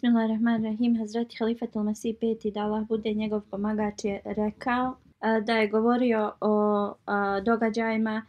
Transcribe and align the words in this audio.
Bismillahirrahmanirrahim. 0.00 0.94
Hazreti 0.96 1.36
Halifat 1.36 1.74
al-Masih 1.76 2.16
peti 2.16 2.50
da 2.50 2.60
Allah 2.64 2.86
bude 2.88 3.12
njegov 3.12 3.40
pomagač 3.50 4.04
je 4.04 4.20
rekao 4.24 4.96
da 5.46 5.56
je 5.56 5.68
govorio 5.68 6.32
o 6.40 6.94
događajima 7.44 8.22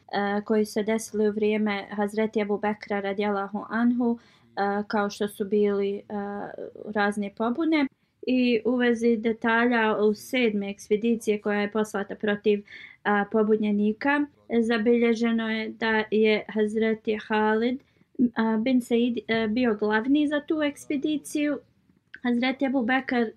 koji 0.45 0.66
se 0.66 0.83
desili 0.83 1.30
u 1.30 1.31
vrijeme 1.31 1.88
Hazreti 1.92 2.42
Abu 2.42 2.58
Bekra 2.58 2.99
radijalahu 2.99 3.66
anhu 3.69 4.19
kao 4.88 5.09
što 5.09 5.27
su 5.27 5.45
bili 5.45 6.02
razne 6.86 7.31
pobune 7.38 7.88
i 8.27 8.61
u 8.66 8.75
vezi 8.75 9.17
detalja 9.17 9.97
u 9.97 10.14
sedme 10.14 10.69
ekspedicije 10.69 11.42
koja 11.42 11.61
je 11.61 11.72
poslata 11.72 12.16
protiv 12.16 12.64
pobunjenika 13.31 14.25
zabilježeno 14.61 15.49
je 15.49 15.69
da 15.69 16.03
je 16.11 16.45
Hazreti 16.47 17.17
Halid 17.27 17.81
bin 18.64 18.81
Said 18.81 19.17
bio 19.50 19.75
glavni 19.75 20.27
za 20.27 20.41
tu 20.47 20.61
ekspediciju. 20.61 21.59
Hazreti 22.23 22.66
Abu 22.66 22.86
Bekr 22.86 23.31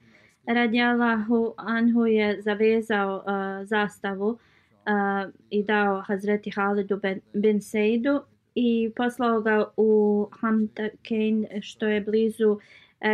radijallahu 0.47 1.55
anhu 1.57 2.07
je 2.07 2.43
zavezao 2.43 3.17
uh, 3.17 3.67
zastavu 3.67 4.29
uh, 4.29 5.33
i 5.51 5.63
dao 5.63 6.01
Hazreti 6.01 6.51
Halidu 6.51 6.97
bin, 6.97 7.21
bin 7.33 7.61
Saidu 7.61 8.21
i 8.55 8.91
poslao 8.97 9.41
ga 9.41 9.65
u 9.77 10.27
Hamdakein 10.41 11.47
što 11.61 11.87
je 11.87 12.01
blizu 12.01 12.51
uh, 12.51 12.61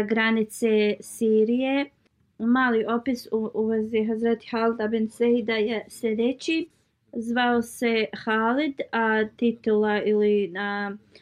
granice 0.08 0.94
Sirije. 1.00 1.90
Mali 2.38 2.84
opis 2.88 3.28
u, 3.32 3.50
u 3.54 3.66
vezi 3.66 4.04
Hazreti 4.04 4.48
Halida 4.50 4.88
bin 4.88 5.08
Saida 5.08 5.54
je 5.54 5.84
sljedeći. 5.88 6.68
Zvao 7.12 7.62
se 7.62 8.06
Halid, 8.24 8.80
a 8.92 9.24
titula 9.36 10.02
ili 10.02 10.48
na 10.48 10.92
uh, 10.94 11.20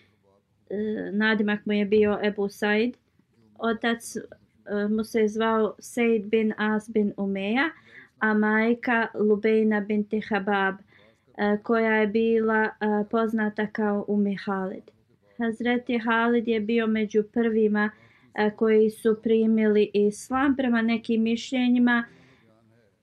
Eh, 0.70 1.10
nadimak 1.12 1.66
mu 1.66 1.72
je 1.72 1.84
bio 1.84 2.18
Ebu 2.22 2.48
Said. 2.48 2.96
Otac 3.58 4.16
eh, 4.16 4.88
mu 4.88 5.04
se 5.04 5.28
zvao 5.28 5.74
Said 5.78 6.22
bin 6.30 6.54
As 6.56 6.90
bin 6.90 7.12
Umeja, 7.16 7.70
a 8.18 8.34
majka 8.34 9.08
Lubejna 9.14 9.80
binti 9.80 10.20
Habab, 10.20 10.74
eh, 11.38 11.58
koja 11.62 11.94
je 11.94 12.06
bila 12.06 12.68
poznata 13.10 13.66
kao 13.66 14.04
Umi 14.08 14.36
Halid. 14.44 14.90
Hazreti 15.38 15.98
Halid 15.98 16.48
je 16.48 16.60
bio 16.60 16.86
među 16.86 17.22
prvima 17.32 17.90
koji 18.56 18.90
su 18.90 19.16
primili 19.22 19.90
islam. 19.94 20.56
Prema 20.56 20.82
nekim 20.82 21.22
mišljenjima 21.22 22.04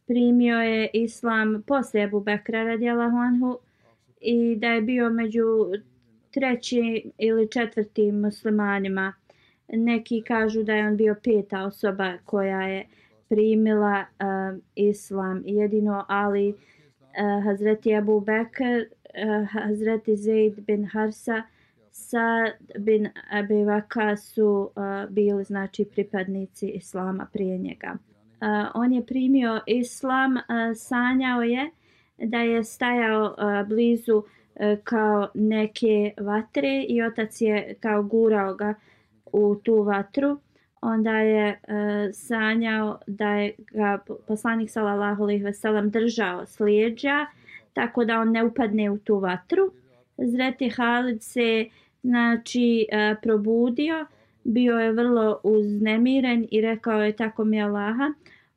primio 0.07 0.61
je 0.61 0.89
islam 0.93 1.63
poslije 1.67 2.03
Abu 2.03 2.19
Bekra 2.19 2.63
radijalahu 2.63 3.17
anhu 3.17 3.57
i 4.21 4.55
da 4.55 4.67
je 4.67 4.81
bio 4.81 5.09
među 5.09 5.43
treći 6.35 7.11
ili 7.17 7.51
četvrti 7.51 8.11
muslimanima. 8.11 9.13
Neki 9.67 10.21
kažu 10.21 10.63
da 10.63 10.73
je 10.73 10.87
on 10.87 10.97
bio 10.97 11.15
peta 11.23 11.63
osoba 11.63 12.17
koja 12.25 12.61
je 12.61 12.85
primila 13.29 13.99
uh, 13.99 14.59
islam. 14.75 15.43
Jedino 15.45 16.05
Ali, 16.07 16.49
uh, 16.49 17.43
Hazreti 17.43 17.95
Abu 17.95 18.19
Bekr, 18.19 18.63
uh, 18.63 19.49
Hazreti 19.49 20.15
Zaid 20.17 20.53
bin 20.67 20.85
Harsa, 20.85 21.43
Sad 21.91 22.51
bin 22.79 23.09
Abi 23.31 23.63
Vaka 23.63 24.17
su 24.17 24.71
uh, 24.75 25.09
bili 25.09 25.43
znači 25.43 25.85
pripadnici 25.85 26.67
islama 26.67 27.27
prije 27.33 27.57
njega. 27.57 27.95
Uh, 27.95 28.71
on 28.73 28.93
je 28.93 29.05
primio 29.05 29.61
islam, 29.67 30.35
uh, 30.35 30.41
sanjao 30.75 31.41
je 31.41 31.69
da 32.17 32.37
je 32.37 32.63
stajao 32.63 33.23
uh, 33.25 33.67
blizu 33.67 34.17
uh, 34.17 34.23
E, 34.55 34.77
kao 34.83 35.27
neke 35.33 36.13
vatre 36.17 36.85
i 36.89 37.01
otac 37.01 37.41
je 37.41 37.75
kao 37.79 38.03
gurao 38.03 38.53
ga 38.53 38.73
u 39.33 39.55
tu 39.63 39.81
vatru. 39.81 40.39
Onda 40.81 41.11
je 41.11 41.47
e, 41.47 41.57
sanjao 42.13 42.99
da 43.07 43.29
je 43.29 43.53
ga 43.71 43.99
poslanik 44.27 44.69
sallallahu 44.69 45.23
alejhi 45.23 45.43
ve 45.43 45.53
sellem 45.53 45.89
držao 45.89 46.45
slijeđa 46.45 47.25
tako 47.73 48.05
da 48.05 48.19
on 48.19 48.31
ne 48.31 48.43
upadne 48.43 48.91
u 48.91 48.97
tu 48.97 49.19
vatru. 49.19 49.71
Zreti 50.17 50.69
Halid 50.69 51.21
se 51.21 51.65
znači 52.03 52.87
e, 52.91 53.15
probudio 53.21 54.05
bio 54.43 54.79
je 54.79 54.91
vrlo 54.91 55.39
uznemiren 55.43 56.47
i 56.51 56.61
rekao 56.61 57.03
je 57.03 57.15
tako 57.15 57.43
mi 57.43 57.61
Allaha 57.61 58.13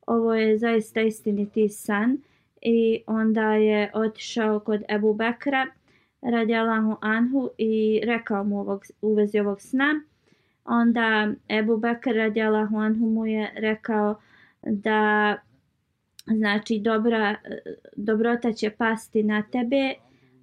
ovo 0.08 0.34
je 0.34 0.58
zaista 0.58 1.00
istiniti 1.00 1.68
san. 1.68 2.18
I 2.62 3.02
onda 3.06 3.52
je 3.52 3.90
otišao 3.94 4.60
kod 4.60 4.82
Ebu 4.88 5.14
Bekra 5.14 5.66
radi 6.22 6.54
Allahu 6.54 6.96
Anhu 7.00 7.50
i 7.58 8.00
rekao 8.04 8.44
mu 8.44 8.60
ovog, 8.60 8.84
u 9.02 9.14
vezi 9.14 9.38
ovog 9.38 9.60
sna. 9.60 10.00
Onda 10.64 11.32
Ebu 11.48 11.76
Bekr 11.76 12.10
radi 12.14 12.42
Allahu 12.42 12.76
Anhu 12.76 13.06
mu 13.06 13.26
je 13.26 13.52
rekao 13.56 14.20
da 14.62 15.36
znači 16.26 16.78
dobra, 16.78 17.36
dobrota 17.96 18.52
će 18.52 18.70
pasti 18.70 19.22
na 19.22 19.42
tebe. 19.42 19.94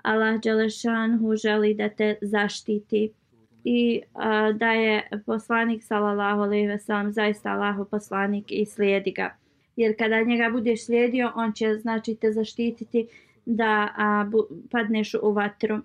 Allah 0.01 0.41
Đelešanhu 0.41 1.35
želi 1.35 1.73
da 1.73 1.89
te 1.89 2.15
zaštiti 2.21 3.11
i 3.63 4.01
a, 4.13 4.51
da 4.51 4.71
je 4.71 5.09
poslanik 5.25 5.83
sallallahu 5.83 6.41
alejhi 6.41 6.67
ve 6.67 6.79
sellem 6.79 7.11
zaista 7.11 7.49
Allahu 7.49 7.85
poslanik 7.85 8.45
i 8.49 8.65
slijedi 8.65 9.11
ga. 9.11 9.35
Jer 9.75 9.97
kada 9.97 10.21
njega 10.21 10.49
budeš 10.51 10.85
slijedio, 10.85 11.31
on 11.35 11.53
će 11.53 11.75
znači 11.75 12.15
te 12.15 12.31
zaštititi 12.31 13.07
da 13.45 13.89
a, 13.97 14.25
bu, 14.31 14.47
padneš 14.71 15.13
u 15.21 15.31
vatru. 15.31 15.79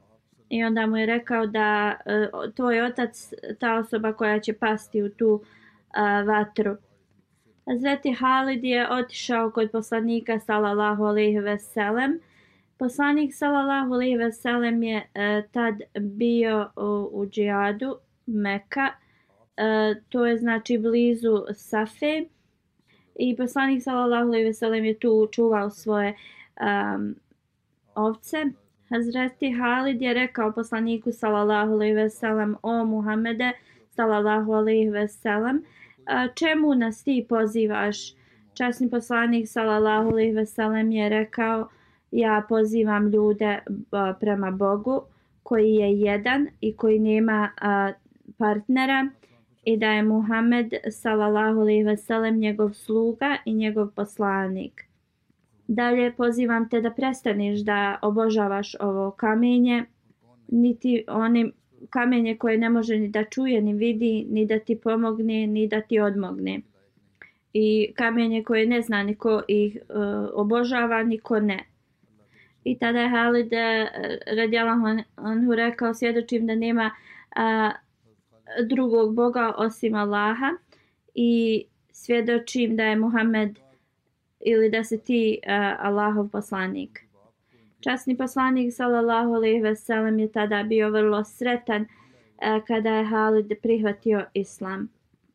I 0.49 0.65
onda 0.65 0.87
mu 0.87 0.97
je 0.97 1.07
rekao 1.07 1.47
da 1.47 1.61
a, 1.61 1.97
e, 2.07 2.29
tvoj 2.57 2.83
otac, 2.83 3.33
ta 3.59 3.75
osoba 3.75 4.12
koja 4.12 4.41
će 4.41 4.53
pasti 4.53 5.03
u 5.03 5.11
tu 5.11 5.43
a, 5.91 6.23
vatru. 6.23 6.77
Zeti 7.79 8.12
Halid 8.12 8.65
je 8.65 8.93
otišao 8.93 9.51
kod 9.51 9.71
poslanika 9.71 10.41
sallallahu 10.41 11.05
alejhi 11.05 11.39
ve 11.39 11.59
sellem. 11.59 12.21
Poslanik 12.79 13.35
sallallahu 13.35 13.95
alejhi 13.95 14.17
ve 14.17 14.33
sellem 14.33 14.83
je 14.83 15.07
e, 15.15 15.43
tad 15.53 15.75
bio 16.01 16.71
u, 16.77 17.09
u 17.12 17.27
džihadu 17.27 17.97
Meka. 18.27 18.89
E, 19.57 19.95
to 20.09 20.27
je 20.27 20.39
znači 20.39 20.79
blizu 20.79 21.45
Safe. 21.55 22.25
I 23.19 23.37
poslanik 23.37 23.83
sallallahu 23.83 24.27
alejhi 24.29 24.45
ve 24.45 24.55
sellem 24.55 24.85
je 24.85 24.99
tu 24.99 25.29
čuvao 25.33 25.71
svoje 25.71 26.15
um, 26.61 27.15
ovce. 28.05 28.44
Hazreti 28.91 29.50
Halid 29.50 30.02
je 30.02 30.14
rekao 30.14 30.52
poslaniku 30.52 31.12
sallallahu 31.12 31.73
alejhi 31.73 31.94
ve 31.94 32.11
sellem 32.11 32.56
o 32.62 32.85
Muhammede 32.85 33.52
sallallahu 33.91 34.52
alejhi 34.52 34.91
ve 34.91 35.08
sellem 35.08 35.62
čemu 36.35 36.75
nas 36.75 37.05
ti 37.05 37.26
pozivaš 37.29 38.14
Časni 38.55 38.91
poslanik 38.91 39.49
sallallahu 39.49 40.11
alejhi 40.11 40.32
ve 40.32 40.47
sellem 40.47 40.93
je 40.93 41.08
rekao 41.08 41.69
ja 42.11 42.43
pozivam 42.49 43.08
ljude 43.08 43.58
prema 44.20 44.50
Bogu 44.50 45.02
koji 45.43 45.75
je 45.75 46.00
jedan 46.00 46.49
i 46.61 46.76
koji 46.76 46.99
nema 46.99 47.50
partnera 48.38 49.08
i 49.64 49.76
da 49.76 49.87
je 49.87 50.02
Muhammed 50.02 50.73
sallallahu 50.91 51.61
alejhi 51.61 51.85
ve 51.85 51.97
sellem 51.97 52.37
njegov 52.38 52.73
sluga 52.73 53.37
i 53.44 53.55
njegov 53.55 53.91
poslanik. 53.91 54.90
Dalje 55.71 56.13
pozivam 56.17 56.69
te 56.69 56.81
da 56.81 56.91
prestaneš 56.91 57.61
da 57.61 57.99
obožavaš 58.03 58.75
ovo 58.81 59.11
kamenje, 59.11 59.85
niti 60.49 61.05
onim 61.09 61.53
kamenje 61.91 62.37
koje 62.37 62.59
ne 62.59 62.71
može 62.71 62.99
ni 62.99 63.09
da 63.09 63.25
čuje, 63.25 63.61
ni 63.61 63.75
vidi, 63.75 64.27
ni 64.31 64.47
da 64.47 64.59
ti 64.59 64.77
pomogne, 64.77 65.47
ni 65.47 65.69
da 65.69 65.81
ti 65.81 66.01
odmogne. 66.01 66.61
I 67.53 67.93
kamenje 67.95 68.43
koje 68.45 68.67
ne 68.67 68.83
zna 68.83 69.03
niko 69.03 69.43
ih 69.49 69.77
e, 69.77 69.83
obožava, 70.35 71.03
niko 71.03 71.41
ne. 71.41 71.59
I 72.65 72.79
tada 72.79 73.01
je 73.01 73.09
Halid 73.09 73.53
e, 73.53 73.83
uh, 73.83 74.37
radijalahu 74.37 74.87
anhu 75.17 75.55
rekao, 75.55 75.95
svjedočim 75.95 76.47
da 76.47 76.55
nema 76.55 76.91
a, 77.37 77.71
drugog 78.69 79.15
Boga 79.15 79.55
osim 79.57 79.95
Allaha 79.95 80.51
i 81.15 81.65
svjedočim 81.93 82.77
da 82.77 82.85
je 82.85 82.97
Muhammed 82.97 83.59
ili 84.41 84.71
da 84.71 84.85
se 84.85 84.99
ti 84.99 85.39
uh, 85.47 85.87
Allahov 85.87 86.29
poslanik. 86.29 87.05
Časni 87.81 88.17
poslanik 88.17 88.73
sallallahu 88.75 89.35
alejhi 89.35 89.61
ve 89.61 89.77
sellem 89.77 90.19
je 90.19 90.33
tada 90.33 90.63
bio 90.63 90.91
vrlo 90.91 91.25
sretan 91.25 91.83
uh, 91.83 92.65
kada 92.67 92.95
je 92.95 93.05
Halid 93.05 93.53
prihvatio 93.63 94.25
islam. 94.35 94.89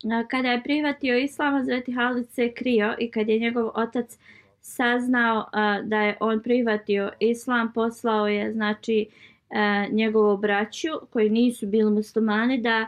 Uh, 0.04 0.28
kada 0.28 0.48
je 0.48 0.62
prihvatio 0.62 1.18
islam, 1.18 1.54
Hazreti 1.54 1.92
Halid 1.92 2.30
se 2.30 2.52
krio 2.52 2.94
i 2.98 3.10
kad 3.10 3.28
je 3.28 3.38
njegov 3.38 3.70
otac 3.74 4.18
saznao 4.60 5.38
uh, 5.38 5.88
da 5.88 6.02
je 6.02 6.16
on 6.20 6.42
prihvatio 6.42 7.10
islam, 7.20 7.72
poslao 7.72 8.28
je 8.28 8.52
znači 8.52 9.06
uh, 9.50 9.92
njegovu 9.94 10.36
braću 10.36 10.88
koji 11.10 11.30
nisu 11.30 11.66
bili 11.66 11.90
muslimani 11.90 12.58
da 12.58 12.86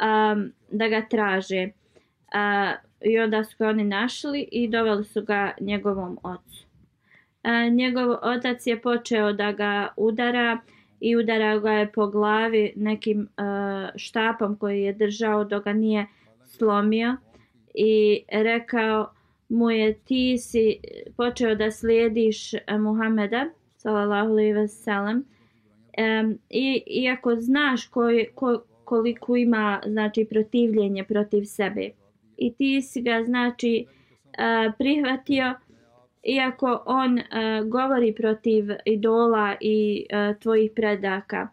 um, 0.00 0.52
da 0.70 0.88
ga 0.88 1.06
traže. 1.08 1.68
Uh, 2.34 2.89
I 3.04 3.18
onda 3.18 3.44
su 3.44 3.56
ga 3.58 3.68
oni 3.68 3.84
našli 3.84 4.48
i 4.52 4.68
doveli 4.68 5.04
su 5.04 5.22
ga 5.22 5.52
njegovom 5.60 6.18
ocu. 6.22 6.66
E, 7.42 7.70
njegov 7.70 8.10
otac 8.22 8.66
je 8.66 8.80
počeo 8.80 9.32
da 9.32 9.52
ga 9.52 9.88
udara 9.96 10.58
i 11.00 11.16
udara 11.16 11.58
ga 11.58 11.72
je 11.72 11.92
po 11.92 12.06
glavi 12.06 12.72
nekim 12.76 13.22
e, 13.22 13.28
štapom 13.96 14.56
koji 14.56 14.82
je 14.82 14.92
držao 14.92 15.44
dok 15.44 15.64
ga 15.64 15.72
nije 15.72 16.06
slomio 16.44 17.16
i 17.74 18.22
rekao 18.32 19.10
mu 19.48 19.70
je 19.70 19.98
ti 19.98 20.38
si 20.38 20.80
počeo 21.16 21.54
da 21.54 21.70
slijediš 21.70 22.52
Muhameda 22.80 23.46
sallallahu 23.76 24.30
alejhi 24.30 24.52
ve 24.52 24.68
sellem 24.68 25.24
i 26.50 26.82
iako 26.86 27.36
znaš 27.36 27.86
koji 27.86 28.26
ko, 28.34 28.62
koliko 28.84 29.36
ima 29.36 29.82
znači 29.86 30.24
protivljenje 30.24 31.04
protiv 31.04 31.44
sebe 31.44 31.90
i 32.40 32.54
ti 32.54 32.82
si 32.82 33.02
ga 33.02 33.22
znači 33.24 33.86
prihvatio 34.78 35.54
iako 36.22 36.82
on 36.86 37.18
govori 37.68 38.14
protiv 38.14 38.64
idola 38.84 39.56
i 39.60 40.06
tvojih 40.40 40.70
predaka. 40.76 41.48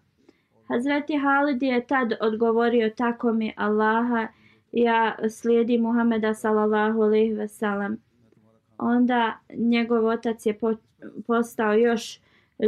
Hazreti 0.68 1.18
Halid 1.18 1.63
je 1.63 1.88
tad 1.88 2.13
odgovorio 2.22 2.89
tako 2.89 3.34
mi 3.34 3.54
Allaha 3.56 4.28
ja 4.72 5.16
slijedim 5.30 5.81
Muhameda 5.81 6.34
sallallahu 6.34 7.01
alejhi 7.01 7.34
ve 7.34 7.48
sellem. 7.48 7.98
Onda 8.78 9.39
njegov 9.57 10.06
otac 10.06 10.45
je 10.45 10.60
postao 11.28 11.74
još 11.74 12.19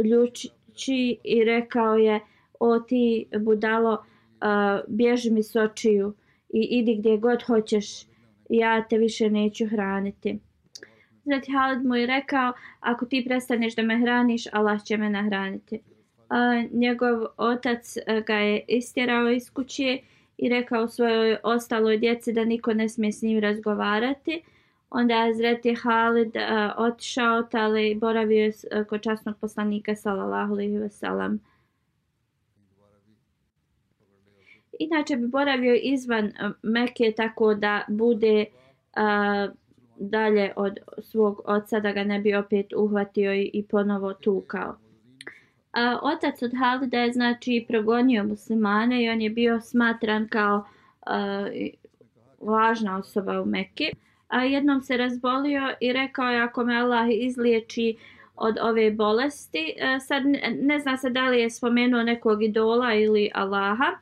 ljuči 0.04 1.18
i 1.24 1.44
rekao 1.44 1.96
je 1.96 2.20
o 2.60 2.78
ti 2.78 3.26
budalo 3.40 3.92
uh, 3.92 4.80
bježi 4.88 5.30
mi 5.30 5.42
s 5.42 5.56
očiju 5.56 6.14
i 6.48 6.68
idi 6.70 6.96
gdje 6.96 7.18
god 7.18 7.42
hoćeš, 7.42 8.09
ja 8.50 8.84
te 8.88 8.98
više 8.98 9.30
neću 9.30 9.66
hraniti. 9.66 10.38
Zati 11.24 11.52
Halid 11.52 11.84
mu 11.84 11.96
je 11.96 12.06
rekao, 12.06 12.52
ako 12.80 13.06
ti 13.06 13.24
prestaneš 13.28 13.74
da 13.74 13.82
me 13.82 13.98
hraniš, 13.98 14.46
Allah 14.52 14.84
će 14.84 14.96
me 14.96 15.10
nahraniti. 15.10 15.80
A, 16.28 16.64
njegov 16.72 17.26
otac 17.36 17.96
e, 17.96 18.22
ga 18.26 18.34
je 18.34 18.64
istjerao 18.68 19.30
iz 19.30 19.50
kuće 19.50 19.98
i 20.38 20.48
rekao 20.48 20.88
svojoj 20.88 21.36
ostaloj 21.42 21.98
djeci 21.98 22.32
da 22.32 22.44
niko 22.44 22.74
ne 22.74 22.88
smije 22.88 23.12
s 23.12 23.22
njim 23.22 23.38
razgovarati. 23.38 24.42
Onda 24.90 25.14
je 25.14 25.34
Zreti 25.34 25.74
Halid 25.74 26.36
a, 26.36 26.74
otišao 26.76 27.44
ali 27.52 27.94
boravio 27.94 28.44
je 28.44 28.52
kod 28.88 29.02
časnog 29.02 29.36
poslanika 29.40 29.96
sallallahu 29.96 30.52
alaihi 30.52 30.78
wa 30.78 31.38
inače 34.80 35.16
bi 35.16 35.26
boravio 35.26 35.74
izvan 35.82 36.26
eh, 36.26 36.50
Mekke 36.62 37.12
tako 37.16 37.54
da 37.54 37.84
bude 37.88 38.44
a, 38.94 39.48
dalje 39.96 40.52
od 40.56 40.78
svog 40.98 41.40
oca 41.44 41.80
da 41.80 41.92
ga 41.92 42.04
ne 42.04 42.18
bi 42.18 42.34
opet 42.34 42.72
uhvatio 42.76 43.34
i, 43.34 43.50
i 43.52 43.62
ponovo 43.62 44.14
tukao. 44.14 44.76
A, 45.72 45.98
otac 46.02 46.42
od 46.42 46.52
Halida 46.58 46.98
je 46.98 47.12
znači 47.12 47.64
progonio 47.68 48.24
muslimane 48.24 49.04
i 49.04 49.10
on 49.10 49.20
je 49.20 49.30
bio 49.30 49.60
smatran 49.60 50.28
kao 50.28 50.64
eh, 51.06 51.10
a, 51.10 51.46
važna 52.40 52.98
osoba 52.98 53.40
u 53.40 53.44
Mekke. 53.44 53.90
A 54.28 54.44
jednom 54.44 54.82
se 54.82 54.96
razbolio 54.96 55.62
i 55.80 55.92
rekao 55.92 56.30
je 56.30 56.40
ako 56.42 56.64
me 56.64 56.76
Allah 56.76 57.06
izliječi 57.10 57.96
od 58.36 58.58
ove 58.62 58.90
bolesti, 58.90 59.74
sad 60.06 60.26
ne, 60.26 60.58
ne 60.62 60.80
zna 60.80 60.96
se 60.96 61.10
da 61.10 61.28
li 61.28 61.40
je 61.40 61.50
spomenuo 61.50 62.02
nekog 62.02 62.42
idola 62.42 62.94
ili 62.94 63.30
Allaha, 63.34 63.96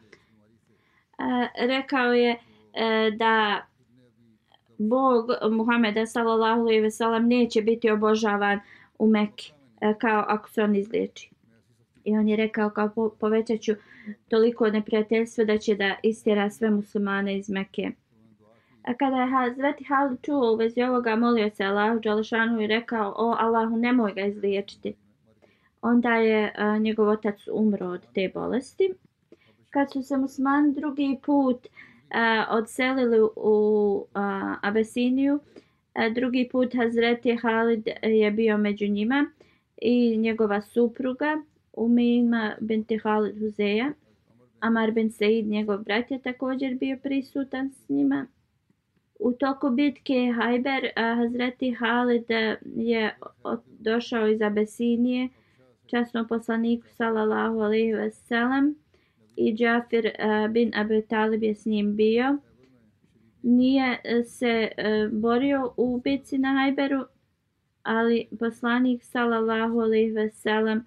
rekao 1.59 2.12
je 2.12 2.31
e, 2.31 3.11
da 3.11 3.67
Bog 4.79 5.26
Muhameda 5.50 6.06
sallallahu 6.06 6.61
alejhi 6.61 6.81
ve 6.81 6.91
sellem 6.91 7.29
neće 7.29 7.62
biti 7.62 7.91
obožavan 7.91 8.61
u 8.99 9.09
Mekki 9.09 9.53
e, 9.81 9.94
kao 9.99 10.25
ako 10.29 10.50
se 10.50 10.62
on 10.62 10.76
izliječi. 10.76 11.31
I 12.05 12.17
on 12.17 12.29
je 12.29 12.37
rekao 12.37 12.70
kao 12.70 12.88
po, 12.94 13.11
povećaću 13.20 13.73
toliko 14.29 14.70
neprijateljstva 14.70 15.44
da 15.44 15.59
će 15.59 15.75
da 15.75 15.94
istjera 16.03 16.50
sve 16.50 16.70
muslimane 16.70 17.37
iz 17.37 17.50
Mekke. 17.50 17.91
A 18.82 18.94
kada 18.94 19.17
je 19.17 19.31
Hazreti 19.31 19.85
Halid 19.85 20.19
čuo 20.23 20.53
u 20.53 20.56
vezi 20.56 20.82
ovoga, 20.82 21.17
molio 21.17 21.50
se 21.50 21.65
Allahu 21.65 22.00
Đalešanu 22.00 22.61
i 22.61 22.67
rekao, 22.67 23.15
o 23.17 23.37
Allahu, 23.38 23.76
nemoj 23.76 24.12
ga 24.12 24.20
izliječiti. 24.20 24.94
Onda 25.82 26.15
je 26.15 26.53
a, 26.56 26.79
njegov 26.79 27.08
otac 27.08 27.48
umro 27.53 27.87
od 27.87 28.06
te 28.15 28.31
bolesti 28.34 28.94
kad 29.70 29.93
su 29.93 30.03
se 30.03 30.17
muslimani 30.17 30.75
drugi 30.75 31.19
put 31.27 31.67
uh, 31.67 32.56
odselili 32.58 33.20
u 33.37 33.94
uh, 34.15 34.19
Abesiniju, 34.63 35.34
uh, 35.34 36.15
drugi 36.15 36.48
put 36.53 36.75
Hazreti 36.75 37.37
Halid 37.37 37.89
je 38.03 38.31
bio 38.31 38.58
među 38.58 38.87
njima 38.87 39.27
i 39.82 40.17
njegova 40.17 40.60
supruga 40.60 41.43
Umima 41.72 42.56
binti 42.60 42.98
Halid 42.98 43.39
Huzeja. 43.39 43.93
Amar 44.60 44.91
bin 44.91 45.10
Said, 45.10 45.46
njegov 45.46 45.79
brat, 45.79 46.10
je 46.10 46.19
također 46.19 46.75
bio 46.75 46.96
prisutan 47.03 47.70
s 47.70 47.89
njima. 47.89 48.27
U 49.19 49.32
toku 49.32 49.70
bitke 49.70 50.32
Hajber, 50.37 50.91
Hazreti 50.96 51.72
Halid 51.72 52.25
je 52.77 53.17
došao 53.79 54.29
iz 54.29 54.43
Abesinije, 54.43 55.29
časnom 55.87 56.29
poslaniku 56.29 56.87
sallallahu 56.89 57.58
alaihi 57.58 57.93
ve 57.93 58.10
sellem, 58.10 58.75
i 59.38 59.54
Džafir 59.54 60.06
e, 60.06 60.48
bin 60.48 60.72
Abi 60.74 61.02
Talib 61.02 61.42
je 61.42 61.54
s 61.54 61.66
njim 61.66 61.96
bio. 61.96 62.36
Nije 63.42 64.00
e, 64.04 64.22
se 64.22 64.68
e, 64.76 65.08
borio 65.12 65.72
u 65.76 66.00
bici 66.04 66.38
na 66.38 66.52
Hajberu, 66.52 67.04
ali 67.82 68.28
poslanik 68.38 69.04
sallallahu 69.04 69.80
alejhi 69.80 70.10
ve 70.10 70.30
sellem 70.30 70.84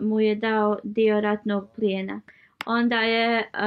mu 0.00 0.20
je 0.20 0.34
dao 0.34 0.78
dio 0.84 1.20
ratnog 1.20 1.68
plijena. 1.76 2.20
Onda 2.66 3.00
je 3.00 3.38
uh, 3.38 3.60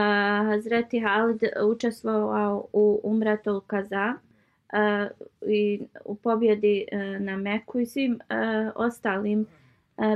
Hazreti 0.47 0.99
Halid 0.99 1.43
učestvovao 1.63 2.67
u 2.73 2.99
Umratul 3.03 3.61
Kaza 3.61 4.13
uh, 4.13 5.27
i 5.49 5.81
u 6.05 6.15
pobjedi 6.15 6.85
uh, 6.91 7.21
na 7.21 7.37
Meku 7.37 7.79
i 7.79 7.85
svim 7.85 8.13
uh, 8.13 8.71
ostalim 8.75 9.41
uh, 9.41 9.47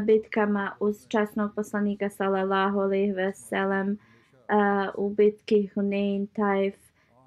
bitkama 0.06 0.72
uz 0.80 1.08
časnog 1.08 1.56
poslanika 1.56 2.10
sallallahu 2.10 2.80
alejhi 2.80 3.12
ve 3.12 3.34
sellem 3.34 3.98
u 4.96 5.10
bitki 5.10 5.68
Hunain, 5.68 6.28
Taif, 6.28 6.76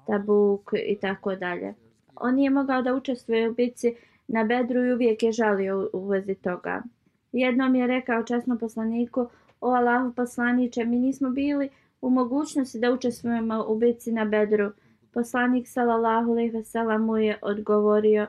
Tabuk 0.07 0.71
i 0.87 0.97
tako 1.01 1.35
dalje. 1.35 1.73
On 2.15 2.39
je 2.39 2.49
mogao 2.49 2.81
da 2.81 2.93
učestvuje 2.93 3.49
u 3.49 3.53
bitci 3.53 3.95
na 4.27 4.43
Bedru 4.43 4.85
i 4.85 4.93
uvijek 4.93 5.23
je 5.23 5.31
žalio 5.31 5.89
u 5.93 6.07
vezi 6.07 6.35
toga. 6.35 6.83
Jednom 7.31 7.75
je 7.75 7.87
rekao 7.87 8.23
časnom 8.23 8.57
poslaniku, 8.57 9.29
o 9.61 9.69
Allahu 9.69 10.13
poslaniče, 10.13 10.85
mi 10.85 10.99
nismo 10.99 11.29
bili 11.29 11.69
u 12.01 12.09
mogućnosti 12.09 12.79
da 12.79 12.91
učestvujemo 12.91 13.65
u 13.67 13.77
bitci 13.77 14.11
na 14.11 14.25
Bedru. 14.25 14.71
Poslanik 15.13 15.67
sallallahu 15.67 16.31
alejhi 16.31 16.51
ve 16.51 16.63
sellem 16.63 17.01
mu 17.01 17.17
je 17.17 17.37
odgovorio, 17.41 18.27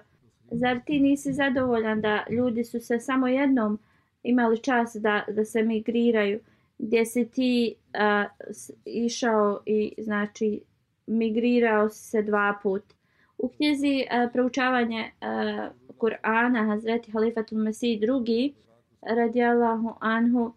Zar 0.51 0.81
ti 0.87 1.01
nisi 1.01 1.33
zadovoljan 1.33 2.01
da 2.01 2.25
ljudi 2.31 2.65
su 2.65 2.81
se 2.81 3.01
samo 3.01 3.27
jednom 3.27 3.79
imali 4.25 4.59
čas 4.59 4.97
da, 4.97 5.25
da 5.29 5.45
se 5.45 5.63
migriraju, 5.63 6.41
gdje 6.79 7.07
si 7.07 7.29
ti 7.29 7.75
uh, 7.95 8.49
išao 8.85 9.61
i 9.67 9.95
znači 9.99 10.61
migrirao 11.07 11.91
si 11.91 12.09
se 12.09 12.23
dva 12.23 12.59
put. 12.63 12.83
U 13.39 13.49
knjizi 13.49 14.07
a, 14.11 14.29
proučavanje 14.33 15.11
a, 15.21 15.69
Kur'ana 15.99 16.67
Hazreti 16.67 17.11
Halifatul 17.13 17.59
Mesih 17.59 18.01
drugi 18.01 18.55
radijallahu 19.03 19.95
anhu 20.01 20.53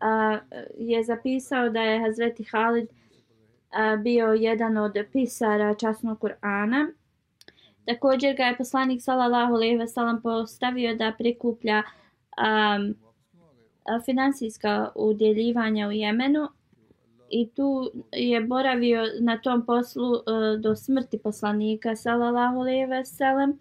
a, 0.00 0.38
je 0.78 1.04
zapisao 1.04 1.68
da 1.70 1.80
je 1.80 2.00
Hazreti 2.00 2.44
Halid 2.44 2.88
a, 3.70 3.96
bio 3.96 4.26
jedan 4.26 4.76
od 4.76 4.96
pisara 5.12 5.74
časnog 5.74 6.18
Kur'ana. 6.18 6.92
Također 7.84 8.36
ga 8.36 8.42
je 8.42 8.56
poslanik 8.56 9.02
sallallahu 9.02 9.54
alejhi 9.54 9.76
ve 9.76 9.88
sellem 9.88 10.22
postavio 10.22 10.94
da 10.94 11.14
prikuplja 11.18 11.82
um, 12.36 12.94
finansijska 14.04 14.92
udjeljivanja 14.94 15.88
u 15.88 15.92
Jemenu 15.92 16.48
i 17.30 17.48
tu 17.54 17.90
je 18.12 18.40
boravio 18.40 19.02
na 19.20 19.38
tom 19.38 19.66
poslu 19.66 20.10
uh, 20.10 20.60
do 20.60 20.76
smrti 20.76 21.18
poslanika 21.18 21.96
sallallahu 21.96 22.60
alejhi 22.60 22.86
ve 22.86 23.04
sellem. 23.04 23.58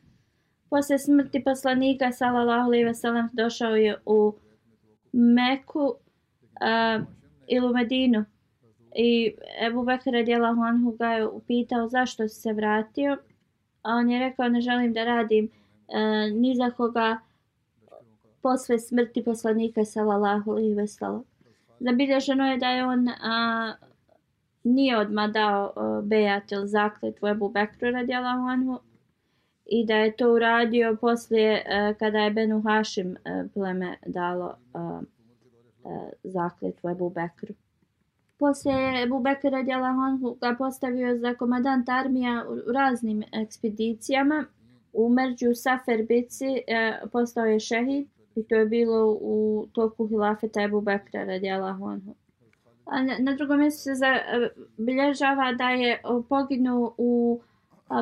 Posle 0.70 0.98
smrti 0.98 1.44
poslanika 1.44 2.12
sallallahu 2.12 2.65
alejhi 2.65 2.86
ve 2.86 2.94
sellem 2.94 3.29
došao 3.34 3.75
je 3.75 3.98
u 4.05 4.34
Meku 5.13 5.86
uh, 5.86 7.05
ili 7.48 7.67
u 7.67 7.74
Medinu. 7.74 8.25
I 8.96 9.36
Ebu 9.67 9.84
Bekr 9.84 10.12
radijallahu 10.12 10.62
anhu 10.62 10.91
ga 10.91 11.08
je 11.08 11.27
upitao 11.27 11.88
zašto 11.88 12.27
se 12.27 12.53
vratio. 12.53 13.17
A 13.82 13.96
on 13.96 14.10
je 14.10 14.20
rekao 14.20 14.50
ne 14.50 14.62
želim 14.62 14.94
da 14.94 15.03
radim 15.03 15.46
uh, 15.88 16.39
ni 16.41 16.55
za 16.55 16.72
koga 16.72 17.20
posle 18.45 18.79
smrti 18.79 19.23
poslanika 19.23 19.85
sallallahu 19.85 20.51
alejhi 20.51 20.75
ve 20.75 20.87
sellem. 20.87 21.23
Zabilježeno 21.79 22.51
je 22.51 22.57
da 22.57 22.67
je 22.69 22.85
on 22.85 23.07
a, 23.09 23.73
nije 24.63 24.97
odmah 24.97 25.31
dao 25.31 25.73
bejat 26.03 26.51
ili 26.51 26.67
zakletvu 26.67 27.27
Ebu 27.27 27.49
Bekru 27.49 27.91
radijalahu 27.91 28.47
anhu 28.47 28.79
i 29.65 29.85
da 29.85 29.95
je 29.95 30.15
to 30.15 30.33
uradio 30.33 30.97
poslije 31.01 31.63
a, 31.69 31.93
kada 31.99 32.19
je 32.19 32.31
Benu 32.31 32.61
Hašim 32.61 33.15
a, 33.25 33.43
pleme 33.53 33.97
dalo 34.05 34.53
a, 34.73 34.79
a, 34.79 35.01
e, 35.85 36.11
zakletvu 36.23 36.89
Ebu 36.89 37.09
Bekru. 37.09 37.53
Poslije 38.39 39.03
Ebu 39.03 39.19
Bekru 39.19 39.49
radijalahu 39.49 40.01
anhu 40.01 40.37
ga 40.41 40.55
postavio 40.57 41.17
za 41.17 41.33
komadant 41.33 41.89
armija 41.89 42.45
u 42.49 42.71
raznim 42.71 43.23
ekspedicijama. 43.31 44.45
U 44.93 45.09
Merđu 45.09 45.55
Safer 45.55 46.05
Bici 46.07 46.45
postao 47.11 47.45
je 47.45 47.59
šehid 47.59 48.14
I 48.35 48.43
to 48.43 48.55
je 48.55 48.65
bilo 48.65 49.17
u 49.21 49.67
toku 49.73 50.07
hilafeta 50.07 50.61
Ebu 50.61 50.81
Bekra 50.81 51.23
radijalahu 51.23 51.85
anhu. 51.85 52.15
A 52.85 53.03
na, 53.03 53.15
na 53.19 53.35
drugom 53.35 53.59
mjestu 53.59 53.81
se 53.83 53.91
zabilježava 53.95 55.49
e, 55.49 55.55
da 55.55 55.69
je 55.69 55.91
e, 55.93 55.99
poginuo 56.29 56.95
u 56.97 57.41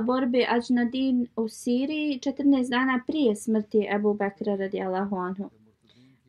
borbi 0.04 0.46
Ađnadin 0.50 1.28
u 1.36 1.48
Siriji 1.48 2.20
14 2.20 2.70
dana 2.70 3.04
prije 3.08 3.36
smrti 3.36 3.88
Ebu 3.96 4.14
Bekra 4.14 4.56
radijalahu 4.56 5.16
anhu. 5.16 5.50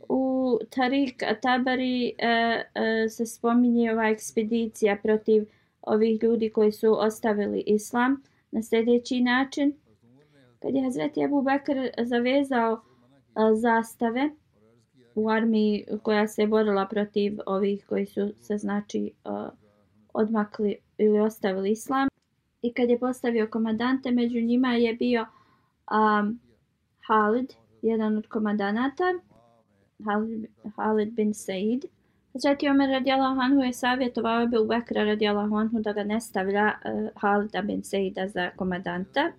U 0.08 0.58
Tarik 0.70 1.23
Tabari 1.42 2.06
e, 2.06 2.28
e, 2.75 3.08
se 3.08 3.26
spominje 3.26 3.92
ova 3.92 4.08
ekspedicija 4.08 4.96
protiv 5.02 5.44
ovih 5.82 6.23
ljudi 6.23 6.50
koji 6.50 6.73
su 6.73 7.00
ostavili 7.00 7.62
islam 7.66 8.23
na 8.50 8.62
sljedeći 8.62 9.20
način. 9.20 9.73
Kad 10.62 10.75
je 10.75 10.82
Hazreti 10.82 11.23
Ebu 11.23 11.42
Bekr 11.42 12.04
zavezao 12.04 12.82
zastave 13.55 14.31
u 15.14 15.31
armiji 15.31 15.87
koja 16.03 16.29
se 16.29 16.47
borila 16.47 16.87
protiv 16.87 17.38
ovih 17.47 17.87
koji 17.87 18.07
su 18.07 18.33
se 18.41 18.59
znači 18.59 19.12
odmakli 20.14 20.76
ili 20.99 21.21
ostavili 21.21 21.71
islam. 21.71 22.09
I 22.62 22.73
kad 22.73 22.88
je 22.88 22.99
postavio 22.99 23.49
komandante, 23.50 24.11
među 24.11 24.41
njima 24.41 24.75
je 24.75 24.95
bio 24.95 25.26
um, 25.91 26.41
Halid, 27.07 27.53
jedan 27.83 28.17
od 28.17 28.29
komandanata, 28.29 29.05
Halid, 30.05 30.47
Halid 30.76 31.12
bin 31.12 31.35
Said. 31.35 31.85
Zreti 32.35 32.69
Omer 32.69 32.91
radijalahu 32.91 33.41
anhu 33.41 33.61
je 33.61 33.73
savjetovao 33.73 34.43
Ebu 34.43 34.64
Bekra 34.69 35.05
radijalahu 35.05 35.57
anhu 35.57 35.81
da 35.81 35.93
ga 35.93 36.05
ne 36.05 36.21
stavlja 36.21 36.73
uh, 36.85 37.09
Halida 37.14 37.62
bin 37.62 37.83
Saida 37.83 38.29
za 38.29 38.50
komandanta 38.57 39.33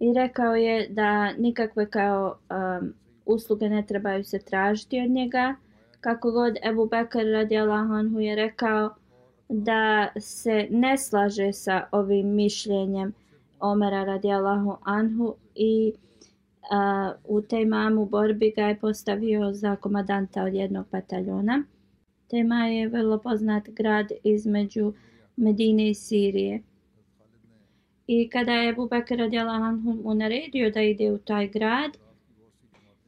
I 0.00 0.12
rekao 0.14 0.54
je 0.54 0.88
da 0.88 1.32
nikakve 1.32 1.90
kao 1.90 2.38
um, 2.50 2.94
usluge 3.32 3.68
ne 3.68 3.86
trebaju 3.86 4.24
se 4.24 4.38
tražiti 4.38 5.00
od 5.00 5.10
njega. 5.10 5.54
Kako 6.00 6.30
god 6.30 6.56
Ebu 6.70 6.86
Bekr 6.86 7.24
radijalahu 7.32 7.92
anhu 7.92 8.20
je 8.20 8.34
rekao 8.34 8.94
da 9.48 10.08
se 10.20 10.66
ne 10.70 10.98
slaže 10.98 11.52
sa 11.52 11.88
ovim 11.92 12.34
mišljenjem 12.34 13.12
Omera 13.60 14.04
radijalahu 14.04 14.76
anhu 14.82 15.34
i 15.54 15.92
a, 16.70 17.12
u 17.24 17.40
tej 17.42 17.64
mamu 17.64 18.06
borbi 18.06 18.52
ga 18.56 18.62
je 18.62 18.78
postavio 18.78 19.52
za 19.52 19.76
komadanta 19.76 20.42
od 20.44 20.54
jednog 20.54 20.86
bataljona. 20.92 21.62
Tema 22.30 22.66
je 22.66 22.88
vrlo 22.88 23.18
poznat 23.18 23.68
grad 23.68 24.06
između 24.24 24.92
Medine 25.36 25.90
i 25.90 25.94
Sirije. 25.94 26.62
I 28.06 28.28
kada 28.28 28.52
je 28.52 28.70
Abu 28.70 28.88
Bakr 28.88 29.16
radijalahu 29.16 29.64
anhu 29.64 29.92
mu 30.04 30.14
naredio 30.14 30.70
da 30.70 30.82
ide 30.82 31.12
u 31.12 31.18
taj 31.18 31.48
grad, 31.48 31.90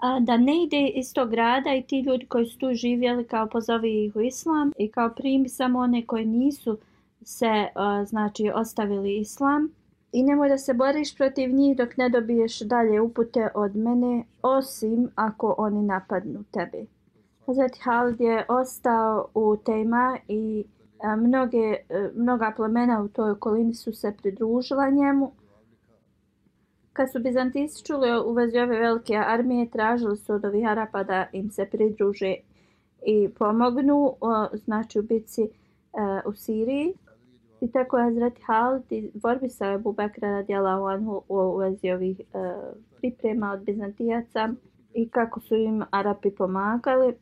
a, 0.03 0.21
da 0.21 0.37
ne 0.37 0.63
ide 0.63 0.89
iz 0.89 1.15
tog 1.15 1.31
grada 1.31 1.75
i 1.75 1.83
ti 1.83 2.01
ljudi 2.01 2.27
koji 2.27 2.47
su 2.47 2.59
tu 2.59 2.75
živjeli 2.75 3.25
kao 3.25 3.47
pozovi 3.47 4.05
ih 4.05 4.17
u 4.17 4.21
islam 4.21 4.73
i 4.79 4.89
kao 4.89 5.11
primi 5.11 5.49
samo 5.49 5.79
one 5.79 6.07
koji 6.07 6.27
nisu 6.27 6.79
se 7.25 7.67
a, 7.75 8.05
znači 8.05 8.51
ostavili 8.55 9.17
islam 9.17 9.69
i 10.13 10.23
nemoj 10.23 10.49
da 10.49 10.59
se 10.59 10.75
boriš 10.75 11.17
protiv 11.17 11.55
njih 11.55 11.77
dok 11.77 11.97
ne 11.97 12.09
dobiješ 12.09 12.61
dalje 12.61 13.01
upute 13.01 13.49
od 13.55 13.77
mene 13.77 14.25
osim 14.43 15.09
ako 15.15 15.55
oni 15.59 15.83
napadnu 15.83 16.45
tebe. 16.51 16.87
Hazreti 17.47 17.81
Halid 17.83 18.21
je 18.21 18.45
ostao 18.49 19.29
u 19.35 19.57
tema 19.57 20.19
i 20.29 20.65
a, 21.03 21.17
mnoge, 21.17 21.77
a, 21.91 22.09
mnoga 22.15 22.53
plemena 22.57 23.03
u 23.03 23.09
toj 23.09 23.31
okolini 23.31 23.75
su 23.75 23.93
se 23.93 24.15
pridružila 24.23 24.91
njemu 24.91 25.33
Kad 26.93 27.13
su 27.13 27.21
Bizantijci 27.21 27.85
čuli 27.85 28.09
u 28.27 28.33
vezi 28.33 28.59
ove 28.59 28.81
velike 28.81 29.17
armije, 29.17 29.71
tražili 29.71 30.17
su 30.17 30.33
od 30.33 30.45
ovih 30.45 30.69
Arapa 30.69 31.03
da 31.05 31.27
im 31.33 31.51
se 31.51 31.67
pridruže 31.67 32.35
i 33.07 33.29
pomognu, 33.39 34.15
znači 34.53 34.99
u 34.99 35.03
bitci 35.03 35.43
e, 35.43 35.49
u 36.27 36.33
Siriji. 36.35 36.95
I 37.61 37.71
tako 37.71 37.99
je 37.99 38.05
Hazreti 38.05 38.43
Halid 38.43 38.93
i 38.93 39.11
borbi 39.15 39.49
sa 39.49 39.73
Ebu 39.73 39.93
Bekra 39.93 40.31
radijala 40.31 40.99
u, 40.99 41.23
u 41.29 41.57
vezi 41.57 41.91
ovih 41.91 42.21
e, 42.21 42.25
priprema 42.97 43.53
od 43.53 43.65
Bizantijaca 43.65 44.49
i 44.95 45.09
kako 45.09 45.41
su 45.41 45.55
im 45.55 45.83
Arapi 45.91 46.31
pomagali. 46.31 47.15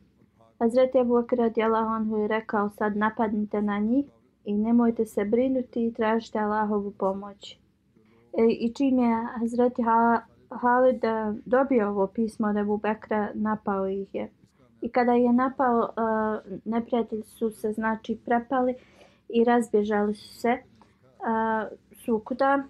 Hazreti 0.59 0.97
Ebu 0.97 1.21
Bekra 1.21 1.43
radijala 1.43 1.79
Anhu 1.79 2.17
je 2.17 2.27
rekao 2.27 2.69
sad 2.69 2.97
napadnite 2.97 3.61
na 3.61 3.79
njih 3.79 4.05
i 4.45 4.53
nemojte 4.53 5.05
se 5.05 5.25
brinuti 5.25 5.87
i 5.87 5.93
tražite 5.93 6.39
Allahovu 6.39 6.91
pomoć. 6.91 7.60
E, 8.37 8.43
I 8.59 8.73
čim 8.73 8.99
je 8.99 9.27
Hazreti 9.39 9.81
Halid 10.49 11.03
e, 11.03 11.33
dobio 11.45 11.89
ovo 11.89 12.07
pismo 12.07 12.53
da 12.53 12.59
Ebu 12.59 12.77
Bekra 12.77 13.29
napao 13.33 13.87
ih 13.87 14.15
je. 14.15 14.29
I 14.81 14.89
kada 14.89 15.11
je 15.11 15.33
napao, 15.33 15.83
e, 15.83 15.89
neprijatelji 16.65 17.23
su 17.23 17.51
se 17.51 17.71
znači 17.71 18.17
prepali 18.25 18.75
i 19.29 19.43
razbježali 19.43 20.13
su 20.13 20.33
se 20.33 20.57
sukuda. 22.05 22.63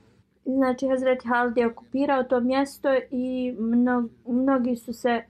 Znači 0.46 0.88
Hazreti 0.88 1.28
Halid 1.28 1.58
je 1.58 1.68
okupirao 1.68 2.24
to 2.24 2.40
mjesto 2.40 2.90
i 3.12 3.56
mnogi 4.28 4.76
su 4.76 4.94
se 4.94 5.24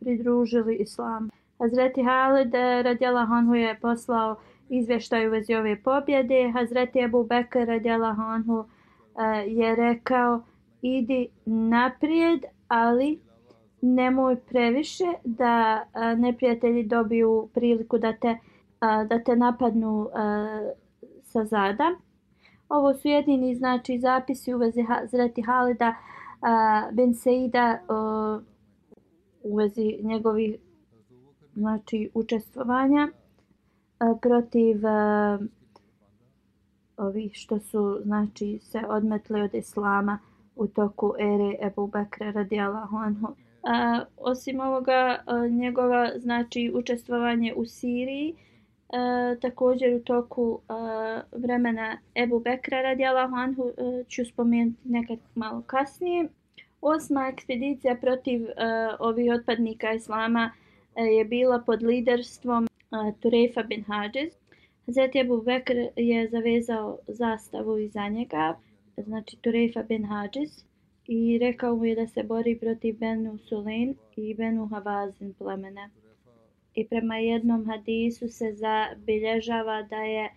pridružili 0.00 0.76
islamu. 0.76 1.28
Hazreti 1.58 2.02
Halid 2.02 2.54
radjela 2.82 3.26
Hanhu 3.26 3.54
je 3.54 3.78
poslao 3.80 4.36
izvještaj 4.68 5.28
u 5.28 5.30
vezi 5.30 5.54
ove 5.54 5.82
pobjede. 5.82 6.50
Hazreti 6.54 6.98
Ebu 6.98 7.24
Bekr 7.24 7.64
radjela 7.66 8.14
Hanhu 8.14 8.64
E, 9.18 9.44
je 9.46 9.76
rekao 9.76 10.42
idi 10.82 11.28
naprijed, 11.44 12.40
ali 12.68 13.20
nemoj 13.80 14.36
previše 14.36 15.04
da 15.24 15.84
e, 15.94 16.16
neprijatelji 16.16 16.82
dobiju 16.82 17.48
priliku 17.54 17.98
da 17.98 18.12
te, 18.12 18.28
e, 18.28 18.38
da 19.08 19.22
te 19.24 19.36
napadnu 19.36 20.08
sa 21.22 21.44
zada. 21.44 21.84
Ovo 22.68 22.94
su 22.94 23.08
jedini 23.08 23.54
znači 23.54 23.98
zapisi 23.98 24.54
u 24.54 24.58
vezi 24.58 24.84
Zreti 25.10 25.42
Halida 25.42 25.94
Ben 26.92 27.14
Seida 27.14 27.78
u 29.42 29.56
vezi 29.56 29.98
njegovih 30.02 30.56
znači 31.54 32.10
učestvovanja 32.14 33.08
protiv 34.22 34.76
ovi 36.96 37.30
što 37.32 37.60
su 37.60 38.00
znači 38.02 38.58
se 38.62 38.80
odmetli 38.88 39.40
od 39.40 39.54
islama 39.54 40.18
u 40.56 40.66
toku 40.66 41.14
ere 41.18 41.56
Ebu 41.66 41.86
Bekra 41.86 42.30
radijallahu 42.30 42.96
anhu. 42.96 43.34
A, 43.62 44.04
osim 44.16 44.60
ovoga, 44.60 45.22
a, 45.26 45.46
njegova 45.48 46.10
znači 46.16 46.72
učestvovanje 46.74 47.54
u 47.56 47.66
Siriji, 47.66 48.34
a, 48.92 49.34
također 49.40 49.94
u 49.94 50.00
toku 50.00 50.60
a, 50.68 51.20
vremena 51.32 51.98
Ebu 52.14 52.40
Bekra 52.40 52.82
radijallahu 52.82 53.34
anhu 53.34 53.62
a, 53.62 54.02
ću 54.08 54.24
spomenuti 54.24 54.78
nekad 54.84 55.18
malo 55.34 55.62
kasnije. 55.66 56.28
Osma 56.80 57.28
ekspedicija 57.32 57.96
protiv 57.96 58.46
a, 58.56 58.96
ovih 58.98 59.32
otpadnika 59.32 59.92
islama 59.92 60.50
a, 60.94 61.00
je 61.00 61.24
bila 61.24 61.62
pod 61.66 61.82
liderstvom 61.82 62.68
a, 62.90 63.12
Turefa 63.20 63.62
bin 63.62 63.84
Hadžez 63.84 64.43
Hazreti 64.86 65.20
Abu 65.20 65.42
Bekr 65.42 65.76
je 65.96 66.28
zavezao 66.28 66.98
zastavu 67.08 67.78
iza 67.78 68.08
njega, 68.08 68.58
znači 68.96 69.36
Turefa 69.36 69.82
bin 69.82 70.04
Hadžis, 70.04 70.64
i 71.06 71.38
rekao 71.38 71.76
mu 71.76 71.84
je 71.84 71.94
da 71.94 72.06
se 72.06 72.22
bori 72.22 72.58
protiv 72.58 72.98
Benu 72.98 73.38
Sulain 73.38 73.94
i 74.16 74.34
Benu 74.34 74.66
Havazin 74.66 75.34
plemena. 75.34 75.90
I 76.74 76.86
prema 76.88 77.16
jednom 77.16 77.66
hadisu 77.66 78.28
se 78.28 78.52
zabilježava 78.52 79.82
da 79.82 79.96
je 79.96 80.28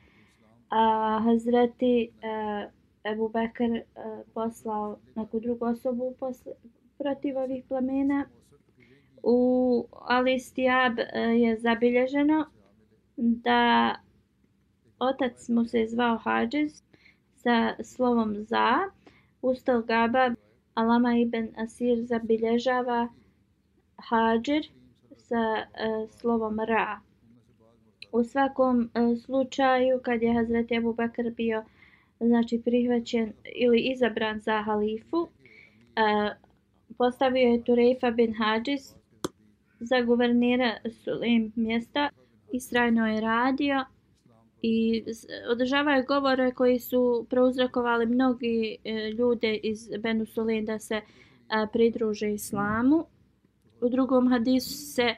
a, 0.69 1.19
Hazreti 1.23 2.09
a, 2.23 2.67
Ebu 3.03 3.29
Bekr 3.29 3.63
a, 3.63 4.21
poslao 4.33 4.97
neku 5.15 5.39
drugu 5.39 5.65
osobu 5.65 6.15
posle, 6.19 6.53
protiv 6.97 7.37
ovih 7.37 7.63
plemena. 7.67 8.25
U 9.23 9.85
Alistijab 9.91 10.99
e, 10.99 11.19
je 11.19 11.59
zabilježeno 11.59 12.45
da 13.17 13.95
otac 14.99 15.49
mu 15.49 15.65
se 15.65 15.85
zvao 15.87 16.17
Hadžez 16.17 16.83
sa 17.35 17.75
slovom 17.83 18.43
za. 18.43 18.89
Ustal 19.41 19.81
Gaba 19.81 20.35
Alama 20.73 21.17
ibn 21.17 21.49
Asir 21.57 22.05
zabilježava 22.05 23.07
Hadžir 23.97 24.67
sa 25.17 25.65
uh, 25.65 26.09
slovom 26.09 26.59
Ra. 26.59 26.99
U 28.11 28.23
svakom 28.23 28.89
uh, 28.93 29.17
slučaju 29.17 29.99
kad 30.03 30.21
je 30.21 30.33
Hazreti 30.33 30.77
Abu 30.77 30.93
Bakr 30.93 31.31
bio 31.37 31.63
znači 32.19 32.61
prihvaćen 32.65 33.33
ili 33.55 33.79
izabran 33.79 34.39
za 34.39 34.61
halifu. 34.61 35.17
Uh, 35.17 35.29
postavio 36.97 37.47
je 37.47 37.63
Turefa 37.63 38.11
bin 38.11 38.33
Hadžis 38.33 38.95
za 39.79 40.01
guvernira 40.01 40.77
Sulim 41.03 41.51
mjesta. 41.55 42.09
Istrajno 42.51 43.07
je 43.07 43.21
radio 43.21 43.85
i 44.61 45.03
održavao 45.51 45.93
je 45.93 46.03
govore 46.03 46.51
koji 46.51 46.79
su 46.79 47.25
prouzrokovali 47.29 48.05
mnogi 48.05 48.77
e, 48.83 49.11
ljude 49.11 49.55
iz 49.55 49.89
Benu 49.99 50.25
Sulin 50.25 50.65
da 50.65 50.79
se 50.79 50.95
e, 50.95 51.03
pridruže 51.73 52.33
islamu. 52.33 53.05
U 53.81 53.89
drugom 53.89 54.27
hadisu 54.27 54.73
se 54.73 55.03
e, 55.03 55.15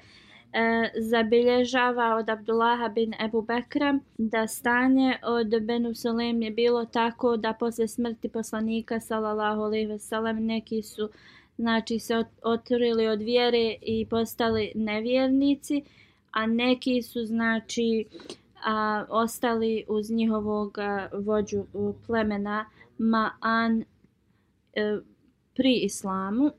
zabilježava 0.96 2.16
od 2.16 2.30
Abdullaha 2.30 2.90
bin 2.90 3.14
Ebu 3.26 3.42
Bekra 3.42 4.00
da 4.18 4.48
stanje 4.48 5.18
od 5.24 5.62
Benu 5.62 5.96
Salem 5.96 6.42
je 6.42 6.52
bilo 6.52 6.86
tako 6.86 7.38
da 7.38 7.54
posle 7.54 7.88
smrti 7.88 8.30
poslanika 8.30 9.00
sallallahu 9.00 9.62
alejhi 9.62 9.86
ve 9.86 10.00
sellem 10.00 10.46
neki 10.46 10.82
su 10.82 11.10
znači 11.58 12.00
se 12.00 12.24
otrili 12.44 13.08
od 13.08 13.22
vjere 13.22 13.76
i 13.82 14.06
postali 14.10 14.72
nevjernici 14.76 15.84
a 16.32 16.46
neki 16.46 17.02
su 17.02 17.26
znači 17.26 18.06
a, 18.66 19.06
ostali 19.10 19.86
uz 19.88 20.12
njihovog 20.12 20.78
vođu 21.14 21.66
plemena 22.08 22.66
Ma'an 23.00 23.84
e, 24.74 25.00
pri 25.56 25.74
islamu 25.74 26.52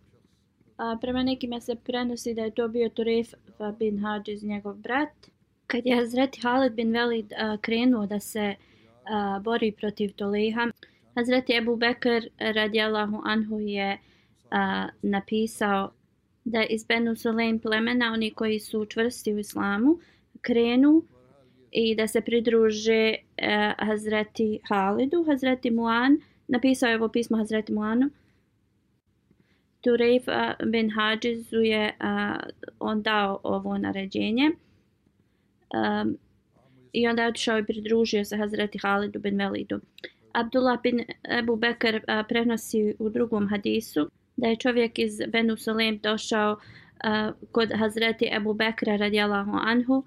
a, 0.76 0.96
prema 1.00 1.22
nekima 1.22 1.60
se 1.60 1.74
prenosi 1.74 2.34
da 2.34 2.42
je 2.42 2.50
to 2.50 2.68
bio 2.68 2.88
Turef 2.88 3.34
bin 3.78 3.98
Hadžiz, 3.98 4.44
njegov 4.44 4.74
brat. 4.74 5.30
Kad 5.66 5.86
je 5.86 5.96
Hazreti 5.96 6.40
Halid 6.40 6.72
bin 6.72 6.92
Velid 6.92 7.32
a, 7.32 7.56
krenuo 7.60 8.06
da 8.06 8.20
se 8.20 8.54
a, 9.04 9.40
bori 9.44 9.72
protiv 9.72 10.12
Toliha, 10.12 10.66
Hazreti 11.14 11.56
Ebu 11.56 11.76
Bekr 11.76 12.28
radijallahu 12.38 13.20
anhu 13.24 13.60
je 13.60 13.98
a, 14.50 14.88
napisao 15.02 15.92
da 16.44 16.64
iz 16.64 16.84
Benu 16.84 17.16
Sulaim 17.16 17.58
plemena, 17.58 18.12
oni 18.12 18.30
koji 18.30 18.60
su 18.60 18.86
čvrsti 18.86 19.34
u 19.34 19.38
islamu, 19.38 19.98
krenu 20.40 21.02
i 21.72 21.94
da 21.94 22.06
se 22.06 22.20
pridruže 22.20 23.14
a, 23.42 23.72
Hazreti 23.78 24.58
Halidu. 24.68 25.24
Hazreti 25.24 25.70
Muan 25.70 26.18
napisao 26.48 26.88
je 26.88 26.96
ovo 26.96 27.08
pismo 27.08 27.36
Hazreti 27.36 27.72
Muanu 27.72 28.10
Turejf 29.80 30.24
bin 30.66 30.90
Hadžizu 30.90 31.60
je 31.60 31.96
uh, 32.00 32.36
on 32.80 33.02
dao 33.02 33.40
ovo 33.42 33.78
naređenje 33.78 34.50
um, 35.74 36.16
i 36.92 37.08
onda 37.08 37.22
je 37.22 37.28
otišao 37.28 37.58
i 37.58 37.64
pridružio 37.66 38.24
se 38.24 38.36
Hazreti 38.36 38.78
Halidu 38.78 39.18
bin 39.18 39.38
Velidu. 39.38 39.80
Abdullah 40.32 40.82
bin 40.82 41.04
Ebu 41.38 41.56
Bekr 41.56 41.96
uh, 41.96 42.26
prenosi 42.28 42.94
u 42.98 43.08
drugom 43.08 43.48
hadisu 43.48 44.10
da 44.36 44.48
je 44.48 44.56
čovjek 44.56 44.98
iz 44.98 45.20
Benu 45.28 45.56
Salim 45.56 45.98
došao 45.98 46.52
uh, 46.52 47.34
kod 47.52 47.72
Hazreti 47.78 48.28
Ebu 48.32 48.54
Bekra 48.54 48.96
radijalahu 48.96 49.52
anhu 49.54 50.04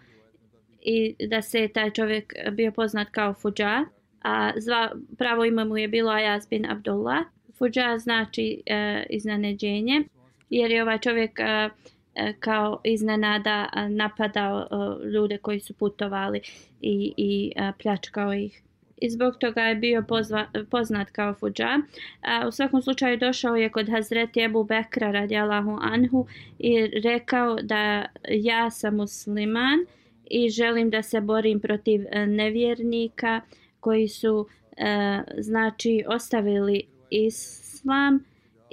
i 0.85 1.15
da 1.27 1.41
se 1.41 1.67
taj 1.67 1.91
čovjek 1.91 2.33
bio 2.51 2.71
poznat 2.71 3.09
kao 3.09 3.33
Fuđa, 3.33 3.85
a 4.23 4.51
zva, 4.57 4.91
pravo 5.17 5.45
ime 5.45 5.65
mu 5.65 5.77
je 5.77 5.87
bilo 5.87 6.11
Ajaz 6.11 6.47
bin 6.49 6.65
Abdullah. 6.65 7.25
Fuđa 7.57 7.97
znači 7.97 8.61
e, 8.65 9.03
iznenađenje, 9.09 10.03
jer 10.49 10.71
je 10.71 10.83
ovaj 10.83 10.99
čovjek 10.99 11.39
e, 11.39 11.69
e 12.15 12.33
kao 12.39 12.81
iznenada 12.83 13.69
e, 13.75 13.89
napadao 13.89 14.61
e, 14.61 15.07
ljude 15.07 15.37
koji 15.37 15.59
su 15.59 15.73
putovali 15.73 16.41
i, 16.81 17.13
i 17.17 17.51
e, 17.55 17.71
pljačkao 17.81 18.33
ih. 18.33 18.61
I 18.97 19.09
zbog 19.09 19.37
toga 19.39 19.61
je 19.61 19.75
bio 19.75 20.03
pozva, 20.07 20.45
poznat 20.69 21.09
kao 21.09 21.33
Fuđa. 21.33 21.79
A, 22.21 22.47
u 22.47 22.51
svakom 22.51 22.81
slučaju 22.81 23.17
došao 23.17 23.55
je 23.55 23.69
kod 23.69 23.89
Hazreti 23.89 24.41
Ebu 24.41 24.63
Bekra 24.63 25.11
radijalahu 25.11 25.77
anhu 25.81 26.27
i 26.59 26.87
rekao 27.03 27.55
da 27.55 28.05
ja 28.29 28.69
sam 28.71 28.95
musliman 28.95 29.85
i 30.33 30.49
želim 30.49 30.89
da 30.89 31.03
se 31.03 31.21
borim 31.21 31.59
protiv 31.59 32.05
e, 32.11 32.25
nevjernika 32.25 33.41
koji 33.79 34.07
su 34.07 34.47
e, 34.77 35.21
znači 35.37 36.03
ostavili 36.07 36.83
islam 37.09 38.23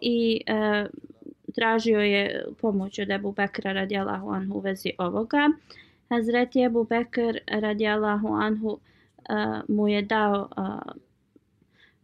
i 0.02 0.40
e, 0.46 0.86
tražio 1.54 2.00
je 2.00 2.44
pomoć 2.60 2.98
od 2.98 3.10
Ebu 3.10 3.32
Bekra 3.32 3.72
radijalahu 3.72 4.30
anhu 4.30 4.54
u 4.54 4.60
vezi 4.60 4.90
ovoga. 4.98 5.50
Hazreti 6.08 6.62
Ebu 6.62 6.84
Bekr 6.84 7.38
radijalahu 7.46 8.28
anhu 8.28 8.78
e, 9.18 9.32
mu 9.68 9.88
je 9.88 10.02
dao 10.02 10.48
e, 10.56 10.62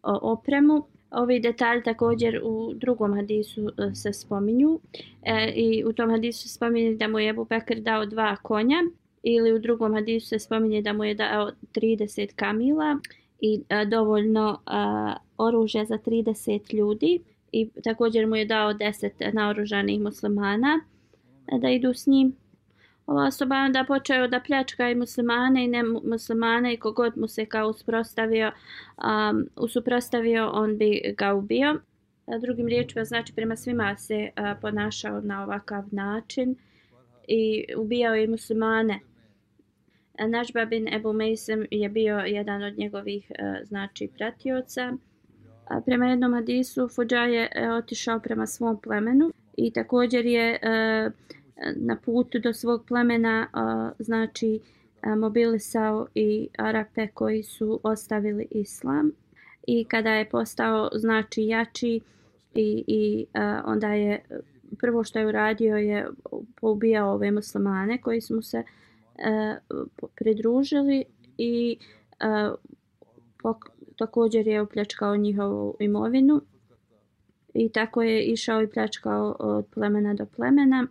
opremu. 0.03 0.87
Ovi 1.11 1.41
detalji 1.41 1.83
također 1.83 2.41
u 2.43 2.73
drugom 2.75 3.15
hadisu 3.15 3.69
e, 3.69 3.95
se 3.95 4.13
spominju 4.13 4.81
e, 5.23 5.53
i 5.55 5.85
u 5.85 5.93
tom 5.93 6.11
hadisu 6.11 6.49
se 6.49 6.49
spominje 6.49 6.95
da 6.95 7.09
mu 7.09 7.19
je 7.19 7.29
Ebu 7.29 7.45
Bekr 7.45 7.81
dao 7.81 8.07
dva 8.07 8.37
konja 8.37 8.83
ili 9.29 9.53
u 9.53 9.59
drugom 9.59 9.95
hadisu 9.95 10.29
se 10.29 10.39
spominje 10.39 10.83
da 10.83 10.93
mu 10.93 11.05
je 11.05 11.15
dao 11.15 11.51
30 11.75 12.35
kamila 12.37 12.99
i 13.41 13.61
a, 13.69 13.85
dovoljno 13.85 14.61
a, 14.67 15.17
oružja 15.39 15.85
za 15.85 15.99
30 15.99 16.75
ljudi 16.75 17.21
i 17.53 17.69
također 17.85 18.27
mu 18.27 18.37
je 18.37 18.45
dao 18.45 18.73
10 18.73 19.35
naoružanih 19.35 20.01
muslimana 20.01 20.81
da 21.61 21.69
idu 21.71 21.95
s 21.95 22.07
njim. 22.07 22.37
Ova 23.07 23.27
osoba 23.27 23.57
onda 23.57 23.85
počeo 23.89 24.29
da 24.29 24.41
pljačka 24.41 24.91
i 24.91 24.95
muslimane 24.95 25.65
i 25.65 25.69
ne 25.69 25.83
muslimane 25.83 26.75
i 26.75 26.77
kogod 26.77 27.13
mu 27.17 27.29
se 27.29 27.47
kao 27.47 27.69
usprostavio, 27.69 28.53
um, 28.97 29.49
usuprostavio, 29.57 30.51
on 30.53 30.79
bi 30.79 31.15
ga 31.19 31.35
ubio. 31.35 31.81
A, 32.27 32.39
drugim 32.39 32.67
riječima, 32.69 33.05
znači 33.05 33.33
prema 33.35 33.57
svima 33.57 33.97
se 33.97 34.31
uh, 34.37 34.61
ponašao 34.61 35.21
na 35.21 35.45
ovakav 35.45 35.85
način 35.91 36.57
i 37.29 37.65
ubijao 37.77 38.17
i 38.17 38.27
muslimane. 38.27 39.01
Nažba 40.19 40.65
bin 40.65 40.95
Ebu 40.95 41.13
Mejsem 41.13 41.67
je 41.71 41.89
bio 41.89 42.19
jedan 42.19 42.63
od 42.63 42.79
njegovih 42.79 43.31
e, 43.31 43.65
znači 43.65 44.09
pratioca. 44.17 44.93
Prema 45.85 46.07
jednom 46.07 46.35
hadisu 46.35 46.89
Fuđa 46.89 47.19
je 47.21 47.49
e, 47.55 47.73
otišao 47.73 48.21
prema 48.21 48.47
svom 48.47 48.81
plemenu 48.81 49.33
i 49.57 49.71
također 49.71 50.27
je 50.27 50.59
e, 50.63 51.11
na 51.77 51.97
putu 52.05 52.39
do 52.39 52.53
svog 52.53 52.85
plemena 52.89 53.49
znači 53.99 54.61
mobilisao 55.17 56.07
i 56.15 56.49
Arape 56.59 57.07
koji 57.07 57.43
su 57.43 57.81
ostavili 57.83 58.47
islam 58.51 59.13
i 59.67 59.85
kada 59.85 60.11
je 60.11 60.29
postao 60.29 60.91
znači 60.95 61.43
jači 61.43 62.01
i, 62.55 62.85
i 62.87 63.27
onda 63.65 63.89
je 63.89 64.21
prvo 64.79 65.05
što 65.05 65.19
je 65.19 65.27
uradio 65.27 65.77
je 65.77 66.07
poubijao 66.61 67.13
ove 67.13 67.31
muslimane 67.31 68.01
koji 68.01 68.21
su 68.21 68.35
mu 68.35 68.43
se 68.43 68.59
uh, 68.59 68.65
E, 69.19 69.57
pridružili 70.15 71.05
i 71.39 71.79
e, 72.21 72.51
pok, 73.43 73.71
također 73.99 74.47
je 74.47 74.61
opljačkao 74.61 75.17
njihovu 75.17 75.77
imovinu 75.81 76.41
i 77.55 77.69
tako 77.69 78.03
je 78.03 78.25
išao 78.25 78.63
i 78.63 78.69
pljačkao 78.69 79.37
od 79.39 79.67
plemena 79.75 80.15
do 80.15 80.27
plemena 80.27 80.87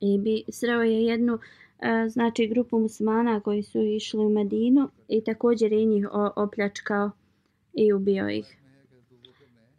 i 0.00 0.18
bi 0.18 0.44
sreo 0.48 0.82
je 0.82 1.04
jednu 1.04 1.38
e, 1.78 2.08
znači 2.08 2.46
grupu 2.46 2.78
muslimana 2.78 3.40
koji 3.40 3.62
su 3.62 3.82
išli 3.82 4.20
u 4.20 4.28
Medinu 4.28 4.88
i 5.08 5.24
također 5.24 5.72
je 5.72 5.84
njih 5.84 6.06
opljačkao 6.36 7.10
i 7.74 7.92
ubio 7.92 8.28
ih. 8.28 8.56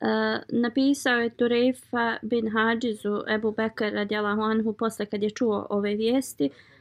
E, 0.02 0.06
napisao 0.50 1.20
je 1.20 1.30
Turefa 1.30 2.18
bin 2.22 2.50
Hadžizu 2.52 3.22
Ebu 3.36 3.52
Bekara 3.52 3.92
radijalahu 3.92 4.42
anhu 4.42 4.74
posle 4.74 5.06
kad 5.06 5.24
je 5.24 5.30
čuo 5.30 5.68
ove 5.70 5.96
vijesti 5.96 6.46
uh, 6.46 6.73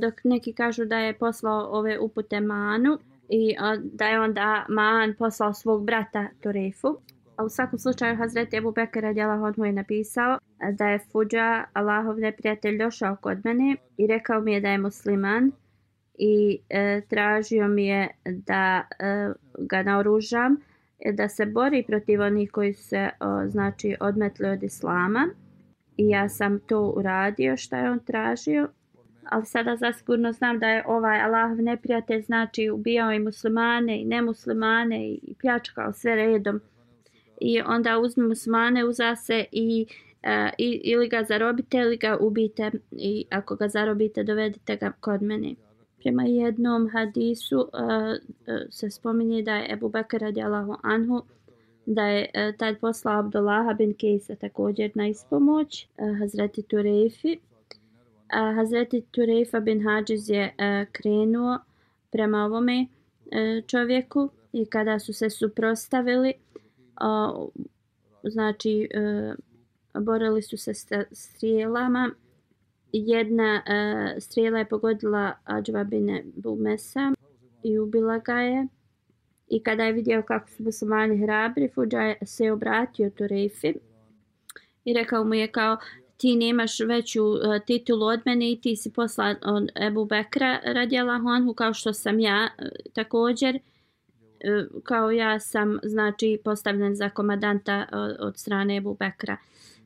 dok 0.00 0.14
neki 0.24 0.52
kažu 0.52 0.84
da 0.84 0.98
je 0.98 1.18
poslao 1.18 1.68
ove 1.70 1.98
upute 1.98 2.40
Manu 2.40 2.98
i 3.28 3.54
da 3.82 4.06
je 4.06 4.20
onda 4.20 4.66
Man 4.68 5.14
poslao 5.18 5.54
svog 5.54 5.84
brata 5.84 6.28
Turefu. 6.42 6.96
A 7.36 7.44
u 7.44 7.48
svakom 7.48 7.78
slučaju 7.78 8.16
Hazreti 8.16 8.56
Ebu 8.56 8.72
Bekr 8.72 9.00
radijalahu 9.00 9.44
anhu 9.44 9.64
je 9.64 9.72
napisao 9.72 10.38
da 10.72 10.88
je 10.88 10.98
Fuđa 10.98 11.64
Allahov 11.72 12.18
neprijatelj 12.18 12.78
došao 12.78 13.16
kod 13.16 13.38
mene 13.44 13.76
i 13.96 14.06
rekao 14.06 14.40
mi 14.40 14.52
je 14.52 14.60
da 14.60 14.68
je 14.68 14.78
musliman 14.78 15.52
i 16.18 16.60
e, 16.68 17.00
tražio 17.08 17.68
mi 17.68 17.86
je 17.86 18.08
da 18.24 18.82
e, 18.98 19.32
ga 19.58 19.82
naoružam 19.82 20.56
e, 20.98 21.12
da 21.12 21.28
se 21.28 21.46
bori 21.46 21.84
protiv 21.86 22.20
onih 22.20 22.50
koji 22.50 22.74
se 22.74 23.08
o, 23.20 23.46
znači 23.46 23.96
odmetli 24.00 24.48
od 24.48 24.62
islama 24.62 25.28
i 25.96 26.08
ja 26.08 26.28
sam 26.28 26.58
to 26.58 26.92
uradio 26.96 27.56
što 27.56 27.76
je 27.76 27.90
on 27.90 27.98
tražio 27.98 28.68
ali 29.30 29.46
sada 29.46 29.76
zasigurno 29.76 30.32
znam 30.32 30.58
da 30.58 30.68
je 30.68 30.84
ovaj 30.86 31.20
Allahov 31.20 31.62
neprijatelj 31.62 32.22
znači 32.22 32.70
ubijao 32.70 33.12
i 33.12 33.18
muslimane 33.18 34.00
i 34.00 34.04
nemuslimane 34.04 35.08
i 35.08 35.34
pljačkao 35.40 35.92
sve 35.92 36.14
redom. 36.14 36.60
I 37.40 37.60
onda 37.60 37.98
uzmi 37.98 38.28
muslimane 38.28 38.84
uza 38.84 39.16
se 39.16 39.44
i, 39.52 39.86
e, 40.22 40.50
i 40.58 40.80
ili 40.84 41.08
ga 41.08 41.24
zarobite 41.24 41.78
ili 41.78 41.96
ga 41.96 42.16
ubite 42.20 42.70
i 42.90 43.24
ako 43.30 43.56
ga 43.56 43.68
zarobite 43.68 44.22
dovedite 44.22 44.76
ga 44.76 44.92
kod 45.00 45.22
mene. 45.22 45.54
Prema 46.02 46.22
jednom 46.22 46.90
hadisu 46.90 47.68
e, 47.72 48.52
e 48.52 48.66
se 48.70 48.90
spominje 48.90 49.42
da 49.42 49.56
je 49.56 49.72
Ebu 49.72 49.88
Bekr 49.88 50.18
radijalahu 50.18 50.76
anhu 50.82 51.22
da 51.86 52.06
je 52.06 52.30
e, 52.34 52.52
tad 52.58 52.78
poslao 52.80 53.18
Abdullaha 53.18 53.72
bin 53.72 53.94
Kejsa 53.94 54.36
također 54.36 54.90
na 54.94 55.08
ispomoć 55.08 55.82
e, 55.84 55.86
Hazreti 56.18 56.62
Turefi 56.62 57.38
a 58.28 58.52
Hazreti 58.54 59.02
Tureifa 59.10 59.60
bin 59.60 59.82
Hadžiz 59.84 60.30
je 60.30 60.54
uh, 60.58 60.92
krenuo 60.92 61.58
prema 62.10 62.44
ovome 62.44 62.86
e, 63.30 63.62
čovjeku 63.66 64.30
i 64.52 64.66
kada 64.66 64.98
su 64.98 65.12
se 65.12 65.30
suprostavili 65.30 66.32
znači 68.22 68.88
e, 68.90 69.34
borili 70.00 70.42
su 70.42 70.56
se 70.56 70.74
strijelama 71.12 72.10
jedna 72.92 73.62
uh, 73.66 74.22
strijela 74.22 74.58
je 74.58 74.68
pogodila 74.68 75.32
Adžva 75.44 75.84
bin 75.84 76.32
Bumesa 76.36 77.12
i 77.62 77.78
ubila 77.78 78.18
ga 78.18 78.40
je. 78.40 78.66
I 79.48 79.62
kada 79.62 79.84
je 79.84 79.92
vidio 79.92 80.22
kako 80.22 80.48
su 80.48 80.62
muslimani 80.62 81.18
hrabri, 81.18 81.68
Fuđa 81.74 82.14
se 82.22 82.52
obratio 82.52 83.10
Tureifi 83.10 83.74
i 84.84 84.92
rekao 84.92 85.24
mu 85.24 85.34
je 85.34 85.48
kao 85.48 85.76
ti 86.18 86.36
nemaš 86.36 86.80
veću 86.80 87.24
uh, 87.24 87.38
titulu 87.66 88.06
od 88.06 88.20
mene 88.24 88.52
i 88.52 88.60
ti 88.60 88.76
si 88.76 88.92
posla 88.92 89.34
od 89.42 89.68
Ebu 89.86 90.04
Bekra 90.04 90.60
radjela 90.64 91.18
Honhu 91.18 91.54
kao 91.54 91.74
što 91.74 91.92
sam 91.92 92.20
ja 92.20 92.48
uh, 92.58 92.68
također. 92.92 93.54
Uh, 93.54 94.82
kao 94.82 95.10
ja 95.10 95.40
sam 95.40 95.78
znači 95.82 96.40
postavljen 96.44 96.96
za 96.96 97.10
komadanta 97.10 97.86
od, 97.92 98.16
od 98.20 98.38
strane 98.38 98.76
Ebu 98.76 98.96
Bekra. 99.00 99.36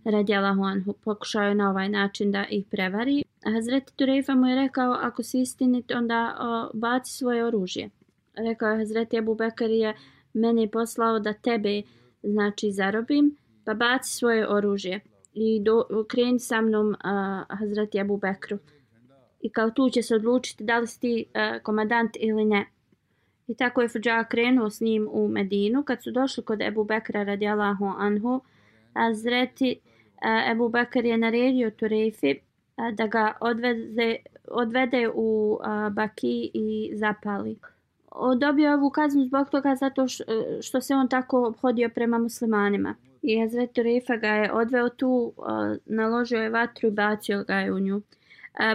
radjela 0.04 0.54
Honhu. 0.54 0.92
pokušao 0.92 1.42
je 1.42 1.54
na 1.54 1.70
ovaj 1.70 1.88
način 1.88 2.32
da 2.32 2.44
ih 2.50 2.64
prevari. 2.70 3.24
Hazreti 3.44 3.96
Turejfa 3.96 4.34
mu 4.34 4.48
je 4.48 4.56
rekao, 4.56 4.92
ako 4.92 5.22
si 5.22 5.40
istinit, 5.40 5.90
onda 5.90 6.36
o, 6.40 6.70
baci 6.74 7.12
svoje 7.12 7.44
oružje. 7.44 7.90
Rekao 8.34 8.68
je 8.68 8.78
Hazreti 8.78 9.16
Ebu 9.16 9.34
Bekar 9.34 9.70
je 9.70 9.94
meni 10.34 10.70
poslao 10.70 11.18
da 11.18 11.32
tebe 11.32 11.82
znači 12.22 12.72
zarobim, 12.72 13.36
pa 13.64 13.74
baci 13.74 14.10
svoje 14.10 14.48
oružje 14.48 15.00
i 15.34 15.60
do, 15.60 15.84
kreni 16.08 16.38
sa 16.38 16.60
mnom 16.60 16.96
a, 17.00 17.44
Hazreti 17.48 18.00
Abu 18.00 18.16
Bekru. 18.16 18.58
I 19.40 19.50
kao 19.50 19.70
tu 19.70 19.90
će 19.90 20.02
se 20.02 20.14
odlučiti 20.14 20.64
da 20.64 20.78
li 20.78 20.86
si 20.86 21.00
ti 21.00 21.26
a, 21.34 21.58
komadant 21.58 22.16
ili 22.20 22.44
ne. 22.44 22.66
I 23.48 23.54
tako 23.54 23.82
je 23.82 23.88
Fuđa 23.88 24.24
krenuo 24.24 24.70
s 24.70 24.80
njim 24.80 25.08
u 25.10 25.28
Medinu. 25.28 25.82
Kad 25.82 26.02
su 26.02 26.10
došli 26.10 26.44
kod 26.44 26.62
Ebu 26.62 26.84
Bekra 26.84 27.22
radijalahu 27.22 27.84
anhu, 27.98 28.40
Hazreti 28.94 29.80
Ebu 30.50 30.68
Bakar 30.68 31.04
je 31.04 31.18
naredio 31.18 31.70
Turefi 31.70 32.34
da 32.92 33.06
ga 33.06 33.32
odveze, 33.40 34.16
odvede 34.48 35.10
u 35.14 35.58
Baki 35.92 36.50
i 36.54 36.90
zapali. 36.94 37.56
Dobio 38.38 38.68
je 38.68 38.74
ovu 38.74 38.90
kaznu 38.90 39.24
zbog 39.24 39.50
toga 39.50 39.74
zato 39.74 40.06
što 40.62 40.80
se 40.80 40.94
on 40.94 41.08
tako 41.08 41.46
obhodio 41.46 41.90
prema 41.94 42.18
muslimanima. 42.18 42.94
I 43.22 43.40
Hazret 43.40 43.72
Turefa 43.72 44.16
ga 44.16 44.28
je 44.28 44.52
odveo 44.52 44.88
tu, 44.88 45.32
naložio 45.86 46.42
je 46.42 46.50
vatru 46.50 46.88
i 46.88 46.92
bacio 46.92 47.44
ga 47.44 47.54
je 47.54 47.72
u 47.72 47.78
nju. 47.80 48.02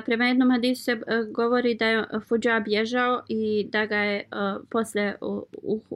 Prema 0.06 0.26
jednom 0.26 0.52
hadisu 0.52 0.84
se 0.84 0.92
e, 0.92 1.24
govori 1.32 1.76
da 1.76 1.86
je 1.86 2.00
e, 2.00 2.20
Fuđa 2.20 2.60
bježao 2.60 3.22
i 3.28 3.68
da 3.72 3.86
ga 3.86 3.98
je 3.98 4.20
e, 4.20 4.26
posle 4.70 5.14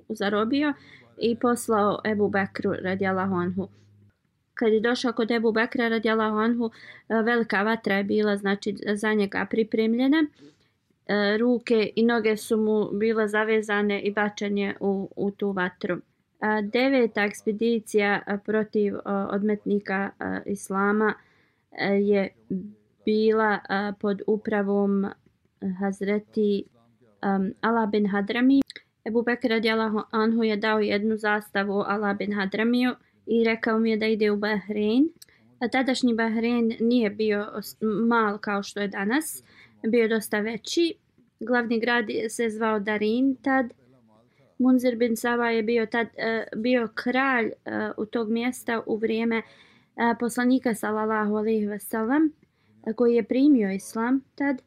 zarobio 0.09 0.73
i 1.17 1.35
poslao 1.35 1.99
Ebu 2.05 2.29
Bekru 2.29 2.73
radijalahu 2.73 3.35
anhu 3.35 3.67
kad 4.61 4.73
je 4.73 4.79
došao 4.79 5.13
kod 5.13 5.31
Ebu 5.31 5.51
Bekra 5.51 5.87
radijalahu 5.87 6.37
anhu, 6.37 6.69
velika 7.09 7.63
vatra 7.63 7.95
je 7.95 8.03
bila 8.03 8.37
znači 8.37 8.75
za 8.93 9.13
njega 9.13 9.47
pripremljena. 9.49 10.25
Ruke 11.39 11.89
i 11.95 12.03
noge 12.03 12.37
su 12.37 12.57
mu 12.57 12.89
bile 12.91 13.27
zavezane 13.27 14.01
i 14.01 14.11
bačanje 14.11 14.75
u, 14.79 15.09
u 15.15 15.31
tu 15.31 15.51
vatru. 15.51 15.97
Deveta 16.63 17.23
ekspedicija 17.23 18.21
protiv 18.45 18.95
odmetnika 19.05 20.09
Islama 20.45 21.13
e, 21.71 21.85
je 21.85 22.29
bila 23.05 23.59
pod 23.99 24.21
upravom 24.27 25.05
Hazreti 25.79 26.63
Ala 27.61 27.85
bin 27.85 28.07
Hadrami. 28.07 28.61
Ebu 29.05 29.23
Bekr 29.23 29.47
radijalahu 29.49 30.01
anhu 30.11 30.43
je 30.43 30.57
dao 30.57 30.79
jednu 30.79 31.17
zastavu 31.17 31.83
Ala 31.87 32.13
bin 32.13 32.33
Hadramiju 32.33 32.95
i 33.25 33.43
rekao 33.43 33.79
mi 33.79 33.91
je 33.91 33.97
da 33.97 34.05
ide 34.05 34.31
u 34.31 34.37
Bahrein. 34.37 35.09
A 35.59 35.67
tadašnji 35.67 36.13
Bahrein 36.13 36.73
nije 36.79 37.09
bio 37.09 37.47
mal 38.07 38.37
kao 38.37 38.63
što 38.63 38.79
je 38.79 38.87
danas, 38.87 39.43
bio 39.87 40.01
je 40.01 40.07
dosta 40.07 40.39
veći. 40.39 40.93
Glavni 41.39 41.79
grad 41.79 42.05
se 42.29 42.49
zvao 42.49 42.79
Darin 42.79 43.35
tad. 43.35 43.73
Munzir 44.61 44.95
bin 44.95 45.15
Sava 45.15 45.49
je 45.49 45.63
bio 45.63 45.85
tad 45.85 46.07
e, 46.17 46.43
bio 46.55 46.87
kralj 46.95 47.45
e, 47.45 47.51
u 47.97 48.05
tog 48.05 48.29
mjesta 48.29 48.81
u 48.85 48.95
vrijeme 48.95 49.37
e, 49.37 49.43
poslanika 50.19 50.75
sallallahu 50.75 51.35
alejhi 51.35 51.65
ve 51.65 51.79
sellem 51.79 52.33
koji 52.95 53.15
je 53.15 53.23
primio 53.23 53.71
islam 53.71 54.21
tad 54.35 54.61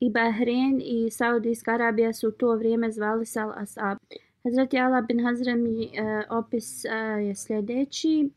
i 0.00 0.10
Bahrein 0.10 0.82
i 0.84 1.10
Saudijska 1.10 1.70
Arabija 1.70 2.12
su 2.12 2.28
u 2.28 2.30
to 2.30 2.56
vrijeme 2.56 2.90
zvali 2.90 3.26
Sal 3.26 3.52
Asab. 3.56 3.98
Hazreti 4.44 4.78
Allah 4.78 5.06
bin 5.06 5.24
Hazrem 5.24 5.64
uh, 5.64 6.38
opis 6.38 6.84
je 7.26 7.34
sljedeći. 7.34 8.30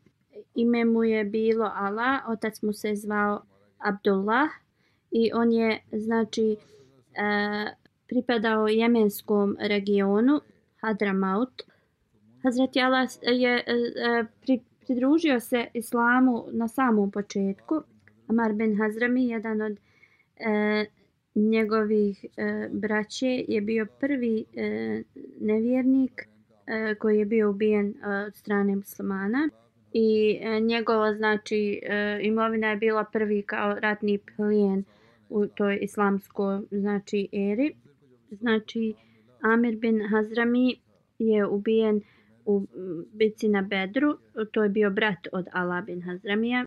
Ime 0.55 0.85
mu 0.85 1.03
je 1.03 1.23
bilo 1.23 1.71
Ala, 1.75 2.19
otac 2.27 2.61
mu 2.61 2.73
se 2.73 2.95
zvao 2.95 3.41
Abdullah 3.77 4.49
i 5.11 5.31
on 5.33 5.51
je 5.51 5.83
znači 5.91 6.55
pripadao 8.07 8.67
jemenskom 8.67 9.57
regionu 9.59 10.41
Hadramaut. 10.81 11.63
Hazreti 12.43 12.81
Allah 12.81 13.09
je 13.21 13.63
e, 13.67 13.73
e, 13.73 14.25
pri, 14.41 14.59
pridružio 14.85 15.39
se 15.39 15.65
islamu 15.73 16.45
na 16.51 16.67
samom 16.67 17.11
početku. 17.11 17.81
Amar 18.27 18.53
bin 18.53 18.77
Hazrami, 18.77 19.27
jedan 19.27 19.61
od 19.61 19.77
e, 20.35 20.85
njegovih 21.35 22.25
e, 22.25 22.69
braće 22.71 23.45
je 23.47 23.61
bio 23.61 23.85
prvi 23.99 24.45
e, 24.55 25.03
nevjernik 25.41 26.27
e, 26.67 26.95
koji 26.95 27.19
je 27.19 27.25
bio 27.25 27.49
ubijen 27.49 27.87
e, 27.87 28.07
od 28.27 28.35
strane 28.35 28.75
muslimana 28.75 29.49
i 29.93 30.39
e, 30.41 30.59
njegova 30.59 31.13
znači 31.13 31.81
e, 31.83 32.19
imovina 32.23 32.69
je 32.69 32.75
bila 32.75 33.03
prvi 33.03 33.41
kao 33.41 33.73
ratni 33.73 34.17
plijen 34.17 34.83
u 35.29 35.47
toj 35.47 35.79
islamskoj 35.81 36.61
znači 36.71 37.27
eri 37.31 37.75
znači 38.31 38.93
Amir 39.41 39.75
bin 39.75 40.01
Hazrami 40.11 40.75
je 41.19 41.45
ubijen 41.45 42.01
u 42.45 42.67
bici 43.13 43.47
na 43.47 43.61
Bedru. 43.61 44.17
To 44.51 44.63
je 44.63 44.69
bio 44.69 44.89
brat 44.89 45.27
od 45.31 45.45
Ala 45.53 45.81
bin 45.81 46.01
Hazramija. 46.01 46.65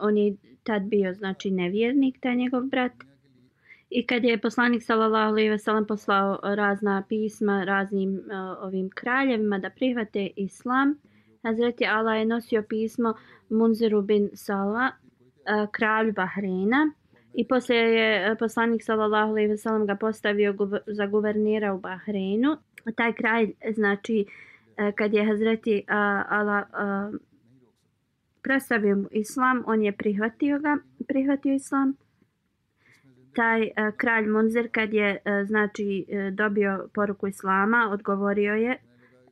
On 0.00 0.16
je 0.16 0.36
tad 0.62 0.82
bio 0.82 1.14
znači 1.14 1.50
nevjernik 1.50 2.20
taj 2.20 2.36
njegov 2.36 2.62
brat. 2.62 2.92
I 3.90 4.06
kad 4.06 4.24
je 4.24 4.40
poslanik 4.40 4.82
sallallahu 4.82 5.28
alejhi 5.28 5.50
ve 5.50 5.58
sellem 5.58 5.86
poslao 5.86 6.38
razna 6.42 7.02
pisma 7.08 7.64
raznim 7.64 8.14
uh, 8.14 8.62
ovim 8.62 8.90
kraljevima 8.90 9.58
da 9.58 9.70
prihvate 9.70 10.30
islam, 10.36 10.98
Hazreti 11.42 11.86
Allah 11.86 12.18
je 12.18 12.24
nosio 12.24 12.62
pismo 12.62 13.14
Munziru 13.48 14.02
bin 14.02 14.30
Salva, 14.34 14.90
uh, 14.90 15.70
kralju 15.70 16.12
Bahreina. 16.12 16.92
I 17.34 17.48
poslije 17.48 17.94
je 17.94 18.32
e, 18.32 18.36
poslanik 18.36 18.82
sallallahu 18.82 19.30
alejhi 19.30 19.48
ve 19.48 19.56
sellem 19.56 19.86
ga 19.86 19.94
postavio 19.94 20.56
za 20.86 21.06
guvernira 21.06 21.74
u 21.74 21.80
Bahreinu. 21.80 22.56
Taj 22.96 23.12
kraj 23.12 23.52
znači 23.74 24.26
e, 24.76 24.92
kad 24.92 25.14
je 25.14 25.24
Hazreti 25.24 25.84
Ala 26.28 26.64
predstavio 28.42 29.04
islam, 29.10 29.62
on 29.66 29.82
je 29.82 29.92
prihvatio 29.92 30.58
ga, 30.58 30.76
prihvatio 31.08 31.54
islam. 31.54 31.96
Taj 33.34 33.62
e, 33.62 33.72
kralj 33.96 34.26
Munzir 34.26 34.68
kad 34.72 34.94
je 34.94 35.18
znači 35.46 36.06
dobio 36.32 36.88
poruku 36.94 37.26
islama, 37.26 37.88
odgovorio 37.92 38.54
je 38.54 38.78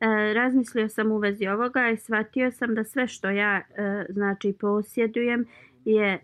E, 0.01 0.33
razmislio 0.33 0.89
sam 0.89 1.11
u 1.11 1.17
vezi 1.17 1.47
ovoga 1.47 1.89
i 1.89 1.97
shvatio 1.97 2.51
sam 2.51 2.75
da 2.75 2.83
sve 2.83 3.07
što 3.07 3.29
ja 3.29 3.57
e, 3.57 4.05
znači 4.09 4.53
posjedujem 4.59 5.45
je 5.85 6.19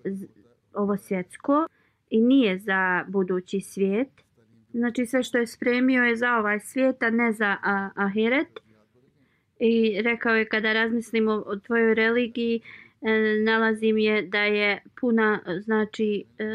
ovo 0.76 0.98
svjetsko 0.98 1.68
i 2.10 2.22
nije 2.22 2.60
za 2.60 3.06
budući 3.08 3.62
svijet. 3.62 4.10
Znači 4.74 5.06
sve 5.06 5.24
što 5.24 5.38
je 5.38 5.48
spremio 5.48 6.04
je 6.04 6.16
za 6.16 6.38
ovaj 6.38 6.60
svijet, 6.60 7.04
a 7.04 7.10
ne 7.10 7.32
za 7.32 7.58
a, 7.64 7.90
ahiret. 7.96 8.60
I 9.60 10.02
rekao 10.02 10.36
je 10.36 10.46
kada 10.46 10.74
razmislimo 10.74 11.32
o 11.32 11.56
tvojoj 11.56 11.94
religiji, 11.94 12.62
e, 13.02 13.44
nalazim 13.44 13.98
je 13.98 14.22
da 14.22 14.40
je 14.40 14.82
puna 15.00 15.40
znači 15.60 16.24
e, 16.38 16.46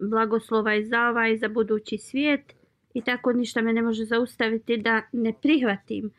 blagoslova 0.00 0.74
i 0.74 0.84
za 0.84 1.08
ovaj 1.08 1.36
za 1.36 1.48
budući 1.48 1.98
svijet. 1.98 2.54
I 2.94 3.02
tako 3.02 3.32
ništa 3.32 3.62
me 3.62 3.72
ne 3.72 3.82
može 3.82 4.04
zaustaviti 4.04 4.76
da 4.76 5.02
ne 5.12 5.32
prihvatim 5.42 6.10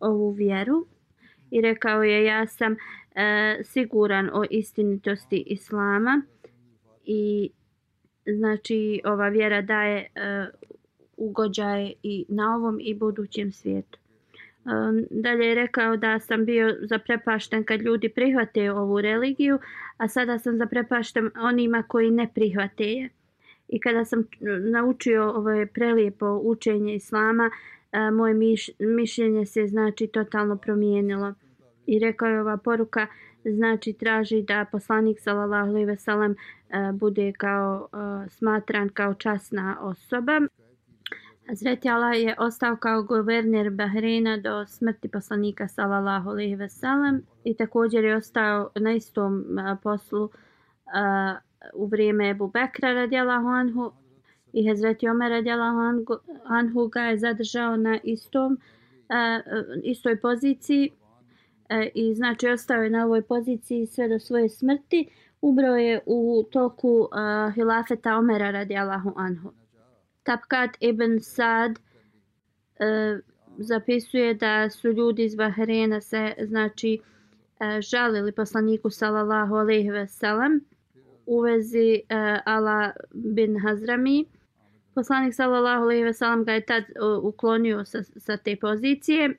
ovu 0.00 0.30
vjeru 0.30 0.86
i 1.50 1.60
rekao 1.60 2.02
je 2.02 2.24
ja 2.24 2.46
sam 2.46 2.72
e, 2.72 2.76
siguran 3.64 4.30
o 4.32 4.44
istinitosti 4.50 5.44
islama 5.46 6.22
i 7.04 7.50
znači 8.26 9.00
ova 9.04 9.28
vjera 9.28 9.62
daje 9.62 9.98
e, 9.98 10.46
ugođaje 11.16 11.92
i 12.02 12.24
na 12.28 12.56
ovom 12.56 12.78
i 12.80 12.94
budućem 12.94 13.52
svijetu. 13.52 13.98
E, 13.98 14.70
dalje 15.10 15.46
je 15.46 15.54
rekao 15.54 15.96
da 15.96 16.20
sam 16.20 16.44
bio 16.44 16.76
zaprepašten 16.80 17.64
kad 17.64 17.82
ljudi 17.82 18.08
prihvate 18.08 18.72
ovu 18.72 19.00
religiju, 19.00 19.58
a 19.96 20.08
sada 20.08 20.38
sam 20.38 20.58
zaprepašten 20.58 21.30
onima 21.40 21.82
koji 21.88 22.10
ne 22.10 22.28
prihvate 22.34 22.84
je. 22.84 23.08
I 23.68 23.80
kada 23.80 24.04
sam 24.04 24.24
naučio 24.72 25.30
ovo 25.30 25.66
prelijepo 25.74 26.40
učenje 26.42 26.94
islama, 26.94 27.50
a, 27.92 28.10
moje 28.10 28.34
miš, 28.34 28.70
mišljenje 28.78 29.46
se 29.46 29.66
znači 29.66 30.06
totalno 30.06 30.56
promijenilo. 30.56 31.34
I 31.86 31.98
rekao 31.98 32.28
je 32.28 32.40
ova 32.40 32.56
poruka 32.56 33.06
znači 33.44 33.92
traži 33.92 34.42
da 34.42 34.64
poslanik 34.72 35.20
sallallahu 35.20 35.68
alejhi 35.68 35.86
ve 35.86 35.96
sellem 35.96 36.32
e, 36.32 36.92
bude 36.92 37.32
kao 37.32 37.88
e, 37.92 38.28
smatran 38.28 38.88
kao 38.88 39.14
časna 39.14 39.76
osoba. 39.80 40.40
Hazreti 41.48 41.88
Allah 41.88 42.22
je 42.22 42.34
ostao 42.38 42.76
kao 42.76 43.02
guverner 43.02 43.70
Bahreina 43.70 44.36
do 44.36 44.66
smrti 44.66 45.08
poslanika 45.08 45.68
sallallahu 45.68 46.30
alejhi 46.30 46.54
ve 46.54 46.68
sellem 46.68 47.22
i 47.44 47.54
također 47.54 48.04
je 48.04 48.16
ostao 48.16 48.70
na 48.74 48.92
istom 48.92 49.58
e, 49.58 49.76
poslu 49.82 50.30
u 51.74 51.86
vrijeme 51.86 52.30
Abu 52.30 52.48
Bekra 52.48 52.92
radijallahu 52.92 53.48
anhu 53.48 53.92
i 54.52 54.68
Hazreti 54.68 55.08
Omer 55.08 55.30
radijallahu 55.30 55.78
anhu 56.44 56.88
ga 56.88 57.00
je 57.00 57.18
zadržao 57.18 57.76
na 57.76 57.98
istom 58.04 58.58
istoj 59.82 60.20
poziciji 60.20 60.90
E, 61.70 61.90
i 61.94 62.14
znači 62.14 62.48
ostao 62.48 62.82
je 62.82 62.90
na 62.90 63.04
ovoj 63.04 63.22
poziciji 63.22 63.86
sve 63.86 64.08
do 64.08 64.18
svoje 64.18 64.48
smrti. 64.48 65.08
Umro 65.40 65.76
je 65.76 66.00
u 66.06 66.44
toku 66.52 66.88
uh, 66.88 67.54
hilafeta 67.54 68.16
Omera 68.16 68.50
radijallahu 68.50 69.12
anhu. 69.16 69.52
Tapkat 70.22 70.70
ibn 70.80 71.20
Sad 71.20 71.70
uh, 71.70 73.20
zapisuje 73.58 74.34
da 74.34 74.70
su 74.70 74.88
ljudi 74.88 75.24
iz 75.24 75.34
Bahrena 75.34 76.00
se 76.00 76.34
znači 76.42 77.00
uh, 77.00 77.80
žalili 77.80 78.32
poslaniku 78.32 78.90
sallallahu 78.90 79.54
alejhi 79.54 79.90
ve 79.90 80.06
sellem 80.06 80.64
u 81.26 81.40
vezi 81.40 82.00
uh, 82.02 82.40
Ala 82.44 82.92
bin 83.14 83.60
Hazrami. 83.60 84.24
Poslanik 84.94 85.34
sallallahu 85.34 85.82
alejhi 85.82 86.04
ve 86.04 86.12
sellem 86.12 86.44
ga 86.44 86.52
je 86.52 86.66
tad 86.66 86.84
uklonio 87.22 87.84
sa, 87.84 88.02
sa 88.02 88.36
te 88.36 88.56
pozicije 88.56 89.36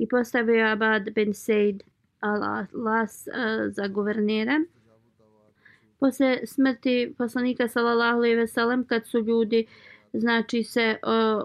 i 0.00 0.08
postavio 0.08 0.66
Abad 0.66 1.10
bin 1.14 1.34
Said 1.34 1.82
al-Las 2.20 3.28
uh, 3.28 3.34
eh, 3.34 3.70
za 3.70 3.88
guvernera. 3.88 4.60
Posle 5.98 6.46
smrti 6.46 7.14
poslanika 7.18 7.68
sallallahu 7.68 8.16
alejhi 8.18 8.36
ve 8.36 8.46
sellem 8.46 8.84
kad 8.84 9.06
su 9.06 9.18
ljudi 9.18 9.66
znači 10.12 10.62
se 10.62 10.96
uh, 11.02 11.44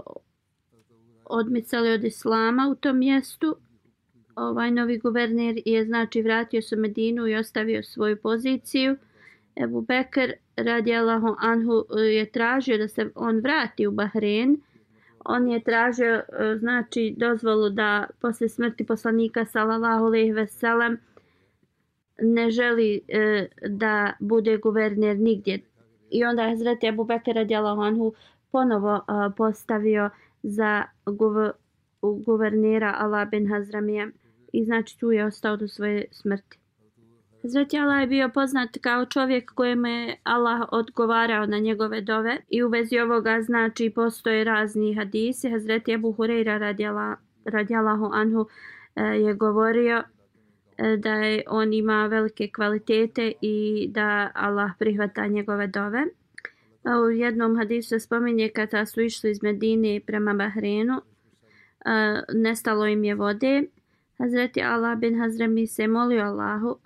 odmicali 1.25 1.91
od 1.91 2.03
islama 2.03 2.67
u 2.71 2.75
tom 2.75 2.97
mjestu, 2.97 3.55
ovaj 4.35 4.71
novi 4.71 4.97
guverner 4.97 5.61
je 5.65 5.85
znači 5.85 6.21
vratio 6.21 6.61
se 6.61 6.75
Medinu 6.75 7.27
i 7.27 7.35
ostavio 7.35 7.83
svoju 7.83 8.17
poziciju. 8.17 8.97
Ebu 9.55 9.81
Bekr 9.81 10.31
radijallahu 10.55 11.35
anhu 11.39 11.85
eh, 11.97 12.01
je 12.01 12.31
tražio 12.31 12.77
da 12.77 12.87
se 12.87 13.09
on 13.15 13.39
vrati 13.39 13.87
u 13.87 13.91
Bahrein. 13.91 14.61
On 15.25 15.47
je 15.47 15.63
tražio 15.63 16.15
e, 16.15 16.23
znači 16.59 17.15
dozvolu 17.17 17.69
da 17.69 18.07
posle 18.21 18.49
smrti 18.49 18.85
poslanika 18.85 19.45
sallallahu 19.45 20.05
alejhi 20.05 20.31
ve 20.31 20.47
sellem 20.47 20.97
ne 22.21 22.51
želi 22.51 23.01
e, 23.07 23.47
da 23.69 24.13
bude 24.19 24.57
guverner 24.57 25.17
nigdje. 25.17 25.59
I 26.11 26.25
onda 26.25 26.43
je 26.43 26.49
Hazreti 26.49 26.87
Abu 26.87 27.03
Bekr 27.03 27.31
radijallahu 27.35 27.81
anhu 27.81 28.13
ponovo 28.51 28.95
e, 28.95 29.01
postavio 29.37 30.09
za 30.43 30.83
guvernera 32.25 32.95
Allah 32.97 33.29
bin 33.29 33.49
Hazramija 33.49 34.07
i 34.53 34.65
znači 34.65 34.99
tu 34.99 35.11
je 35.11 35.25
ostao 35.25 35.57
do 35.57 35.67
svoje 35.67 36.05
smrti. 36.11 36.64
Hazreti 37.45 37.77
Allah 37.77 38.01
je 38.01 38.07
bio 38.07 38.29
poznat 38.29 38.69
kao 38.81 39.05
čovjek 39.05 39.51
kojem 39.55 39.85
je 39.85 40.17
Allah 40.23 40.61
odgovarao 40.71 41.45
na 41.45 41.59
njegove 41.59 42.01
dove 42.01 42.37
i 42.49 42.63
u 42.63 42.69
vezi 42.69 42.99
ovoga 42.99 43.41
znači 43.41 43.89
postoje 43.89 44.43
razni 44.43 44.95
hadisi. 44.95 45.49
Hazreti 45.49 45.93
Abu 45.93 46.13
Hureyra 46.13 46.57
radijala, 46.57 47.15
radijalahu 47.45 48.09
anhu 48.13 48.47
e, 48.95 49.01
je 49.03 49.33
govorio 49.33 50.03
e, 50.77 50.97
da 50.97 51.13
je 51.13 51.43
on 51.47 51.73
ima 51.73 52.07
velike 52.07 52.47
kvalitete 52.55 53.31
i 53.41 53.87
da 53.91 54.31
Allah 54.33 54.71
prihvata 54.79 55.27
njegove 55.27 55.67
dove. 55.67 55.99
E, 56.85 56.95
u 56.95 57.09
jednom 57.09 57.57
hadisu 57.57 57.89
se 57.89 57.99
spominje 57.99 58.49
kada 58.49 58.85
su 58.85 59.01
išli 59.01 59.31
iz 59.31 59.43
Medine 59.43 60.01
prema 60.05 60.33
Bahrenu, 60.33 61.01
nestalo 62.33 62.87
im 62.87 63.03
je 63.03 63.15
vode. 63.15 63.63
Hazreti 64.17 64.61
Allah 64.61 64.97
bin 64.97 65.19
Hazremi 65.19 65.67
se 65.67 65.87
molio 65.87 66.23
Allahu 66.23 66.84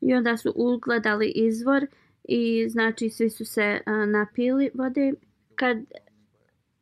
i 0.00 0.14
onda 0.14 0.36
su 0.36 0.52
ugledali 0.56 1.32
izvor 1.34 1.86
i 2.24 2.68
znači 2.68 3.10
svi 3.10 3.30
su 3.30 3.44
se 3.44 3.80
a, 3.86 4.06
napili 4.06 4.70
vode. 4.74 5.12
Kad 5.54 5.76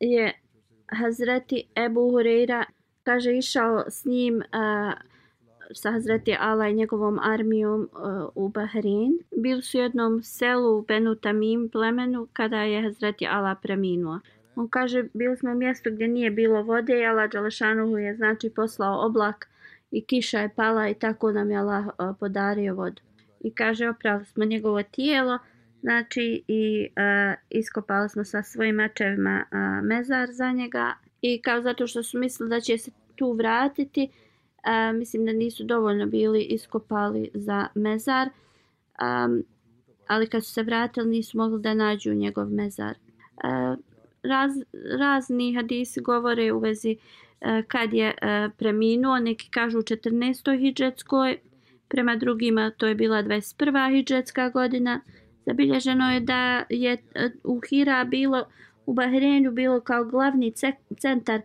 je 0.00 0.40
Hazreti 0.87 1.64
Ebu 1.77 2.00
Hureyra 2.00 2.64
kaže 3.03 3.38
išao 3.38 3.85
s 3.88 4.05
njim 4.05 4.42
a, 4.53 4.92
sa 5.72 5.90
Hazreti 5.90 6.37
Ala 6.40 6.68
i 6.68 6.74
njegovom 6.74 7.18
armijom 7.18 7.88
uh, 7.92 8.29
u 8.35 8.48
Bahrein. 8.48 9.18
Bili 9.37 9.62
su 9.62 9.79
u 9.79 9.81
jednom 9.81 10.22
selu 10.22 10.79
u 10.79 10.83
Benu 10.83 11.14
Tamim 11.14 11.68
plemenu 11.68 12.29
kada 12.33 12.62
je 12.62 12.83
Hazreti 12.83 13.27
Ala 13.27 13.55
preminuo. 13.55 14.20
On 14.57 14.68
kaže, 14.68 15.05
bili 15.14 15.37
smo 15.37 15.50
u 15.50 15.55
mjestu 15.55 15.90
gdje 15.92 16.09
nije 16.09 16.31
bilo 16.31 16.62
vode 16.62 17.00
i 17.00 17.07
Allah 17.07 17.31
Đalešanuhu 17.31 17.98
je 17.98 18.14
znači 18.14 18.50
poslao 18.50 19.07
oblak 19.07 19.48
i 19.94 20.04
kiša 20.04 20.40
je 20.40 20.54
pala 20.57 20.88
i 20.88 20.94
tako 20.94 21.33
nam 21.33 21.50
je 21.50 21.57
Allah 21.57 21.87
podario 22.20 22.74
vodu. 22.74 23.02
I 23.40 23.54
kaže 23.54 23.88
oprali 23.88 24.24
smo 24.24 24.44
njegovo 24.44 24.83
tijelo, 24.83 25.38
znači 25.80 26.44
i 26.48 26.88
uh, 26.88 27.35
iskopali 27.50 28.09
smo 28.09 28.24
sa 28.24 28.42
svojim 28.42 28.74
mačevima 28.74 29.44
uh, 29.44 29.87
mezar 29.87 30.28
za 30.33 30.52
njega 30.52 30.94
i 31.20 31.42
kao 31.42 31.62
zato 31.62 31.87
što 31.87 32.02
su 32.02 32.18
mislili 32.18 32.50
da 32.50 32.61
će 32.61 32.78
se 32.78 32.90
tu 33.16 33.33
vratiti, 33.33 34.09
uh, 34.09 34.98
mislim 34.98 35.26
da 35.26 35.33
nisu 35.33 35.64
dovoljno 35.64 36.07
bili 36.07 36.42
iskopali 36.42 37.30
za 37.35 37.66
mezar, 37.74 38.28
um, 38.28 39.44
ali 40.07 40.26
kad 40.26 40.44
su 40.44 40.52
se 40.52 40.62
vratili 40.62 41.09
nisu 41.09 41.38
mogli 41.38 41.61
da 41.61 41.74
nađu 41.74 42.14
njegov 42.14 42.48
mezar. 42.48 42.94
Uh, 43.35 43.78
raz, 44.22 44.52
razni 44.98 45.54
hadisi 45.54 46.00
govore 46.00 46.52
u 46.52 46.59
vezi 46.59 46.96
E, 47.44 47.62
kad 47.68 47.92
je 47.92 48.14
e, 48.22 48.48
preminuo, 48.59 49.18
neki 49.18 49.50
kažu 49.50 49.78
u 49.78 49.83
14. 49.83 50.61
hidžetskoj, 50.61 51.38
prema 51.88 52.16
drugima 52.16 52.70
to 52.70 52.87
je 52.87 52.94
bila 52.94 53.22
21. 53.22 53.96
hidžetska 53.96 54.48
godina. 54.48 55.00
Zabilježeno 55.46 56.12
je 56.12 56.20
da 56.20 56.64
je 56.68 56.92
e, 56.92 57.30
u 57.44 57.61
Hira 57.68 58.04
bilo 58.04 58.44
u 58.87 58.94
Bahreinu 58.94 59.52
bilo 59.52 59.80
kao 59.80 60.04
glavni 60.04 60.52
centar 60.98 61.40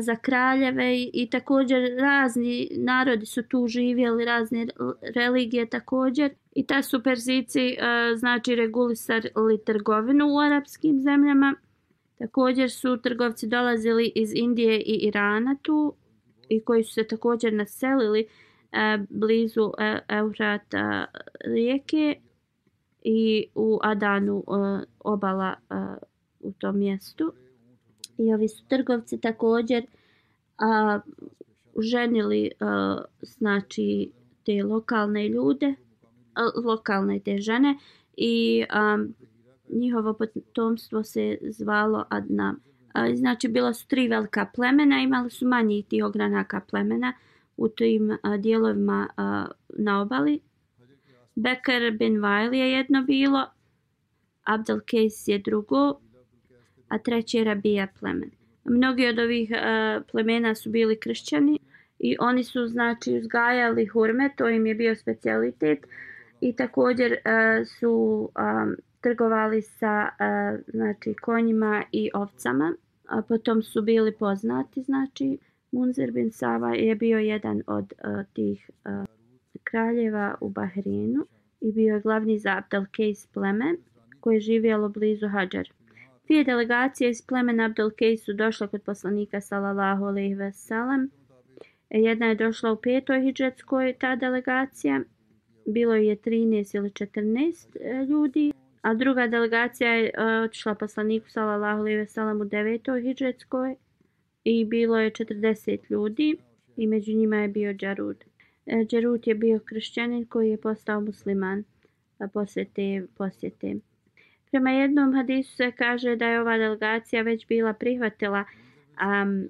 za 0.00 0.16
kraljeve 0.16 0.96
i, 0.96 1.10
i 1.12 1.30
također 1.30 1.96
razni 1.98 2.68
narodi 2.76 3.26
su 3.26 3.42
tu 3.42 3.68
živjeli, 3.68 4.24
razne 4.24 4.66
religije 5.14 5.66
također. 5.66 6.30
I 6.54 6.66
ta 6.66 6.82
su 6.82 7.02
Perzici 7.02 7.76
znači 8.16 8.54
regulisali 8.54 9.64
trgovinu 9.66 10.26
u 10.28 10.38
arapskim 10.38 11.00
zemljama. 11.00 11.54
Također 12.20 12.70
su 12.70 12.96
trgovci 13.02 13.46
dolazili 13.46 14.12
iz 14.14 14.32
Indije 14.34 14.80
i 14.80 14.94
Irana 14.94 15.56
tu 15.62 15.94
i 16.48 16.60
koji 16.60 16.84
su 16.84 16.92
se 16.92 17.04
također 17.04 17.52
naselili 17.52 18.20
e, 18.20 18.98
blizu 19.08 19.72
e, 19.78 19.98
Eufrata 20.08 21.04
rijeke 21.44 22.20
i 23.02 23.46
u 23.54 23.78
Adanu 23.82 24.44
e, 24.46 24.84
obala 24.98 25.54
e, 25.70 25.74
u 26.40 26.52
tom 26.52 26.78
mjestu. 26.78 27.32
I 28.18 28.34
ovi 28.34 28.48
su 28.48 28.64
trgovci 28.68 29.20
također 29.20 29.86
a, 30.58 31.00
ženili 31.78 32.50
a, 32.60 32.96
e, 32.98 33.04
znači 33.22 34.10
te 34.44 34.62
lokalne 34.62 35.28
ljude, 35.28 35.74
a, 36.34 36.50
lokalne 36.64 37.20
te 37.20 37.38
žene 37.38 37.78
i 38.16 38.64
a, 38.70 39.04
njihovo 39.72 40.12
potomstvo 40.12 41.04
se 41.04 41.38
zvalo 41.42 42.04
Adna. 42.08 42.54
Znači 43.14 43.48
bila 43.48 43.74
su 43.74 43.88
tri 43.88 44.08
velika 44.08 44.46
plemena, 44.54 45.02
imali 45.02 45.30
su 45.30 45.46
manji 45.46 45.82
tih 45.82 46.04
ogranaka 46.04 46.60
plemena 46.60 47.12
u 47.56 47.68
tim 47.68 48.16
dijelovima 48.38 49.08
na 49.68 50.00
obali. 50.00 50.40
Bekar 51.34 51.90
bin 51.98 52.20
Vail 52.20 52.54
je 52.54 52.72
jedno 52.72 53.02
bilo, 53.02 53.46
Abdel 54.44 54.80
Kejs 54.80 55.28
je 55.28 55.38
drugo, 55.38 56.00
a 56.88 56.98
treći 56.98 57.38
je 57.38 57.44
Rabija 57.44 57.86
plemen. 58.00 58.30
Mnogi 58.64 59.08
od 59.08 59.18
ovih 59.18 59.50
plemena 60.10 60.54
su 60.54 60.70
bili 60.70 60.96
kršćani 60.96 61.58
i 61.98 62.16
oni 62.20 62.44
su 62.44 62.66
znači 62.66 63.18
uzgajali 63.18 63.86
hurme, 63.86 64.30
to 64.36 64.48
im 64.48 64.66
je 64.66 64.74
bio 64.74 64.96
specialitet 64.96 65.86
i 66.40 66.56
također 66.56 67.16
su 67.78 68.28
um, 68.38 68.76
trgovali 69.00 69.62
sa 69.62 70.08
e, 70.08 70.58
znači 70.68 71.14
konjima 71.14 71.84
i 71.92 72.10
ovcama. 72.14 72.74
A 73.08 73.22
potom 73.22 73.62
su 73.62 73.82
bili 73.82 74.12
poznati, 74.12 74.82
znači 74.82 75.38
Munzir 75.72 76.12
bin 76.12 76.30
Sava 76.32 76.74
je 76.74 76.94
bio 76.94 77.18
jedan 77.18 77.62
od 77.66 77.92
e, 77.92 78.24
tih 78.32 78.70
e, 78.84 78.90
kraljeva 79.64 80.34
u 80.40 80.48
Bahreinu 80.48 81.26
i 81.60 81.72
bio 81.72 81.94
je 81.94 82.00
glavni 82.00 82.38
za 82.38 82.56
Abdelkejs 82.56 83.26
pleme 83.26 83.74
koje 84.20 84.36
je 84.36 84.40
živjelo 84.40 84.88
blizu 84.88 85.28
Hadžar. 85.28 85.68
Dvije 86.26 86.44
delegacije 86.44 87.10
iz 87.10 87.22
plemena 87.26 87.64
Abdelkej 87.64 88.16
su 88.16 88.32
došle 88.32 88.68
kod 88.68 88.82
poslanika 88.82 89.40
sallallahu 89.40 90.04
alejhi 90.04 90.34
ve 90.34 90.52
sellem. 90.52 91.10
Jedna 91.90 92.26
je 92.26 92.34
došla 92.34 92.72
u 92.72 92.76
petoj 92.76 93.22
hidžetskoj 93.22 93.94
ta 94.00 94.16
delegacija. 94.16 95.00
Bilo 95.66 95.94
je 95.94 96.16
13 96.16 96.76
ili 96.76 96.90
14 96.90 98.08
ljudi. 98.08 98.52
A 98.82 98.94
druga 98.94 99.26
delegacija 99.26 99.94
je 99.94 100.10
e, 100.14 100.24
otišla 100.44 100.74
poslaniku 100.74 101.30
sallallahu 101.30 101.80
alejhi 101.80 101.98
ve 101.98 102.06
sellem 102.06 102.40
u 102.40 102.44
devetoj 102.44 103.02
hidžetskoj. 103.02 103.74
I 104.44 104.64
bilo 104.64 104.98
je 104.98 105.10
40 105.10 105.78
ljudi. 105.90 106.36
I 106.76 106.86
među 106.86 107.12
njima 107.12 107.36
je 107.36 107.48
bio 107.48 107.72
Džarud. 107.74 108.24
E, 108.66 108.84
Džarud 108.84 109.26
je 109.26 109.34
bio 109.34 109.60
kršćanin 109.64 110.26
koji 110.26 110.50
je 110.50 110.60
postao 110.60 111.00
musliman 111.00 111.64
posle 112.32 112.64
te 112.64 113.06
posjete. 113.16 113.74
Prema 114.50 114.70
jednom 114.70 115.14
hadisu 115.14 115.56
se 115.56 115.72
kaže 115.72 116.16
da 116.16 116.26
je 116.26 116.40
ova 116.40 116.58
delegacija 116.58 117.22
već 117.22 117.46
bila 117.46 117.72
prihvatila 117.72 118.44
um, 118.44 119.48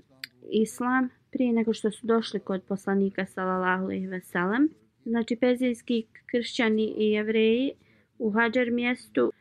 islam 0.50 1.08
prije 1.30 1.52
nego 1.52 1.72
što 1.72 1.90
su 1.90 2.06
došli 2.06 2.40
kod 2.40 2.62
poslanika 2.62 3.26
sallallahu 3.26 3.84
alejhi 3.84 4.06
ve 4.06 4.20
sellem. 4.20 4.68
Znači 5.04 5.36
pezijski 5.36 6.06
kršćani 6.26 6.94
i 6.96 7.10
jevreji 7.10 7.72
u 8.20 8.30
Hadžar 8.30 8.70
mjestu 8.70 9.33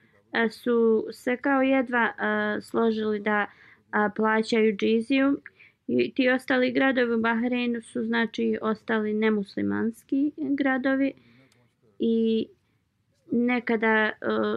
su 0.49 1.07
se 1.11 1.37
kao 1.37 1.61
jedva 1.61 2.11
a, 2.17 2.57
složili 2.61 3.19
da 3.19 3.45
a, 3.91 4.09
plaćaju 4.15 4.75
džiziju. 4.75 5.41
I 5.87 6.13
ti 6.13 6.29
ostali 6.29 6.71
gradovi 6.71 7.13
u 7.13 7.21
Bahreinu 7.21 7.81
su 7.81 8.03
znači 8.03 8.57
ostali 8.61 9.13
nemuslimanski 9.13 10.31
gradovi 10.37 11.13
i 11.99 12.47
nekada 13.31 14.11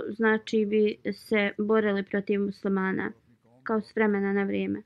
znači 0.09 0.67
bi 0.67 0.97
se 1.13 1.51
borili 1.59 2.03
protiv 2.03 2.41
muslimana 2.41 3.13
kao 3.63 3.81
s 3.81 3.97
vremena 3.97 4.33
na 4.33 4.45
vrijeme. 4.45 4.83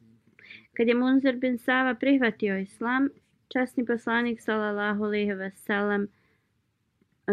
Kad 0.72 0.88
je 0.88 0.94
Munzer 0.94 1.36
bin 1.36 1.58
Sava 1.58 1.94
prihvatio 1.94 2.58
islam, 2.58 3.08
časni 3.48 3.86
poslanik 3.86 4.40
sallallahu 4.40 5.04
alejhi 5.04 5.32
ve 5.32 5.50
sellem 5.50 6.08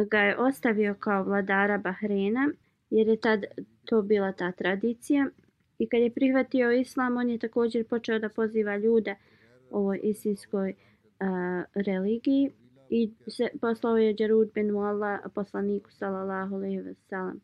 ga 0.10 0.20
je 0.20 0.38
ostavio 0.38 0.96
kao 1.00 1.24
vladara 1.24 1.78
Bahreina 1.78 2.50
jer 2.90 3.08
je 3.08 3.18
tad 3.18 3.44
to 3.86 4.02
bila 4.02 4.32
ta 4.32 4.52
tradicija 4.52 5.28
i 5.80 5.90
kad 5.90 6.02
je 6.02 6.14
prihvatio 6.14 6.72
islam 6.72 7.18
on 7.18 7.30
je 7.30 7.38
također 7.38 7.88
počeo 7.88 8.20
da 8.20 8.30
poziva 8.30 8.78
ljude 8.78 9.16
ovoj 9.72 10.00
istinskoj 10.04 10.74
uh, 10.74 11.86
religiji 11.86 12.52
i 12.90 13.12
se 13.28 13.48
poslao 13.62 13.98
je 13.98 14.14
Đerud 14.14 14.54
bin 14.54 14.72
Mualla 14.72 15.20
poslaniku 15.36 15.92
sallallahu 15.92 16.56
alejhi 16.56 16.80
ve 16.80 16.94
sellem 16.94 17.42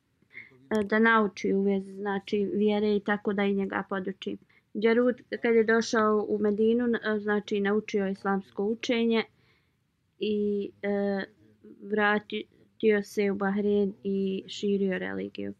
da 0.85 0.99
nauči 0.99 1.53
u 1.53 1.61
vezi 1.61 1.93
znači 1.93 2.51
vjere 2.53 2.95
i 2.95 2.99
tako 2.99 3.33
da 3.33 3.43
i 3.43 3.53
njega 3.53 3.83
poduči. 3.89 4.37
Đerud 4.73 5.21
kad 5.41 5.55
je 5.55 5.63
došao 5.63 6.25
u 6.29 6.39
Medinu 6.39 6.87
znači 7.19 7.59
naučio 7.59 8.07
islamsko 8.07 8.63
učenje 8.65 9.23
i 10.19 10.69
e, 10.81 11.23
vratio 11.81 13.03
se 13.03 13.31
u 13.31 13.35
Bahrein 13.35 13.93
i 14.03 14.43
širio 14.47 14.97
religiju. 14.97 15.53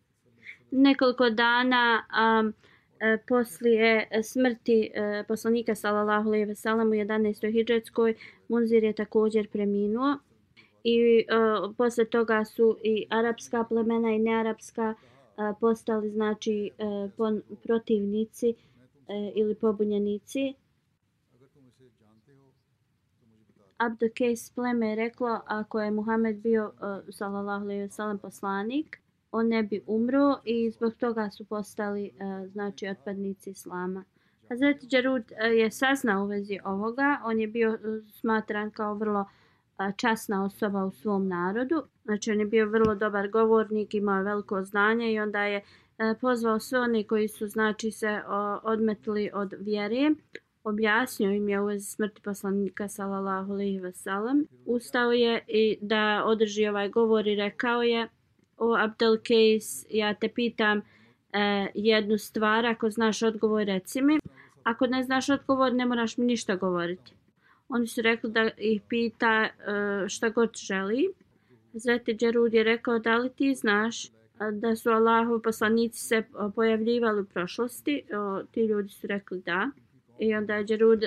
Nekoliko 0.71 1.29
dana 1.29 2.05
um, 2.41 2.53
poslije 3.27 4.07
smrti 4.23 4.91
e, 4.93 5.23
poslanika 5.27 5.75
sallallahu 5.75 6.29
alejhi 6.29 6.45
ve 6.45 6.55
sellem 6.55 6.87
u 6.87 6.91
11. 6.91 7.53
hidžretskoj 7.53 8.15
Munzir 8.47 8.83
je 8.83 8.93
također 8.93 9.47
preminuo 9.47 10.17
i 10.83 11.25
uh, 11.25 11.75
posle 11.77 12.05
toga 12.05 12.45
su 12.45 12.77
i 12.83 13.05
arapska 13.09 13.63
plemena 13.63 14.11
i 14.11 14.19
nearapska 14.19 14.93
uh, 14.93 15.57
postali 15.59 16.09
znači 16.09 16.71
uh, 16.77 17.11
pon, 17.17 17.41
protivnici 17.63 18.49
uh, 18.49 18.55
ili 19.35 19.55
pobunjenici. 19.55 20.53
Abdukejs 23.79 24.49
pleme 24.49 24.89
je 24.89 24.95
reklo 24.95 25.41
ako 25.45 25.81
je 25.81 25.91
Muhammed 25.91 26.35
bio 26.35 26.65
uh, 26.65 27.13
sallallahu 27.13 27.63
alejhi 27.63 27.81
ve 27.81 27.89
sellem 27.89 28.17
poslanik 28.17 28.99
on 29.31 29.47
ne 29.47 29.63
bi 29.63 29.81
umro 29.87 30.39
i 30.43 30.71
zbog 30.71 30.93
toga 30.93 31.29
su 31.29 31.45
postali 31.45 32.11
uh, 32.13 32.51
znači 32.51 32.87
otpadnici 32.87 33.49
islama. 33.49 34.03
Hazreti 34.49 34.87
Jarud 34.89 35.23
uh, 35.31 35.37
e, 35.39 35.47
je 35.47 35.71
saznao 35.71 36.23
u 36.23 36.27
vezi 36.27 36.59
ovoga, 36.63 37.21
on 37.23 37.39
je 37.39 37.47
bio 37.47 37.69
uh, 37.69 37.79
smatran 38.11 38.71
kao 38.71 38.93
vrlo 38.93 39.19
uh, 39.19 39.95
časna 39.95 40.45
osoba 40.45 40.85
u 40.85 40.91
svom 40.91 41.27
narodu, 41.27 41.83
znači 42.03 42.31
on 42.31 42.39
je 42.39 42.45
bio 42.45 42.69
vrlo 42.69 42.95
dobar 42.95 43.29
govornik, 43.29 43.93
imao 43.93 44.17
je 44.17 44.23
veliko 44.23 44.63
znanje 44.63 45.13
i 45.13 45.19
onda 45.19 45.43
je 45.43 45.61
pozvao 46.21 46.59
sve 46.59 46.79
one 46.79 47.03
koji 47.03 47.27
su 47.27 47.47
znači 47.47 47.91
se 47.91 48.21
odmetli 48.63 49.31
od 49.33 49.53
vjere, 49.59 50.11
objasnio 50.63 51.31
im 51.31 51.49
je 51.49 51.61
u 51.61 51.65
vezi 51.65 51.85
smrti 51.85 52.21
poslanika 52.21 52.87
sallallahu 52.87 53.53
alejhi 53.53 53.79
ve 53.79 53.91
sellem. 53.93 54.47
Ustao 54.65 55.11
je 55.11 55.43
i 55.47 55.77
da 55.81 56.23
održi 56.25 56.67
ovaj 56.67 56.89
govor 56.89 57.27
i 57.27 57.35
rekao 57.35 57.83
je 57.83 58.07
o 58.57 58.75
Abdel 58.75 59.17
Kejs, 59.17 59.85
ja 59.89 60.13
te 60.13 60.29
pitam 60.29 60.81
e, 61.33 61.67
jednu 61.73 62.17
stvar, 62.17 62.65
ako 62.65 62.89
znaš 62.89 63.21
odgovor, 63.23 63.65
reci 63.65 64.01
mi. 64.01 64.19
Ako 64.63 64.87
ne 64.87 65.03
znaš 65.03 65.29
odgovor, 65.29 65.73
ne 65.73 65.85
moraš 65.85 66.17
mi 66.17 66.25
ništa 66.25 66.55
govoriti. 66.55 67.13
Oni 67.69 67.87
su 67.87 68.01
rekli 68.01 68.31
da 68.31 68.49
ih 68.57 68.81
pita 68.89 69.43
e, 69.43 69.49
šta 70.09 70.29
god 70.29 70.57
želi. 70.57 71.09
Zreti 71.73 72.13
Džerud 72.13 72.53
je 72.53 72.63
rekao 72.63 72.99
da 72.99 73.17
li 73.17 73.29
ti 73.29 73.55
znaš 73.55 74.09
da 74.51 74.75
su 74.75 74.89
Allahu 74.89 75.41
poslanici 75.41 75.99
se 75.99 76.23
pojavljivali 76.55 77.21
u 77.21 77.25
prošlosti. 77.25 78.03
O, 78.13 78.43
ti 78.51 78.61
ljudi 78.65 78.89
su 78.89 79.07
rekli 79.07 79.41
da. 79.41 79.71
I 80.19 80.35
onda 80.35 80.55
je 80.55 80.65
Džerud 80.65 81.03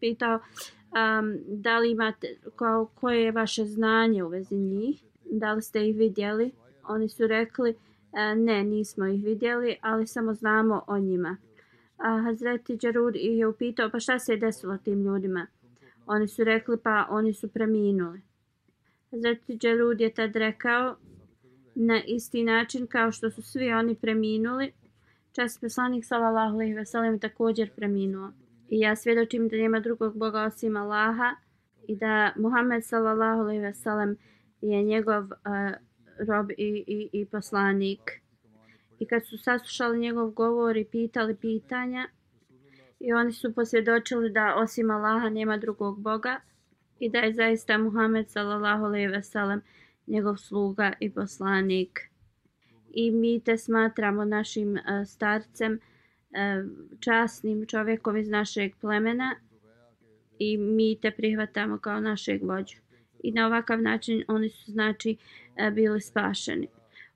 pitao 0.00 0.34
um, 0.34 1.38
da 1.46 1.78
li 1.78 1.90
imate, 1.90 2.36
kao, 2.56 2.90
koje 2.94 3.22
je 3.22 3.32
vaše 3.32 3.64
znanje 3.64 4.24
u 4.24 4.28
vezi 4.28 4.56
njih 4.56 5.02
da 5.24 5.52
li 5.52 5.62
ste 5.62 5.88
ih 5.88 5.96
vidjeli? 5.96 6.50
Oni 6.88 7.08
su 7.08 7.26
rekli, 7.26 7.70
uh, 7.70 8.42
ne, 8.44 8.64
nismo 8.64 9.06
ih 9.06 9.24
vidjeli, 9.24 9.76
ali 9.80 10.06
samo 10.06 10.34
znamo 10.34 10.82
o 10.86 10.98
njima. 10.98 11.36
A 11.96 12.22
Hazreti 12.22 12.76
Džarud 12.76 13.16
ih 13.16 13.38
je 13.38 13.46
upitao, 13.46 13.90
pa 13.90 14.00
šta 14.00 14.18
se 14.18 14.32
je 14.32 14.36
desilo 14.36 14.78
tim 14.78 15.02
ljudima? 15.02 15.46
Oni 16.06 16.28
su 16.28 16.44
rekli, 16.44 16.76
pa 16.82 17.06
oni 17.10 17.34
su 17.34 17.48
preminuli. 17.48 18.20
Hazreti 19.10 19.56
Džarud 19.56 20.00
je 20.00 20.14
tad 20.14 20.36
rekao, 20.36 20.96
na 21.74 22.02
isti 22.06 22.44
način 22.44 22.86
kao 22.86 23.12
što 23.12 23.30
su 23.30 23.42
svi 23.42 23.72
oni 23.72 23.94
preminuli, 23.94 24.72
čas 25.32 25.60
poslanik 25.60 26.04
sallallahu 26.04 26.54
alejhi 26.54 26.74
ve 26.74 26.86
sellem 26.86 27.18
također 27.18 27.70
preminuo 27.76 28.32
I 28.68 28.80
ja 28.80 28.96
svjedočim 28.96 29.48
da 29.48 29.56
nema 29.56 29.80
drugog 29.80 30.18
Boga 30.18 30.42
osim 30.42 30.76
Allaha 30.76 31.36
i 31.88 31.96
da 31.96 32.32
Muhammed 32.36 32.84
sallallahu 32.84 33.40
alejhi 33.40 33.60
ve 33.60 33.74
sellem 33.74 34.16
je 34.60 34.82
njegov 34.82 35.24
uh, 35.24 35.30
rob 36.28 36.50
i, 36.50 36.84
i, 36.86 37.10
i 37.12 37.26
poslanik. 37.26 38.00
I 38.98 39.06
kad 39.06 39.26
su 39.26 39.38
saslušali 39.38 39.98
njegov 39.98 40.30
govor 40.30 40.76
i 40.76 40.84
pitali 40.84 41.36
pitanja, 41.36 42.08
i 43.00 43.12
oni 43.12 43.32
su 43.32 43.54
posvjedočili 43.54 44.30
da 44.30 44.54
osim 44.56 44.90
Allaha 44.90 45.28
nema 45.28 45.56
drugog 45.56 46.00
Boga 46.00 46.40
i 46.98 47.10
da 47.10 47.18
je 47.18 47.32
zaista 47.32 47.78
Muhammed 47.78 48.30
sallallahu 48.30 48.84
alejhi 48.84 49.06
ve 49.06 49.22
sellem 49.22 49.62
njegov 50.06 50.36
sluga 50.36 50.92
i 51.00 51.10
poslanik. 51.10 52.11
I 52.94 53.10
mi 53.10 53.40
te 53.40 53.58
smatramo 53.58 54.24
našim 54.24 54.76
e, 54.76 54.82
starcem, 55.06 55.78
e, 56.32 56.64
časnim 57.00 57.66
čovjekom 57.66 58.16
iz 58.16 58.28
našeg 58.28 58.72
plemena 58.80 59.34
i 60.38 60.56
mi 60.56 60.98
te 61.02 61.10
prihvatamo 61.10 61.78
kao 61.78 62.00
našeg 62.00 62.44
vođu. 62.44 62.76
I 63.22 63.32
na 63.32 63.46
ovakav 63.46 63.82
način 63.82 64.24
oni 64.28 64.50
su 64.50 64.72
znači 64.72 65.16
e, 65.56 65.70
bili 65.70 66.00
spašeni 66.00 66.68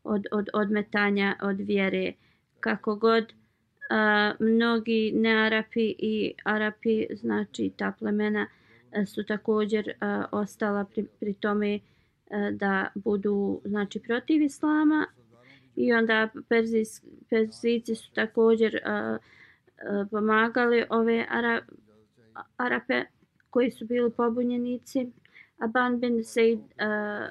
od, 0.05 0.27
od 0.33 0.49
odmetanja 0.53 1.37
od 1.43 1.61
vjere. 1.61 2.13
Kako 2.61 2.97
god 2.97 3.25
uh, 3.25 4.47
mnogi 4.47 5.13
nearapi 5.15 5.95
i 5.99 6.35
arapi, 6.45 7.07
znači 7.15 7.71
ta 7.77 7.93
plemena, 7.99 8.47
su 9.07 9.25
također 9.25 9.93
ostala 10.33 10.85
pri, 10.85 11.07
pri 11.21 11.35
tome 11.35 11.79
da 12.53 12.89
budu 12.95 13.61
znači 13.65 14.01
protiv 14.01 14.43
islama 14.43 15.07
i 15.77 15.93
onda 15.93 16.29
Perzijs, 16.49 17.03
Perzici 17.31 17.95
su 17.95 18.13
također 18.13 18.75
uh, 18.75 19.17
uh, 19.17 20.09
pomagali 20.11 20.85
ove 20.91 21.27
Ara, 21.31 21.63
Arape 22.57 23.05
koji 23.51 23.71
su 23.71 23.87
bili 23.87 24.11
pobunjenici. 24.11 25.13
Aban 25.59 26.01
bin 26.01 26.25
Said 26.25 26.59
uh, 26.59 27.29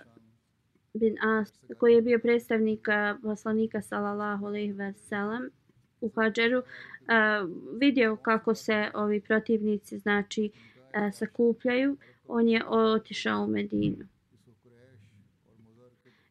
bin 0.94 1.18
As 1.22 1.60
koji 1.78 1.94
je 1.94 2.02
bio 2.02 2.20
predstavnik 2.20 2.88
poslanika 3.24 3.82
sallallahu 3.82 4.46
alejhi 4.46 4.72
ve 4.72 4.94
sellem 4.94 5.50
u 6.02 6.10
Hadžeru 6.16 6.58
uh, 6.58 7.50
vidio 7.80 8.16
kako 8.16 8.56
se 8.56 8.92
ovi 8.94 9.22
protivnici 9.22 9.98
znači 9.98 10.52
uh, 10.54 11.14
sakupljaju. 11.14 11.98
On 12.28 12.48
je 12.50 12.66
otišao 12.68 13.44
u 13.44 13.48
Medinu 13.48 14.15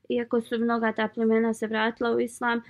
iako 0.08 0.40
su 0.40 0.58
mnoga 0.58 0.92
ta 0.92 1.08
plemena 1.08 1.54
se 1.54 1.66
vratila 1.66 2.10
u 2.10 2.20
islam, 2.20 2.62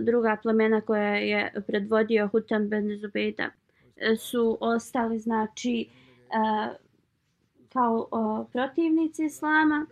druga 0.00 0.36
plemena 0.42 0.80
koja 0.80 1.14
je 1.14 1.52
predvodio 1.66 2.28
Hutan 2.28 2.68
ben 2.68 2.98
Zubeda 3.00 3.50
e, 3.96 4.16
su 4.16 4.58
ostali 4.60 5.18
znači 5.18 5.80
e, 5.80 6.74
kao 7.72 8.08
protivnici 8.52 9.24
islama 9.24 9.86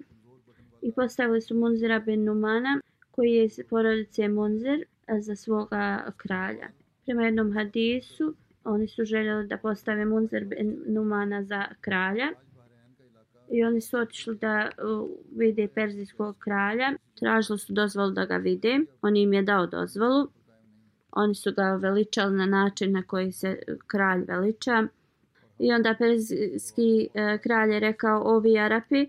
i 0.83 0.93
postavili 0.93 1.41
su 1.41 1.55
Munzira 1.55 1.99
ben 1.99 2.25
Numana 2.25 2.81
koji 3.11 3.31
je 3.31 3.45
iz 3.45 3.61
porodice 3.71 4.29
Munzir 4.29 4.85
e, 5.07 5.21
za 5.21 5.37
svoga 5.37 6.13
kralja. 6.17 6.69
Prema 7.05 7.23
jednom 7.23 7.53
hadisu 7.53 8.35
oni 8.65 8.89
su 8.89 9.05
željeli 9.05 9.47
da 9.47 9.57
postave 9.57 10.05
Munzir 10.05 10.45
ben 10.45 10.83
Numana 10.87 11.43
za 11.43 11.65
kralja 11.81 12.29
i 13.51 13.65
oni 13.65 13.81
su 13.81 13.99
otišli 13.99 14.37
da 14.37 14.71
uh, 14.79 15.09
vide 15.37 15.69
perzijskog 15.69 16.39
kralja. 16.39 16.93
Tražili 17.19 17.59
su 17.59 17.73
dozvolu 17.73 18.11
da 18.11 18.25
ga 18.25 18.37
vide. 18.37 18.81
On 19.03 19.17
im 19.17 19.33
je 19.33 19.43
dao 19.43 19.67
dozvolu. 19.67 20.29
Oni 21.13 21.35
su 21.35 21.53
ga 21.53 21.63
veličali 21.63 22.37
na 22.37 22.47
način 22.47 22.93
na 22.93 23.03
koji 23.03 23.33
se 23.33 23.59
kralj 23.87 24.25
veliča. 24.29 24.87
I 25.59 25.73
onda 25.73 25.95
perzijski 25.99 27.09
uh, 27.09 27.41
kralj 27.43 27.73
je 27.73 27.81
rekao, 27.81 28.23
ovi 28.25 28.59
Arapi, 28.59 29.07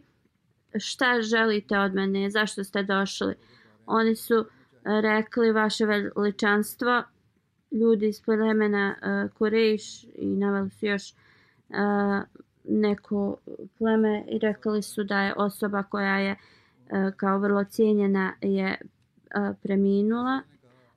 šta 0.80 1.22
želite 1.22 1.80
od 1.80 1.94
mene, 1.94 2.30
zašto 2.30 2.64
ste 2.64 2.84
došli? 2.84 3.34
Oni 3.86 4.16
su 4.16 4.36
e, 4.36 4.46
rekli, 5.02 5.52
vaše 5.52 5.86
veličanstvo, 5.86 7.04
ljudi 7.72 8.08
iz 8.08 8.22
plemena 8.22 8.96
uh, 8.96 9.32
Kurejš 9.38 10.04
i 10.04 10.26
naveli 10.26 10.70
su 10.70 10.86
još 10.86 11.14
uh, 11.70 11.78
neko 12.68 13.38
pleme 13.78 14.24
i 14.28 14.39
rekli 14.39 14.82
su 14.82 15.03
da 15.03 15.22
je 15.22 15.34
osoba 15.38 15.84
koja 15.84 16.18
je 16.18 16.32
e, 16.32 16.38
kao 17.18 17.39
vrlo 17.39 17.63
cijenjena 17.63 18.34
je 18.41 18.68
e, 18.68 18.78
preminula. 19.63 20.41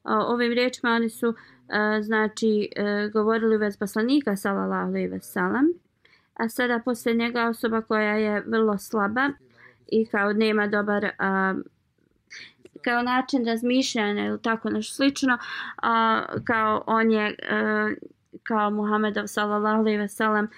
Ovim 0.04 0.52
riječima 0.52 0.90
oni 0.90 1.10
su 1.10 1.28
e, 1.28 2.02
znači 2.02 2.70
govorili 3.12 3.56
vez 3.56 3.76
poslanika 3.76 4.36
sallallahu 4.36 4.88
alejhi 4.88 5.08
ve 5.08 5.20
sellem. 5.20 5.72
A 6.34 6.48
sada 6.48 6.80
posle 6.84 7.14
njega 7.14 7.46
osoba 7.46 7.82
koja 7.82 8.14
je 8.14 8.42
vrlo 8.46 8.78
slaba 8.78 9.28
i 9.86 10.06
kao 10.06 10.32
nema 10.32 10.66
dobar 10.66 11.10
kao 12.84 13.02
način 13.02 13.46
razmišljanja 13.46 14.26
ili 14.26 14.42
tako 14.42 14.70
nešto 14.70 14.94
slično 14.94 15.38
a, 15.82 16.22
kao 16.44 16.84
on 16.86 17.10
je 17.10 17.36
a, 17.50 17.90
kao 18.42 18.70
Muhammedov 18.70 19.26
sallallahu 19.26 19.80
alejhi 19.80 19.98
ve 19.98 20.08
sellem 20.08 20.48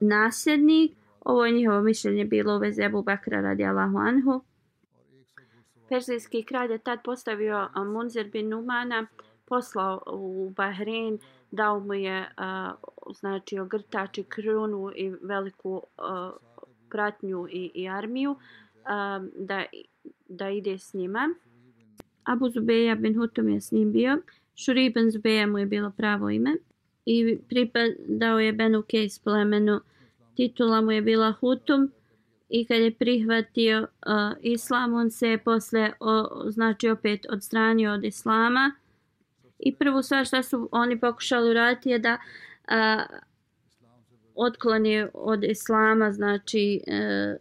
nasljednik. 0.00 0.92
Ovo 1.20 1.46
je 1.46 1.52
njihovo 1.52 1.82
mišljenje 1.82 2.24
bilo 2.24 2.56
u 2.56 2.58
vezi 2.58 2.82
Ebu 2.82 3.02
Bakra 3.02 3.40
radi 3.40 3.64
Allahu 3.64 3.98
Anhu. 3.98 4.40
Perzijski 5.88 6.42
kralj 6.42 6.72
je 6.72 6.78
tad 6.78 6.98
postavio 7.04 7.68
Munzir 7.92 8.30
bin 8.30 8.48
Numana, 8.48 9.06
poslao 9.44 10.02
u 10.06 10.52
Bahrein, 10.56 11.18
dao 11.50 11.80
mu 11.80 11.94
je 11.94 12.20
uh, 12.20 13.14
znači 13.14 13.58
ogrtač 13.58 14.18
i 14.18 14.24
krunu 14.24 14.92
i 14.96 15.10
veliku 15.22 15.70
uh, 15.72 15.82
pratnju 16.90 17.46
i, 17.50 17.70
i 17.74 17.88
armiju 17.88 18.30
uh, 18.30 18.36
da, 19.36 19.64
da 20.28 20.48
ide 20.50 20.78
s 20.78 20.94
njima. 20.94 21.34
Abu 22.24 22.48
Zubeja 22.48 22.94
bin 22.94 23.16
Hutum 23.16 23.48
je 23.48 23.60
s 23.60 23.72
njim 23.72 23.92
bio. 23.92 24.18
Shuri 24.56 24.90
bin 24.90 25.10
Zubeja 25.10 25.46
mu 25.46 25.58
je 25.58 25.66
bilo 25.66 25.90
pravo 25.90 26.30
ime 26.30 26.56
i 27.10 27.38
pripadao 27.48 28.38
je 28.38 28.52
Benu 28.52 28.82
Kejs 28.82 29.18
plemenu. 29.18 29.80
Titula 30.36 30.80
mu 30.80 30.92
je 30.92 31.02
bila 31.02 31.32
Hutum 31.32 31.90
i 32.48 32.64
kad 32.64 32.76
je 32.80 32.94
prihvatio 32.94 33.80
uh, 33.80 33.86
islam, 34.40 34.94
on 34.94 35.10
se 35.10 35.28
je 35.28 35.38
posle 35.38 35.92
o, 36.00 36.42
znači 36.50 36.88
opet 36.88 37.26
odstranio 37.30 37.92
od 37.92 38.04
islama. 38.04 38.72
I 39.58 39.74
prvu 39.74 40.02
stvar 40.02 40.24
što 40.24 40.42
su 40.42 40.68
oni 40.72 41.00
pokušali 41.00 41.50
uraditi 41.50 41.90
je 41.90 41.98
da 41.98 42.18
uh, 42.18 43.18
otkloni 44.34 45.06
od 45.14 45.44
islama, 45.44 46.12
znači 46.12 46.80
uh, 46.86 47.36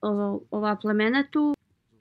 ovo, 0.00 0.42
ova 0.50 0.76
plemena 0.76 1.24
tu, 1.30 1.55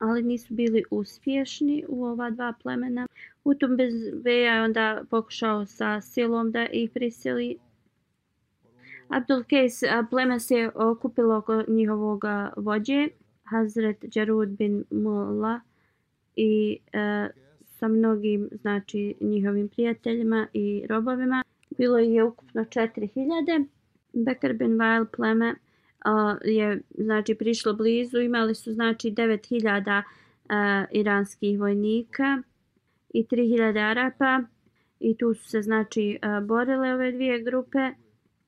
ali 0.05 0.23
nisu 0.23 0.53
bili 0.53 0.83
uspješni 0.91 1.85
u 1.87 2.05
ova 2.05 2.29
dva 2.29 2.53
plemena. 2.63 3.07
Utum 3.43 3.77
je 4.25 4.63
onda 4.63 5.03
pokušao 5.09 5.65
sa 5.65 6.01
silom 6.01 6.51
da 6.51 6.65
ih 6.65 6.89
prisili. 6.91 7.57
Abdul 9.07 9.43
pleme 10.09 10.39
se 10.39 10.71
okupilo 10.75 11.37
oko 11.37 11.63
njihovog 11.67 12.23
vođe, 12.57 13.07
Hazret 13.43 14.15
Jarud 14.15 14.49
bin 14.49 14.83
Mulla 14.91 15.59
i 16.35 16.79
e, 16.93 17.29
sa 17.63 17.87
mnogim 17.87 18.49
znači 18.51 19.15
njihovim 19.21 19.69
prijateljima 19.69 20.47
i 20.53 20.85
robovima. 20.89 21.43
Bilo 21.77 21.97
je 21.97 22.23
ukupno 22.23 22.61
4000. 22.61 23.65
Bekar 24.13 24.53
bin 24.53 24.79
Vail 24.79 25.05
pleme 25.05 25.55
je 26.43 26.81
znači 26.97 27.35
prišlo 27.35 27.73
blizu. 27.73 28.19
Imali 28.19 28.55
su 28.55 28.73
znači 28.73 29.11
9000 29.11 30.01
e, 30.01 30.85
iranskih 30.91 31.59
vojnika 31.59 32.41
i 33.13 33.25
3000 33.25 33.89
Arapa 33.89 34.43
i 34.99 35.17
tu 35.17 35.33
su 35.33 35.49
se 35.49 35.61
znači 35.61 36.19
uh, 36.23 36.47
borile 36.47 36.93
ove 36.93 37.11
dvije 37.11 37.41
grupe 37.41 37.79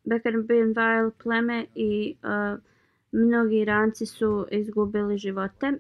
Bekar 0.04 0.34
bin 0.34 0.74
Vail 0.76 1.12
pleme 1.24 1.66
i 1.76 2.16
e, 2.24 2.58
mnogi 3.12 3.58
Iranci 3.60 4.06
su 4.06 4.46
izgubili 4.52 5.18
živote. 5.18 5.74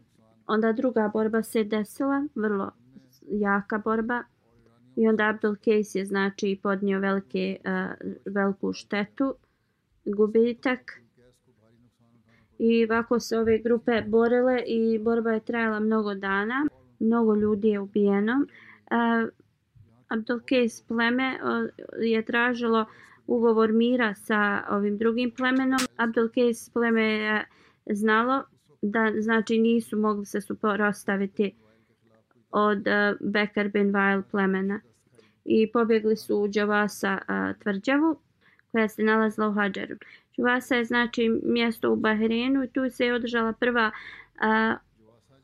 Onda 0.48 0.72
druga 0.72 1.10
borba 1.14 1.44
se 1.44 1.64
desila, 1.64 2.28
vrlo 2.36 2.72
jaka 3.28 3.78
borba. 3.78 4.24
I 4.96 5.08
onda 5.08 5.30
Abdul 5.30 5.56
Case 5.56 6.00
je 6.00 6.06
znači 6.06 6.60
podnio 6.64 7.00
velike, 7.00 7.58
uh, 7.66 8.12
veliku 8.26 8.74
štetu, 8.74 9.36
gubitak. 10.06 11.02
I 12.60 12.86
ovako 12.86 13.20
se 13.20 13.38
ove 13.38 13.58
grupe 13.58 14.02
borile 14.02 14.64
i 14.68 15.00
borba 15.00 15.32
je 15.32 15.40
trajala 15.40 15.80
mnogo 15.80 16.16
dana. 16.16 16.68
Mnogo 17.00 17.36
ljudi 17.36 17.68
je 17.68 17.80
ubijeno. 17.80 18.34
E, 18.92 18.96
uh, 18.96 19.30
Abdulkejs 20.08 20.82
pleme 20.82 21.40
je 22.02 22.26
tražilo 22.26 22.86
ugovor 23.28 23.72
mira 23.72 24.16
sa 24.16 24.64
ovim 24.70 24.98
drugim 24.98 25.32
plemenom. 25.32 25.80
Abdulkejs 25.98 26.70
pleme 26.70 27.04
je 27.04 27.46
znalo 27.86 28.44
da 28.82 29.14
znači 29.20 29.58
nisu 29.58 29.98
mogli 29.98 30.26
se 30.26 30.42
suprostaviti 30.42 31.56
od 32.52 32.78
uh, 32.78 33.18
Bekar 33.20 33.70
bin 33.70 33.92
Vail 33.92 34.22
plemena. 34.32 34.80
I 35.46 35.72
pobjegli 35.72 36.16
su 36.16 36.38
u 36.38 36.48
Džavasa 36.48 37.18
uh, 37.22 37.60
tvrđavu. 37.62 38.20
koja 38.72 38.88
se 38.88 39.04
nalazila 39.04 39.48
u 39.48 39.54
Hadžaru. 39.54 39.96
Džuvasa 40.38 40.76
je 40.76 40.86
znači 40.86 41.30
mjesto 41.44 41.92
u 41.92 41.96
Bahreinu 41.96 42.64
i 42.64 42.68
tu 42.68 42.90
se 42.90 43.06
je 43.06 43.14
održala 43.14 43.54
prva 43.54 43.92
a, 44.40 44.76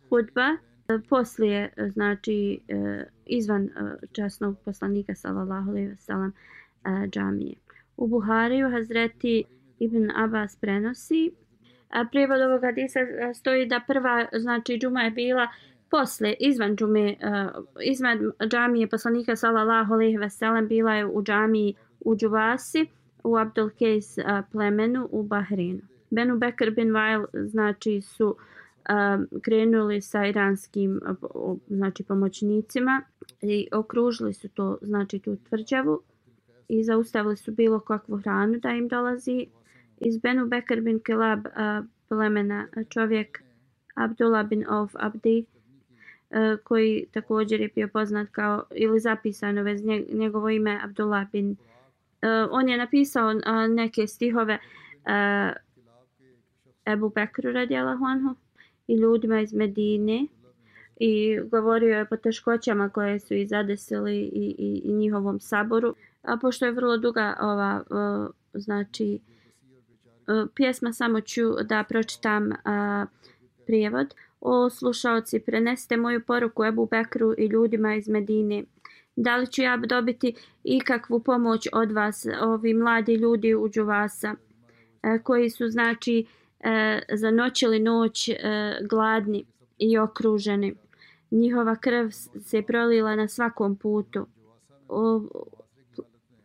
hudba 0.09 0.47
e, 0.87 0.99
poslije 1.09 1.73
e, 1.77 1.89
znači 1.89 2.59
e, 2.67 3.03
izvan 3.25 3.69
časnog 4.11 4.57
poslanika 4.65 5.15
sallallahu 5.15 5.69
alejhi 5.69 5.87
ve 5.87 5.95
sellem 5.95 6.33
džamije. 7.09 7.55
U 7.97 8.07
Buhariju 8.07 8.69
Hazreti 8.69 9.43
Ibn 9.79 10.11
Abbas 10.15 10.55
prenosi 10.55 11.31
a 11.89 12.05
prijevod 12.11 12.41
ovog 12.41 12.61
hadisa 12.61 12.99
stoji 13.33 13.65
da 13.65 13.81
prva 13.87 14.27
znači 14.33 14.77
džuma 14.77 15.01
je 15.01 15.11
bila 15.11 15.47
posle 15.89 16.33
izvan 16.39 16.75
džume 16.75 17.15
izvan 17.83 18.31
džamije 18.47 18.87
poslanika 18.87 19.35
sallallahu 19.35 19.93
alejhi 19.93 20.17
ve 20.17 20.29
sellem 20.29 20.67
bila 20.67 20.93
je 20.93 21.05
u 21.05 21.23
džamiji 21.23 21.75
u 21.99 22.15
Džuvasi 22.15 22.87
u 23.24 23.38
Abdelkejs 23.38 24.17
uh, 24.17 24.24
plemenu 24.51 25.07
u 25.11 25.24
Bahreinu. 25.24 25.82
Benu 26.09 26.38
Bekr 26.38 26.71
bin 26.71 26.91
Vail 26.93 27.26
znači 27.34 28.01
su 28.01 28.36
um, 28.89 29.28
krenuli 29.41 30.01
sa 30.01 30.26
iranskim 30.26 31.01
znači 31.67 32.03
pomoćnicima 32.03 33.01
i 33.41 33.67
okružili 33.71 34.34
su 34.34 34.49
to 34.49 34.78
znači 34.82 35.19
tu 35.19 35.38
tvrđavu 35.49 36.01
i 36.67 36.84
zaustavili 36.84 37.38
su 37.38 37.51
bilo 37.51 37.80
kakvu 37.80 38.17
hranu 38.17 38.59
da 38.59 38.69
im 38.69 38.88
dolazi 38.88 39.47
iz 39.97 40.17
Benu 40.17 40.47
Bekr 40.47 40.82
bin 40.82 40.99
Kilab 40.99 41.39
uh, 41.45 41.86
plemena 42.09 42.67
čovjek 42.89 43.43
Abdullah 43.95 44.47
bin 44.47 44.65
Auf 44.69 44.91
Abdi 44.99 45.45
uh, 46.30 46.38
koji 46.63 47.05
također 47.11 47.61
je 47.61 47.69
bio 47.76 47.88
poznat 47.88 48.28
kao 48.32 48.63
ili 48.76 48.99
zapisano 48.99 49.63
vez 49.63 49.82
njegovo 50.13 50.49
ime 50.49 50.80
Abdullah 50.84 51.32
bin 51.32 51.51
uh, 51.51 51.72
E, 52.24 52.47
on 52.51 52.69
je 52.69 52.78
napisao 52.78 53.28
uh, 53.28 53.41
neke 53.69 54.07
stihove 54.07 54.59
uh, 54.93 55.53
Ebu 56.93 57.09
Bekru 57.09 57.51
radijalahu 57.51 58.05
anhu 58.05 58.36
i 58.88 58.95
ljudima 58.95 59.41
iz 59.41 59.53
Medine 59.53 60.28
i 60.99 61.39
govorio 61.51 61.97
je 61.97 62.05
po 62.05 62.17
teškoćama 62.17 62.89
koje 62.89 63.19
su 63.19 63.34
i 63.34 63.47
zadesili 63.47 64.17
i, 64.17 64.55
i, 64.57 64.82
i 64.86 64.93
njihovom 64.93 65.39
saboru. 65.39 65.95
A 66.21 66.38
pošto 66.38 66.65
je 66.65 66.71
vrlo 66.71 66.97
duga 66.97 67.38
ova, 67.41 67.84
uh, 67.89 68.34
znači, 68.53 69.19
uh, 70.28 70.49
pjesma, 70.55 70.93
samo 70.93 71.21
ću 71.21 71.41
da 71.63 71.84
pročitam 71.89 72.47
uh, 72.47 73.09
prijevod. 73.65 74.13
O 74.41 74.69
slušalci, 74.69 75.39
prenesite 75.39 75.97
moju 75.97 76.26
poruku 76.26 76.65
Ebu 76.65 76.88
Bekru 76.91 77.34
i 77.38 77.45
ljudima 77.45 77.95
iz 77.95 78.07
Medine. 78.07 78.63
Da 79.16 79.38
li 79.38 79.47
ću 79.47 79.61
ja 79.61 79.78
dobiti 79.78 80.36
ikakvu 80.64 81.20
pomoć 81.20 81.68
od 81.74 81.91
vas, 81.91 82.28
ovi 82.41 82.74
mladi 82.74 83.16
ljudi 83.16 83.55
u 83.55 83.68
Đuvasa 83.68 84.36
e, 85.03 85.20
koji 85.24 85.49
su, 85.49 85.68
znači, 85.68 86.26
e, 86.59 87.01
zanoćili 87.14 87.80
noć 87.80 88.30
e, 88.30 88.36
gladni 88.89 89.45
i 89.78 89.97
okruženi. 89.97 90.76
Njihova 91.32 91.76
krv 91.76 92.09
se 92.41 92.61
prolila 92.61 93.16
na 93.16 93.28
svakom 93.28 93.76
putu. 93.76 94.28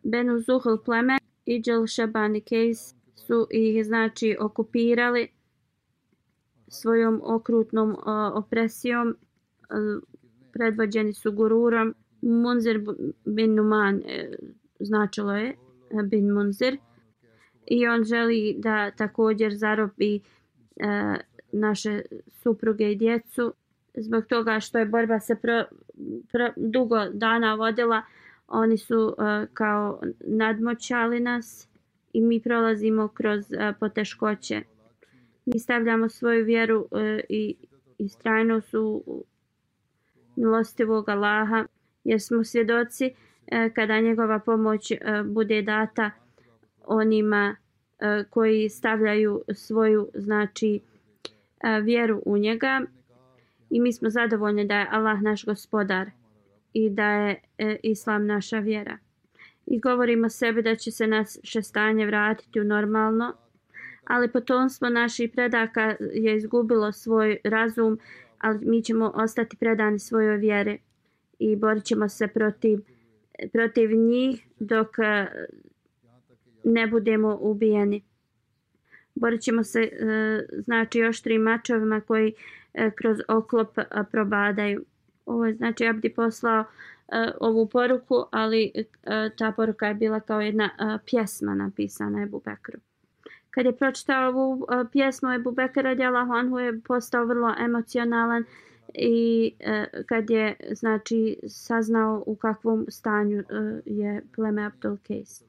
Benu 0.03 0.41
Zuhl 0.41 0.77
pleme 0.85 1.19
i 1.45 1.63
Džel 1.63 1.87
Šabani 1.87 2.41
Kejs 2.41 2.95
su 3.17 3.47
ih 3.51 3.87
znači 3.87 4.37
okupirali 4.41 5.29
svojom 6.69 7.21
okrutnom 7.25 7.97
opresijom 8.35 9.17
predvođeni 10.53 11.13
su 11.13 11.33
gururom 11.33 11.95
Munzer 12.23 12.81
bin 13.25 13.55
Numan 13.55 14.03
e, 14.07 14.37
značilo 14.81 15.37
je 15.37 15.49
e, 15.49 16.03
bin 16.03 16.31
Munzer 16.31 16.77
i 17.67 17.87
on 17.87 18.05
želi 18.05 18.55
da 18.59 18.91
također 18.91 19.55
zarobi 19.55 20.17
e, 20.17 20.21
naše 21.53 22.03
supruge 22.29 22.93
i 22.93 22.97
djecu. 22.97 23.53
Zbog 23.95 24.25
toga 24.27 24.61
što 24.61 24.79
je 24.79 24.87
borba 24.87 25.21
se 25.21 25.35
pro, 25.35 25.65
pro, 26.33 26.49
dugo 26.57 27.09
dana 27.13 27.55
vodila 27.55 28.03
oni 28.49 28.79
su 28.79 29.17
kao 29.55 30.01
nadmoćali 30.21 31.21
nas 31.21 31.69
i 32.13 32.21
mi 32.21 32.41
prolazimo 32.41 33.09
kroz 33.09 33.45
poteškoće. 33.81 34.63
Mi 35.47 35.59
stavljamo 35.59 36.09
svoju 36.09 36.45
vjeru 36.45 36.79
uh, 36.91 37.01
i 37.29 37.57
istrajnost 37.99 38.75
u 38.75 39.25
milostivog 40.37 41.09
Allaha 41.09 41.65
jer 42.05 42.21
smo 42.21 42.45
svjedoci 42.45 43.15
e, 43.47 43.71
kada 43.75 44.01
njegova 44.01 44.39
pomoć 44.39 44.91
e, 44.91 44.99
bude 45.25 45.63
data 45.63 46.11
onima 46.85 47.57
e, 47.99 48.25
koji 48.31 48.69
stavljaju 48.69 49.43
svoju 49.55 50.09
znači 50.15 50.81
vjeru 51.83 52.23
u 52.27 52.39
njega. 52.39 52.83
I 53.71 53.81
mi 53.81 53.93
smo 53.93 54.11
zadovoljni 54.11 54.67
da 54.67 54.79
je 54.79 54.89
Allah 54.91 55.23
naš 55.23 55.45
gospodar 55.45 56.11
i 56.73 56.91
da 56.91 57.11
je 57.11 57.41
islam 57.83 58.27
naša 58.27 58.59
vjera. 58.59 58.99
I 59.67 59.81
govorimo 59.81 60.29
sebi 60.29 60.63
da 60.63 60.77
će 60.77 60.91
se 60.91 61.07
naše 61.07 61.63
stanje 61.63 62.07
vratiti 62.07 62.61
u 62.61 62.65
normalno 62.65 63.35
ali 64.09 64.33
potomstvo 64.33 64.89
naših 64.89 65.31
predaka 65.31 65.97
je 66.15 66.37
izgubilo 66.37 66.93
svoj 66.93 67.39
razum, 67.45 67.99
ali 68.39 68.59
mi 68.63 68.83
ćemo 68.83 69.13
ostati 69.15 69.57
predani 69.57 69.99
svojoj 69.99 70.37
vjeri 70.37 70.79
i 71.39 71.57
borit 71.57 71.85
ćemo 71.85 72.09
se 72.09 72.27
protiv, 72.27 72.81
protiv 73.53 73.91
njih 73.91 74.47
dok 74.61 74.99
e, 74.99 75.27
ne 76.65 76.87
budemo 76.87 77.39
ubijeni. 77.41 78.05
Borit 79.15 79.41
ćemo 79.41 79.65
se 79.65 79.81
e, 79.81 79.91
znači 80.59 80.99
još 80.99 81.23
tri 81.23 81.39
mačovima 81.39 82.01
koji 82.01 82.33
e, 82.75 82.91
kroz 82.91 83.19
oklop 83.29 83.79
probadaju. 84.11 84.85
Ovo 85.27 85.47
je 85.47 85.55
znači 85.55 85.87
Abdi 85.87 86.09
poslao 86.09 86.65
ovu 87.41 87.69
poruku, 87.69 88.15
ali 88.31 88.73
ta 89.39 89.53
poruka 89.53 89.87
je 89.87 89.95
bila 89.95 90.21
kao 90.21 90.41
jedna 90.41 90.99
pjesma 91.07 91.55
napisana 91.55 92.23
Ebu 92.23 92.43
Bekru 92.45 92.79
kad 93.59 93.67
je 93.67 93.77
pročitao 93.77 94.29
ovu 94.29 94.67
pjesmu 94.93 95.33
Ebu 95.33 95.51
Bekra, 95.51 95.83
radijalahu 95.83 96.33
anhu 96.33 96.59
je 96.59 96.81
postao 96.81 97.25
vrlo 97.25 97.55
emocionalan 97.59 98.45
i 98.95 99.53
e, 99.61 99.85
kad 100.07 100.31
je 100.31 100.57
znači 100.71 101.37
saznao 101.47 102.23
u 102.27 102.37
kakvom 102.37 102.87
stanju 102.89 103.39
e, 103.39 103.45
je 103.87 104.23
pleme 104.35 104.67
Abdul 104.67 104.97
Kejs. 105.03 105.43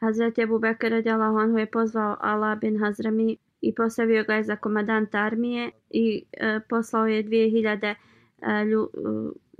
Hazret 0.00 0.38
Ebu 0.38 0.58
Bekir 0.58 0.90
radijalahu 0.90 1.38
anhu 1.38 1.58
je 1.58 1.66
pozvao 1.66 2.16
Allah 2.20 2.60
bin 2.60 2.78
Hazrami 2.78 3.36
i 3.60 3.74
postavio 3.74 4.24
ga 4.24 4.34
je 4.34 4.44
za 4.44 4.56
komadanta 4.56 5.18
armije 5.18 5.70
i 5.90 6.24
e, 6.32 6.60
poslao 6.68 7.06
je 7.06 7.24
2000 7.24 7.94
e, 8.42 8.64
lju, 8.64 8.90
e, 8.94 8.98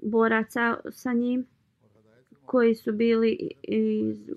boraca 0.03 0.77
sa 0.91 1.13
njim 1.13 1.47
koji 2.47 2.75
su 2.75 2.93
bili 2.93 3.51
iz 3.63 4.31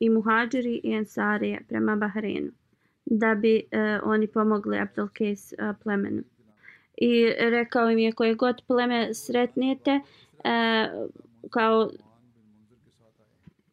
i 0.00 0.10
muhađiri 0.10 0.80
i 0.84 0.92
ensarije 0.92 1.60
prema 1.68 1.96
Bahreinu 1.96 2.50
da 3.06 3.34
bi 3.34 3.62
e, 3.70 4.00
oni 4.02 4.26
pomogli 4.26 4.78
Abdelkejs 4.78 5.52
uh, 5.52 5.58
e, 5.58 5.74
plemenu. 5.82 6.22
I 6.96 7.32
rekao 7.38 7.90
im 7.90 7.98
je 7.98 8.12
koje 8.12 8.34
god 8.34 8.62
pleme 8.66 9.14
sretnete, 9.14 9.90
e, 10.44 10.88
kao 11.50 11.90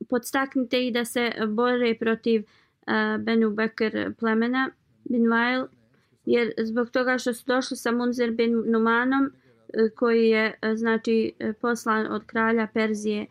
podstaknite 0.09 0.85
ih 0.87 0.93
da 0.93 1.05
se 1.05 1.31
bore 1.47 1.95
protiv 1.99 2.41
e, 2.41 3.17
Benu 3.19 3.49
Bekr 3.49 4.13
plemena 4.19 4.69
bin 5.03 5.29
Vail 5.29 5.65
jer 6.25 6.53
zbog 6.57 6.89
toga 6.89 7.17
što 7.17 7.33
su 7.33 7.43
došli 7.45 7.77
sa 7.77 7.91
Munzer 7.91 8.31
bin 8.31 8.63
Numanom 8.65 9.25
e, 9.25 9.31
koji 9.95 10.29
je 10.29 10.53
e, 10.61 10.75
znači 10.75 11.33
e, 11.39 11.53
poslan 11.53 12.07
od 12.11 12.25
kralja 12.25 12.67
Perzije 12.73 13.25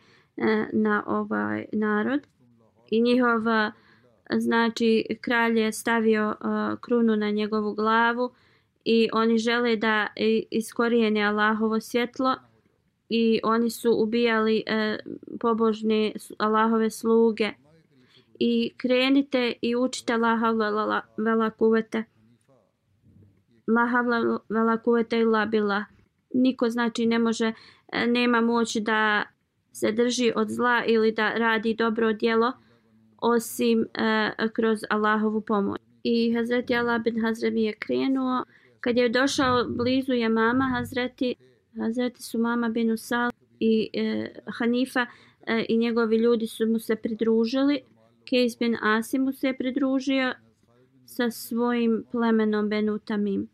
na 0.73 1.03
ovaj 1.07 1.65
narod. 1.71 2.27
I 2.89 3.01
njihov 3.01 3.41
znači 4.37 5.05
kralj 5.21 5.59
je 5.59 5.71
stavio 5.71 6.35
krunu 6.81 7.15
na 7.15 7.31
njegovu 7.31 7.73
glavu 7.73 8.31
i 8.85 9.09
oni 9.13 9.37
žele 9.37 9.75
da 9.75 10.07
iskorijene 10.51 11.21
Allahovo 11.21 11.79
svjetlo 11.79 12.35
i 13.09 13.39
oni 13.43 13.69
su 13.69 13.91
ubijali 13.97 14.63
e, 14.65 14.99
pobožne 15.39 16.11
Allahove 16.37 16.89
sluge 16.89 17.49
i 18.39 18.73
krenite 18.77 19.53
i 19.61 19.75
učite 19.75 20.13
Allaha 20.13 20.51
vela 21.17 21.49
kuvete 21.49 22.03
Allaha 23.67 24.01
vela 24.49 24.77
kuvete 24.77 25.19
illa 25.19 25.45
billah 25.45 25.83
niko 26.33 26.69
znači 26.69 27.05
ne 27.05 27.19
može 27.19 27.53
e, 27.91 28.07
nema 28.07 28.41
moć 28.41 28.75
da 28.75 29.23
se 29.71 29.91
drži 29.91 30.31
od 30.35 30.49
zla 30.49 30.83
ili 30.87 31.11
da 31.11 31.33
radi 31.33 31.73
dobro 31.73 32.13
djelo 32.13 32.53
osim 33.21 33.85
e, 33.93 34.31
kroz 34.53 34.79
Allahovu 34.89 35.41
pomoć. 35.41 35.81
I 36.03 36.33
Hazreti 36.33 36.75
Allah 36.75 37.03
bin 37.03 37.21
Hazreti 37.21 37.61
je 37.61 37.73
krenuo. 37.73 38.43
Kad 38.81 38.97
je 38.97 39.09
došao 39.09 39.65
blizu 39.69 40.13
je 40.13 40.29
mama 40.29 40.69
Hazreti, 40.75 41.35
Hazreti 41.77 42.23
su 42.23 42.39
mama 42.39 42.69
bin 42.69 42.91
Usal 42.91 43.31
i 43.59 43.89
e, 43.93 44.29
Hanifa 44.57 45.05
e, 45.47 45.65
i 45.69 45.77
njegovi 45.77 46.17
ljudi 46.17 46.47
su 46.47 46.67
mu 46.67 46.79
se 46.79 46.95
pridružili. 46.95 47.81
Kejs 48.25 48.59
bin 48.59 48.77
Asim 48.81 49.23
mu 49.23 49.33
se 49.33 49.53
pridružio 49.57 50.33
sa 51.05 51.31
svojim 51.31 52.03
plemenom 52.11 52.69
Benutamim. 52.69 53.47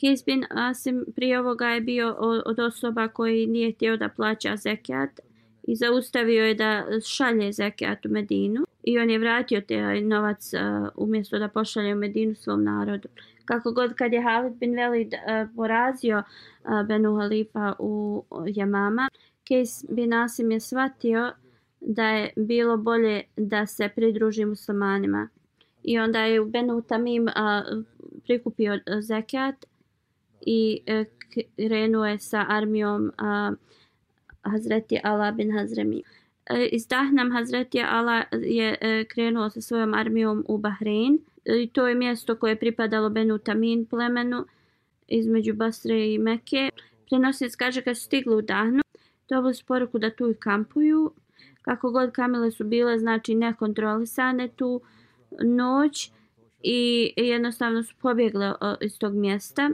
Kejs 0.00 0.24
bin 0.24 0.44
Asim 0.50 1.04
prije 1.16 1.40
ovoga 1.40 1.68
je 1.68 1.80
bio 1.80 2.16
od 2.46 2.58
osoba 2.58 3.08
koji 3.08 3.46
nije 3.46 3.72
htio 3.72 3.96
da 3.96 4.08
plaća 4.08 4.56
zekijat 4.56 5.20
i 5.62 5.76
zaustavio 5.76 6.44
je 6.44 6.54
da 6.54 6.84
šalje 7.06 7.52
zekijat 7.52 8.06
u 8.06 8.08
Medinu 8.08 8.64
i 8.82 8.98
on 8.98 9.10
je 9.10 9.18
vratio 9.18 9.60
te 9.60 10.00
novac 10.00 10.52
uh, 10.54 10.88
umjesto 10.96 11.38
da 11.38 11.48
pošalje 11.48 11.94
u 11.94 11.98
Medinu 11.98 12.34
svom 12.34 12.64
narodu. 12.64 13.08
Kako 13.44 13.72
god 13.72 13.94
kad 13.94 14.12
je 14.12 14.22
Halid 14.22 14.52
bin 14.52 14.74
Velid 14.74 15.14
uh, 15.14 15.48
porazio 15.56 16.18
uh, 16.18 16.86
Benu 16.86 17.16
Halifa 17.16 17.74
u 17.78 18.24
Jamama, 18.46 19.08
Kejs 19.44 19.84
bin 19.88 20.12
Asim 20.12 20.50
je 20.50 20.60
shvatio 20.60 21.32
da 21.80 22.08
je 22.08 22.32
bilo 22.36 22.76
bolje 22.76 23.22
da 23.36 23.66
se 23.66 23.88
pridruži 23.88 24.44
muslimanima. 24.44 25.28
I 25.82 25.98
onda 25.98 26.20
je 26.20 26.44
Benu 26.44 26.82
Tamim 26.82 27.22
uh, 27.22 27.84
prikupio 28.24 28.78
zekijat 29.00 29.64
i 30.40 30.80
uh, 30.88 31.06
krenuo 31.56 32.06
je 32.06 32.18
sa 32.18 32.46
armijom 32.48 33.04
uh, 33.04 33.56
Hazreti 34.42 35.00
Ala 35.04 35.32
bin 35.32 35.52
Hazremi. 35.52 36.02
Uh, 36.50 36.56
iz 36.72 36.86
Dahnam 36.86 37.32
Hazreti 37.32 37.82
Ala 37.82 38.24
je 38.32 38.70
uh, 38.70 39.08
krenuo 39.08 39.50
sa 39.50 39.60
svojom 39.60 39.94
armijom 39.94 40.44
u 40.48 40.58
Bahrein. 40.58 41.18
I 41.44 41.68
to 41.72 41.88
je 41.88 41.94
mjesto 41.94 42.36
koje 42.36 42.50
je 42.50 42.58
pripadalo 42.58 43.10
Benu 43.10 43.38
Tamin 43.38 43.86
plemenu 43.86 44.46
između 45.08 45.54
Basre 45.54 46.12
i 46.14 46.18
Meke. 46.18 46.70
Prenosnic 47.08 47.56
kaže 47.56 47.82
kad 47.82 47.96
su 47.96 48.02
stigli 48.02 48.36
u 48.36 48.42
Dahnu, 48.42 48.82
dobili 49.28 49.54
su 49.54 49.64
poruku 49.66 49.98
da 49.98 50.10
tu 50.10 50.30
i 50.30 50.34
kampuju. 50.34 51.12
Kako 51.62 51.90
god 51.90 52.12
kamile 52.12 52.50
su 52.50 52.64
bile, 52.64 52.98
znači 52.98 53.34
nekontrolisane 53.34 54.48
tu 54.48 54.80
noć 55.42 56.12
i 56.62 57.12
jednostavno 57.16 57.82
su 57.82 57.94
pobjegle 58.00 58.54
iz 58.80 58.98
tog 58.98 59.14
mjesta 59.14 59.70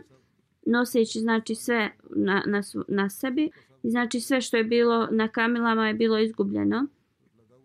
noseći 0.66 1.20
znači 1.20 1.54
sve 1.54 1.90
na, 2.10 2.42
na, 2.46 2.62
na 2.88 3.10
sebi 3.10 3.50
i 3.82 3.90
znači 3.90 4.20
sve 4.20 4.40
što 4.40 4.56
je 4.56 4.64
bilo 4.64 5.08
na 5.10 5.28
kamilama 5.28 5.88
je 5.88 5.94
bilo 5.94 6.18
izgubljeno 6.18 6.86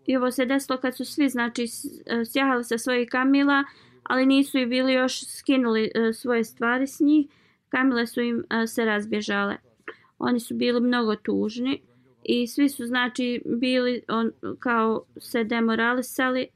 i 0.06 0.16
ovo 0.16 0.30
se 0.30 0.46
desilo 0.46 0.78
kad 0.78 0.96
su 0.96 1.04
svi 1.04 1.28
znači 1.28 1.62
e, 1.62 2.24
sjahali 2.24 2.64
sa 2.64 2.78
svojih 2.78 3.08
kamila 3.10 3.64
ali 4.02 4.26
nisu 4.26 4.58
i 4.58 4.66
bili 4.66 4.92
još 4.92 5.24
skinuli 5.24 5.90
uh, 5.94 6.14
svoje 6.14 6.44
stvari 6.44 6.86
s 6.86 7.00
njih. 7.00 7.26
Kamile 7.68 8.06
su 8.06 8.20
im 8.20 8.36
uh, 8.36 8.68
se 8.68 8.84
razbježale. 8.84 9.56
Oni 10.18 10.40
su 10.40 10.54
bili 10.54 10.80
mnogo 10.80 11.16
tužni 11.16 11.82
i 12.24 12.46
svi 12.46 12.68
su 12.68 12.86
znači 12.86 13.42
bili 13.44 14.02
on, 14.08 14.32
kao 14.58 15.04
se 15.20 15.44
demoralisali. 15.44 16.46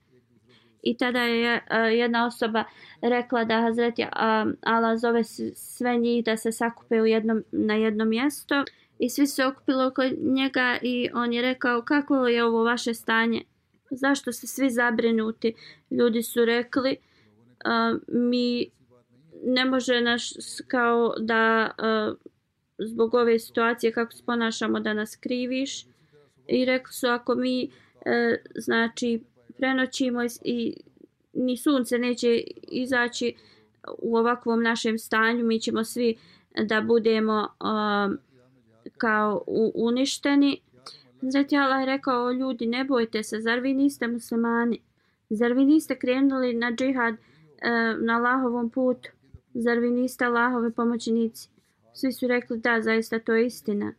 I 0.82 0.96
tada 0.96 1.22
je 1.22 1.62
e, 1.70 1.78
jedna 1.78 2.26
osoba 2.26 2.64
rekla 3.02 3.44
da 3.44 3.60
Hazreti 3.60 4.06
Allah 4.62 4.98
zove 4.98 5.24
sve 5.54 5.96
njih 5.96 6.24
da 6.24 6.36
se 6.36 6.52
sakupe 6.52 7.02
u 7.02 7.06
jednom, 7.06 7.44
na 7.52 7.74
jedno 7.74 8.04
mjesto. 8.04 8.64
I 8.98 9.10
svi 9.10 9.26
se 9.26 9.46
okupili 9.46 9.84
oko 9.84 10.02
njega 10.20 10.78
i 10.82 11.08
on 11.14 11.32
je 11.32 11.42
rekao 11.42 11.82
kako 11.82 12.26
je 12.26 12.44
ovo 12.44 12.64
vaše 12.64 12.94
stanje? 12.94 13.42
Zašto 13.90 14.32
se 14.32 14.46
svi 14.46 14.70
zabrinuti? 14.70 15.54
Ljudi 15.90 16.22
su 16.22 16.44
rekli 16.44 16.96
uh, 17.64 18.00
mi 18.08 18.70
ne 19.44 19.64
može 19.64 20.00
naš 20.00 20.30
kao 20.68 21.14
da 21.18 21.70
uh, 21.78 22.16
zbog 22.78 23.14
ove 23.14 23.38
situacije 23.38 23.92
kako 23.92 24.12
se 24.12 24.22
ponašamo 24.26 24.80
da 24.80 24.94
nas 24.94 25.16
kriviš 25.16 25.86
i 26.48 26.64
rekli 26.64 26.92
su 26.92 27.06
ako 27.06 27.34
mi 27.34 27.70
uh, 27.94 28.02
znači 28.54 29.20
prenoćimo 29.58 30.20
i 30.44 30.76
ni 31.32 31.56
sunce 31.56 31.98
neće 31.98 32.44
izaći 32.62 33.34
u 33.98 34.16
ovakvom 34.16 34.62
našem 34.62 34.98
stanju, 34.98 35.44
mi 35.44 35.60
ćemo 35.60 35.84
svi 35.84 36.16
da 36.64 36.80
budemo 36.80 37.48
um, 37.60 38.18
kao 38.98 39.42
uništeni. 39.74 40.60
Zreti 41.22 41.56
Allah 41.56 41.80
je 41.80 41.86
rekao, 41.86 42.32
ljudi, 42.32 42.66
ne 42.66 42.84
bojte 42.84 43.22
se, 43.22 43.40
zar 43.40 43.60
vi 43.60 43.74
niste 43.74 44.08
muslimani? 44.08 44.80
Zar 45.30 45.52
vi 45.52 45.64
niste 45.64 45.98
krenuli 45.98 46.54
na 46.54 46.72
džihad 46.72 47.14
uh, 47.14 47.20
E, 47.58 47.70
na 47.98 48.16
Allahovom 48.16 48.70
putu? 48.70 49.10
Zar 49.54 49.78
vi 49.78 49.90
niste 49.90 50.24
Allahove 50.24 50.70
pomoćnici? 50.70 51.48
Svi 51.94 52.12
su 52.12 52.26
rekli, 52.26 52.58
da, 52.58 52.82
zaista 52.82 53.18
to 53.18 53.34
je 53.34 53.46
istina. 53.46 53.92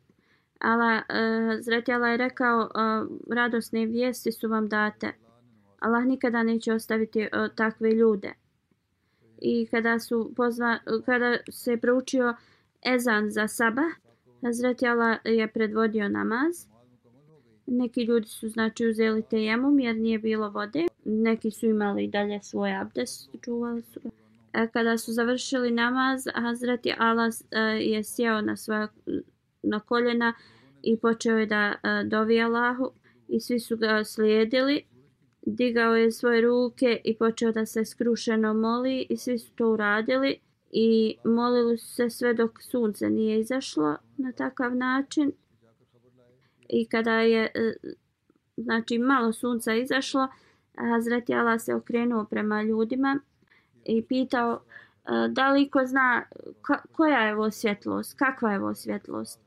Allah, 0.60 1.04
e, 1.10 1.22
uh, 1.22 1.62
zreti 1.62 1.94
Allah 1.94 2.12
je 2.12 2.18
rekao, 2.18 2.60
uh, 2.60 3.10
radosne 3.36 3.86
vijesti 3.86 4.32
su 4.32 4.48
vam 4.48 4.70
date. 4.70 5.14
Allah 5.80 6.06
nikada 6.06 6.44
neće 6.44 6.74
ostaviti 6.74 7.22
uh, 7.22 7.56
takve 7.56 7.92
ljude. 7.92 8.34
I 9.42 9.68
kada 9.72 10.00
su 10.00 10.34
pozva, 10.36 10.80
kada 11.06 11.38
se 11.52 11.78
proučio 11.78 12.36
ezan 12.96 13.32
za 13.32 13.48
sabah, 13.48 13.92
Hazreti 14.42 14.88
Allah 14.88 15.18
je 15.24 15.48
predvodio 15.48 16.10
namaz. 16.10 16.68
Neki 17.68 18.04
ljudi 18.04 18.28
su 18.28 18.50
znači 18.50 18.88
uzeli 18.88 19.22
tejemom 19.30 19.80
jer 19.80 19.96
nije 19.96 20.20
bilo 20.20 20.50
vode. 20.50 20.86
Neki 21.06 21.52
su 21.52 21.66
imali 21.66 22.08
dalje 22.08 22.40
svoj 22.44 22.76
abdes, 22.76 23.30
čuvali 23.44 23.82
su 23.82 24.00
ga. 24.04 24.10
E, 24.54 24.68
kada 24.68 24.98
su 24.98 25.14
završili 25.14 25.72
namaz, 25.72 26.28
Hazreti 26.36 26.94
Allah 26.98 27.34
e, 27.52 27.60
je 27.62 28.04
sjeo 28.04 28.42
na 28.42 28.58
svoja 28.58 28.88
na 29.64 29.80
koljena 29.80 30.34
i 30.84 30.98
počeo 30.98 31.38
je 31.38 31.46
da 31.46 31.74
e, 31.84 32.04
dovi 32.04 32.42
Allahu 32.42 32.92
i 33.28 33.40
svi 33.40 33.60
su 33.60 33.78
ga 33.78 34.04
slijedili 34.04 34.84
digao 35.42 35.96
je 35.96 36.12
svoje 36.12 36.42
ruke 36.42 37.02
i 37.04 37.18
počeo 37.18 37.52
da 37.52 37.66
se 37.66 37.86
skrušeno 37.86 38.54
moli 38.54 39.08
i 39.10 39.18
svi 39.18 39.40
su 39.40 39.52
to 39.56 39.72
uradili 39.72 40.40
i 40.72 41.16
molili 41.24 41.78
su 41.78 41.96
se 41.96 42.10
sve 42.10 42.34
dok 42.34 42.64
sunce 42.64 43.10
nije 43.10 43.40
izašlo 43.40 43.98
na 44.18 44.32
takav 44.32 44.76
način 44.76 45.32
i 46.70 46.86
kada 46.86 47.20
je 47.20 47.44
e, 47.44 47.74
znači 48.58 48.98
malo 48.98 49.34
sunca 49.34 49.74
izašlo 49.74 50.28
Hazreti 50.78 51.34
Allah 51.34 51.62
se 51.62 51.76
okrenuo 51.76 52.26
prema 52.26 52.62
ljudima 52.62 53.20
i 53.86 54.02
pitao 54.02 54.60
e, 55.06 55.10
da 55.30 55.52
li 55.52 55.70
ko 55.70 55.86
zna 55.86 56.24
koja 56.92 57.20
je 57.20 57.36
ovo 57.36 57.52
svjetlost, 57.52 58.18
kakva 58.20 58.52
je 58.52 58.60
ovo 58.60 58.76
svjetlost. 58.76 59.40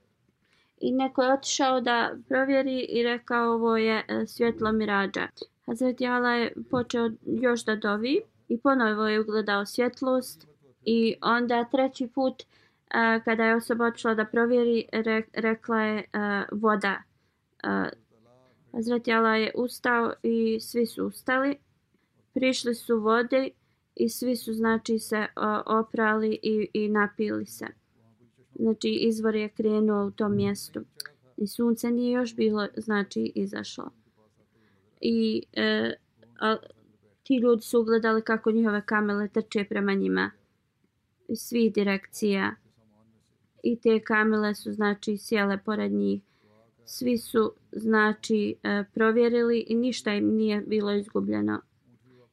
I 0.80 0.92
neko 0.92 1.22
je 1.22 1.32
otišao 1.32 1.80
da 1.80 2.16
provjeri 2.28 2.86
i 2.88 3.02
rekao 3.02 3.52
ovo 3.52 3.76
je 3.76 4.04
e, 4.08 4.26
svjetlo 4.26 4.72
mirađa. 4.72 5.28
Hazreti 5.66 6.06
Allah 6.06 6.40
je 6.40 6.54
počeo 6.70 7.10
još 7.24 7.64
da 7.64 7.76
dovi 7.76 8.20
i 8.48 8.58
ponovo 8.58 9.08
je 9.08 9.20
ugledao 9.20 9.66
svjetlost 9.66 10.46
i 10.84 11.14
onda 11.22 11.64
treći 11.64 12.08
put 12.14 12.42
kada 13.24 13.44
je 13.44 13.56
osoba 13.56 13.84
otišla 13.86 14.14
da 14.14 14.24
provjeri 14.24 14.84
rekla 15.34 15.80
je 15.80 16.04
voda. 16.52 17.02
Hazreti 18.72 19.12
Allah 19.12 19.40
je 19.40 19.52
ustao 19.54 20.12
i 20.22 20.60
svi 20.60 20.86
su 20.86 21.06
ustali. 21.06 21.56
Prišli 22.34 22.74
su 22.74 23.00
vode 23.00 23.48
i 23.94 24.08
svi 24.08 24.36
su 24.36 24.52
znači 24.52 24.98
se 24.98 25.26
oprali 25.66 26.38
i, 26.42 26.68
i 26.72 26.88
napili 26.88 27.46
se. 27.46 27.66
Znači 28.54 28.88
izvor 28.88 29.34
je 29.34 29.48
krenuo 29.48 30.06
u 30.06 30.10
tom 30.10 30.36
mjestu. 30.36 30.80
I 31.36 31.46
sunce 31.46 31.90
nije 31.90 32.12
još 32.12 32.36
bilo 32.36 32.68
znači 32.76 33.32
izašlo 33.34 33.90
i 35.00 35.42
e, 35.52 35.92
a, 36.40 36.56
ti 37.22 37.36
ljudi 37.36 37.62
su 37.62 37.80
ugledali 37.80 38.22
kako 38.22 38.50
njihove 38.50 38.82
kamele 38.86 39.28
trče 39.28 39.64
prema 39.64 39.94
njima 39.94 40.30
iz 41.28 41.38
svih 41.38 41.72
direkcija 41.72 42.54
i 43.62 43.80
te 43.80 44.00
kamele 44.00 44.54
su 44.54 44.72
znači 44.72 45.16
sjele 45.16 45.58
pored 45.64 45.92
njih 45.92 46.22
svi 46.90 47.18
su 47.18 47.52
znači 47.72 48.54
e, 48.62 48.84
provjerili 48.94 49.64
i 49.68 49.74
ništa 49.74 50.14
im 50.14 50.36
nije 50.36 50.60
bilo 50.60 50.92
izgubljeno 50.92 51.60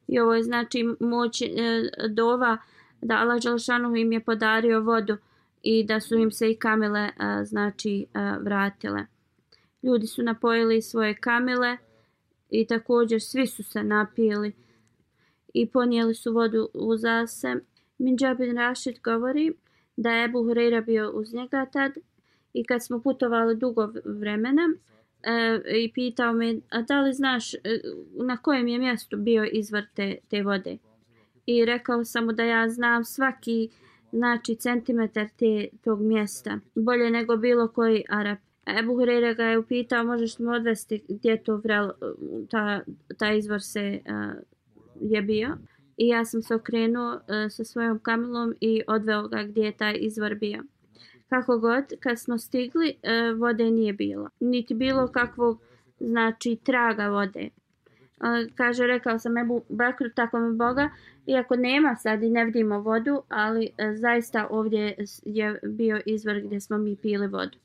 i 0.08 0.18
ovo 0.18 0.34
je 0.34 0.42
znači 0.42 0.84
moć 1.00 1.42
e, 1.42 1.46
dova 2.08 2.58
da 3.02 3.14
Allah 3.14 3.42
Đalšanu 3.42 3.96
im 3.96 4.12
je 4.12 4.20
podario 4.20 4.80
vodu 4.80 5.16
i 5.62 5.84
da 5.84 6.00
su 6.00 6.16
im 6.16 6.30
se 6.30 6.50
i 6.50 6.56
kamile 6.56 7.00
e, 7.00 7.44
znači 7.44 8.06
e, 8.14 8.18
vratile 8.40 9.06
ljudi 9.82 10.06
su 10.06 10.22
napojili 10.22 10.82
svoje 10.82 11.14
kamile 11.14 11.76
i 12.50 12.66
također 12.66 13.22
svi 13.22 13.46
su 13.46 13.62
se 13.62 13.82
napili 13.82 14.52
i 15.54 15.66
ponijeli 15.66 16.14
su 16.14 16.32
vodu 16.32 16.68
u 16.74 16.96
zase. 16.96 17.54
Minđabin 17.98 18.56
Rašid 18.56 18.94
govori 19.04 19.52
da 19.96 20.10
je 20.10 20.24
Ebu 20.24 20.38
Hureyra 20.38 20.84
bio 20.84 21.10
uz 21.10 21.34
njega 21.34 21.66
tad 21.72 21.92
i 22.54 22.64
kad 22.64 22.84
smo 22.84 23.00
putovali 23.00 23.56
dugo 23.56 23.92
vremena 24.04 24.62
e, 25.22 25.60
i 25.76 25.92
pitao 25.92 26.32
me 26.32 26.60
a 26.70 26.82
da 26.82 27.00
li 27.00 27.12
znaš 27.12 27.54
e, 27.54 27.58
na 28.14 28.36
kojem 28.36 28.68
je 28.68 28.78
mjestu 28.78 29.16
bio 29.16 29.44
izvor 29.52 29.82
te, 29.94 30.16
te 30.28 30.42
vode. 30.42 30.78
I 31.46 31.64
rekao 31.64 32.04
sam 32.04 32.24
mu 32.24 32.32
da 32.32 32.44
ja 32.44 32.68
znam 32.68 33.04
svaki 33.04 33.68
znači 34.12 34.54
centimetar 34.54 35.28
te, 35.36 35.68
tog 35.84 36.00
mjesta 36.00 36.58
bolje 36.74 37.10
nego 37.10 37.36
bilo 37.36 37.68
koji 37.68 38.04
Arab. 38.08 38.38
Ebu 38.78 38.92
Hureyre 38.92 39.36
ga 39.36 39.44
je 39.44 39.58
upitao 39.58 40.04
možeš 40.04 40.38
li 40.38 40.46
odvesti 40.46 41.02
gdje 41.08 41.42
to 41.42 41.56
vrel, 41.56 41.90
ta, 42.50 42.80
ta 43.18 43.32
izvor 43.32 43.62
se 43.62 44.00
a, 44.06 44.32
je 45.00 45.22
bio. 45.22 45.48
I 45.96 46.08
ja 46.08 46.24
sam 46.24 46.42
se 46.42 46.54
okrenuo 46.54 47.20
a, 47.28 47.48
sa 47.50 47.64
svojom 47.64 47.98
kamelom 47.98 48.54
i 48.60 48.82
odveo 48.86 49.28
ga 49.28 49.42
gdje 49.42 49.62
je 49.62 49.72
taj 49.72 49.96
izvor 50.00 50.34
bio. 50.34 50.62
Kako 51.28 51.58
god, 51.58 51.84
kad 52.00 52.18
smo 52.18 52.38
stigli, 52.38 52.94
e, 53.02 53.32
vode 53.32 53.70
nije 53.70 53.92
bilo. 53.92 54.28
Niti 54.40 54.74
bilo 54.74 55.08
kakvog, 55.08 55.60
znači, 56.00 56.58
traga 56.64 57.08
vode. 57.08 57.40
E, 57.40 57.50
kaže, 58.54 58.86
rekao 58.86 59.18
sam 59.18 59.38
Ebu 59.38 59.62
Bakru, 59.68 60.10
tako 60.10 60.38
mi 60.38 60.56
Boga, 60.56 60.90
iako 61.26 61.56
nema 61.56 61.96
sad 61.96 62.22
i 62.22 62.30
ne 62.30 62.44
vidimo 62.44 62.80
vodu, 62.80 63.22
ali 63.28 63.70
e, 63.78 63.94
zaista 63.94 64.46
ovdje 64.50 64.96
je 65.24 65.60
bio 65.62 66.00
izvor 66.06 66.40
gdje 66.40 66.60
smo 66.60 66.78
mi 66.78 66.96
pili 66.96 67.26
vodu 67.26 67.58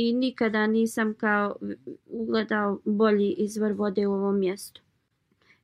i 0.00 0.12
nikada 0.12 0.66
nisam 0.66 1.14
kao 1.14 1.56
ugledao 2.06 2.80
bolji 2.84 3.34
izvor 3.38 3.72
vode 3.72 4.06
u 4.06 4.12
ovom 4.12 4.38
mjestu. 4.38 4.80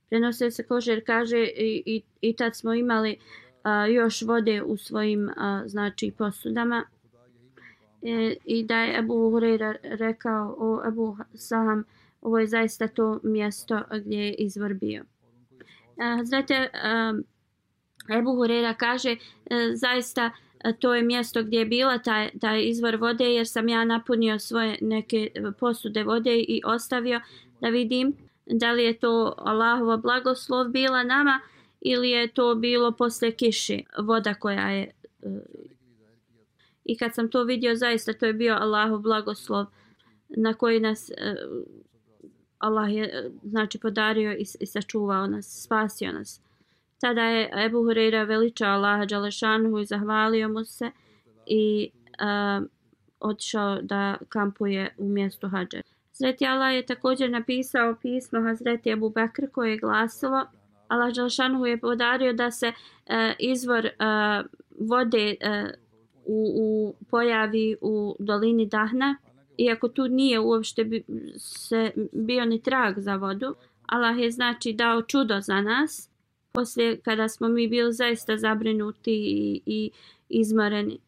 Prenosio 0.09 0.51
se 0.51 0.63
kožer 0.63 1.03
kaže 1.07 1.39
i, 1.39 1.83
i, 1.87 2.03
i 2.21 2.37
tad 2.37 2.57
smo 2.57 2.75
imali 2.75 3.17
a, 3.63 3.87
još 3.87 4.23
vode 4.23 4.63
u 4.63 4.77
svojim 4.77 5.31
a, 5.37 5.63
znači 5.67 6.13
posudama 6.19 6.85
e, 8.05 8.37
i 8.45 8.65
da 8.65 8.79
je 8.79 8.99
Ebu 8.99 9.15
Hureyra 9.15 9.75
rekao 9.83 10.57
o 10.59 10.89
Ebu 10.89 11.17
Saham 11.35 11.85
ovo 12.25 12.39
je 12.39 12.47
zaista 12.47 12.89
to 12.89 13.21
mjesto 13.23 13.81
gdje 14.05 14.19
je 14.19 14.35
izvor 14.35 14.75
bio. 14.75 15.05
E, 15.97 16.25
znate, 16.25 16.55
e, 16.55 16.69
Ebu 18.19 18.31
Hureyra 18.31 18.75
kaže 18.77 19.11
e, 19.11 19.17
zaista 19.75 20.31
e, 20.65 20.73
to 20.73 20.95
je 20.95 21.03
mjesto 21.03 21.43
gdje 21.43 21.59
je 21.59 21.67
bila 21.67 21.99
taj, 21.99 22.31
taj 22.41 22.63
izvor 22.65 22.97
vode 22.97 23.25
jer 23.25 23.49
sam 23.49 23.69
ja 23.69 23.85
napunio 23.85 24.39
svoje 24.39 24.79
neke 24.81 25.31
posude 25.61 26.03
vode 26.03 26.37
i 26.37 26.63
ostavio 26.65 27.21
da 27.61 27.69
vidim 27.69 28.17
da 28.47 28.73
li 28.73 28.85
je 28.85 28.99
to 28.99 29.35
Allahova 29.39 29.97
blagoslov 29.97 30.69
bila 30.69 31.03
nama 31.03 31.41
ili 31.81 32.11
je 32.11 32.29
to 32.29 32.55
bilo 32.55 32.93
posle 32.93 33.31
kiše 33.31 33.81
voda 33.99 34.35
koja 34.35 34.71
je 34.71 34.91
i 36.85 36.97
kad 36.97 37.15
sam 37.15 37.31
to 37.31 37.45
vidio 37.45 37.77
zaista 37.77 38.13
to 38.13 38.27
je 38.27 38.33
bio 38.33 38.55
Allahov 38.55 38.99
blagoslov 38.99 39.67
na 40.29 40.55
koji 40.55 40.81
nas 40.81 41.11
e, 41.11 41.35
Allah 42.59 42.95
je 42.95 43.31
znači 43.43 43.79
podario 43.79 44.33
i, 44.33 44.45
i 44.61 44.67
sačuvao 44.67 45.27
nas, 45.27 45.65
spasio 45.65 46.13
nas. 46.13 46.41
Tada 47.01 47.23
je 47.23 47.51
Ebu 47.67 47.79
Hureyra 47.79 48.29
veličao 48.29 48.75
Allaha 48.75 49.05
Đalešanhu 49.05 49.79
i 49.79 49.85
zahvalio 49.85 50.49
mu 50.49 50.65
se 50.65 50.91
i 51.47 51.91
uh, 52.07 52.67
otišao 53.21 53.83
da 53.83 54.17
kampuje 54.29 54.95
u 54.99 55.09
mjestu 55.09 55.49
Hadžer. 55.49 55.83
Hazreti 56.09 56.47
Allah 56.47 56.75
je 56.75 56.87
također 56.87 57.31
napisao 57.31 57.97
pismo 58.03 58.41
Hazreti 58.41 58.91
Ebu 58.91 59.11
Bekr 59.11 59.51
koje 59.53 59.71
je 59.71 59.79
glasilo 59.79 60.47
Allah 60.89 61.15
Đalšanhu 61.15 61.67
je 61.67 61.81
podario 61.81 62.33
da 62.33 62.51
se 62.51 62.69
uh, 62.69 62.73
izvor 63.39 63.85
uh, 63.85 64.47
vode 64.89 65.35
uh, 65.41 65.71
u, 66.27 66.53
u 66.57 66.95
pojavi 67.11 67.77
u 67.81 68.17
dolini 68.19 68.67
Dahna 68.67 69.17
iako 69.57 69.89
tu 69.89 70.09
nije 70.09 70.41
uopšte 70.41 70.85
bi, 70.85 71.05
se 71.37 71.93
bio 72.13 72.45
ni 72.45 72.63
trag 72.63 72.99
za 72.99 73.17
vodu 73.17 73.55
Allah 73.87 74.19
je 74.19 74.31
znači 74.31 74.73
dao 74.73 75.03
čudo 75.03 75.41
za 75.41 75.61
nas 75.61 76.11
poslije 76.53 77.01
kada 77.01 77.29
smo 77.29 77.49
mi 77.49 77.69
bili 77.69 77.93
zaista 77.93 78.37
zabrinuti 78.37 79.13
i, 79.13 79.61
i 79.67 79.91
izmoreni. 80.29 80.99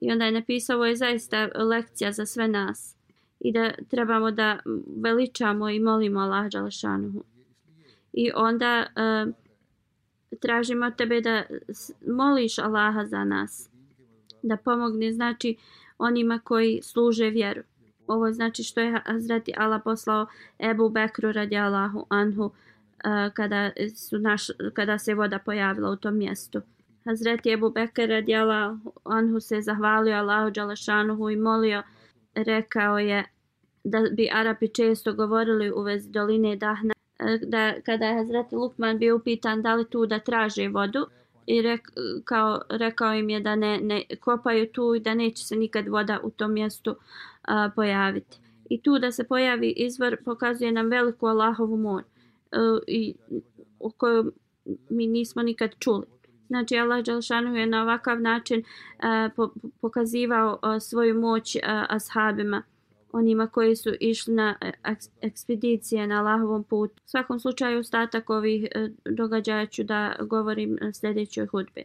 I 0.00 0.12
onda 0.12 0.24
je 0.24 0.32
napisao 0.32 0.76
ovo 0.76 0.86
je 0.86 0.96
zaista 0.96 1.48
lekcija 1.54 2.12
za 2.12 2.26
sve 2.26 2.48
nas. 2.48 2.96
I 3.40 3.52
da 3.52 3.72
trebamo 3.90 4.30
da 4.30 4.58
veličamo 4.96 5.70
i 5.70 5.80
molimo 5.80 6.20
Allah 6.20 6.50
Đalašanuhu. 6.50 7.22
I 8.12 8.30
onda 8.34 8.86
eh, 8.96 9.26
uh, 9.26 9.34
tražimo 10.40 10.90
tebe 10.90 11.20
da 11.20 11.42
moliš 12.06 12.58
Allaha 12.58 13.04
za 13.06 13.24
nas. 13.24 13.70
Da 14.42 14.56
pomogne 14.56 15.12
znači 15.12 15.56
onima 15.98 16.38
koji 16.44 16.80
služe 16.82 17.30
vjeru. 17.30 17.62
Ovo 18.06 18.32
znači 18.32 18.62
što 18.62 18.80
je 18.80 19.00
Hazreti 19.04 19.52
Allah 19.56 19.80
poslao 19.84 20.26
Ebu 20.58 20.88
Bekru 20.88 21.32
radi 21.32 21.56
Allahu 21.56 22.06
Anhu 22.08 22.44
uh, 22.44 22.52
kada, 23.34 23.70
su 23.96 24.18
naš, 24.18 24.46
kada 24.74 24.98
se 24.98 25.14
voda 25.14 25.38
pojavila 25.38 25.90
u 25.90 25.96
tom 25.96 26.16
mjestu. 26.16 26.60
Hazreti 27.04 27.52
Ebu 27.52 27.70
Bekr 27.70 28.08
radi 28.08 28.34
Allahu 28.34 28.92
Anhu 29.04 29.40
se 29.40 29.60
zahvalio 29.60 30.16
Allahu 30.16 30.50
Đalašanuhu 30.50 31.30
i 31.30 31.36
molio, 31.36 31.82
rekao 32.34 32.98
je 32.98 33.24
da 33.84 34.02
bi 34.16 34.28
Arapi 34.32 34.68
često 34.68 35.12
govorili 35.12 35.70
u 35.70 35.82
vezi 35.82 36.10
doline 36.10 36.56
Dahna, 36.56 36.94
uh, 37.20 37.48
da 37.48 37.74
kada 37.86 38.06
je 38.06 38.14
Hazreti 38.14 38.54
Lukman 38.54 38.98
bio 38.98 39.16
upitan 39.16 39.62
da 39.62 39.74
li 39.74 39.84
tu 39.90 40.06
da 40.06 40.18
traže 40.18 40.68
vodu, 40.68 41.06
i 41.46 41.62
rek, 41.62 41.92
kao, 42.24 42.60
rekao 42.68 43.14
im 43.14 43.30
je 43.30 43.40
da 43.40 43.56
ne, 43.56 43.78
ne 43.82 44.04
kopaju 44.20 44.72
tu 44.72 44.94
i 44.94 45.00
da 45.00 45.14
neće 45.14 45.44
se 45.44 45.56
nikad 45.56 45.88
voda 45.88 46.20
u 46.22 46.30
tom 46.30 46.52
mjestu 46.52 46.96
a, 47.42 47.70
pojaviti. 47.76 48.38
I 48.70 48.82
tu 48.82 48.98
da 48.98 49.12
se 49.12 49.24
pojavi 49.24 49.70
izvor 49.76 50.16
pokazuje 50.24 50.72
nam 50.72 50.88
veliku 50.88 51.26
Allahovu 51.26 51.76
moć 51.76 52.04
e, 52.04 52.56
i 52.86 53.14
o 53.80 53.90
kojoj 53.90 54.24
mi 54.90 55.06
nismo 55.06 55.42
nikad 55.42 55.70
čuli. 55.78 56.06
Znači 56.46 56.76
Allah 56.76 57.04
Đalšanu 57.04 57.56
je 57.56 57.66
na 57.66 57.82
ovakav 57.82 58.20
način 58.20 58.60
e, 58.60 58.64
a, 58.98 59.28
po, 59.36 59.50
pokazivao 59.80 60.58
a, 60.62 60.80
svoju 60.80 61.20
moć 61.20 61.56
a, 61.56 61.86
ashabima, 61.88 62.62
onima 63.12 63.46
koji 63.46 63.76
su 63.76 63.90
išli 64.00 64.34
na 64.34 64.56
e, 64.60 64.72
ekspedicije 65.20 66.06
na 66.06 66.18
Allahovom 66.18 66.64
putu. 66.64 66.94
U 67.04 67.08
svakom 67.08 67.40
slučaju 67.40 67.80
ostatak 67.80 68.30
ovih 68.30 68.64
e, 68.74 68.88
događaja 69.04 69.66
ću 69.66 69.84
da 69.84 70.16
govorim 70.20 70.78
na 70.80 70.92
sljedećoj 70.92 71.46
hudbi. 71.46 71.84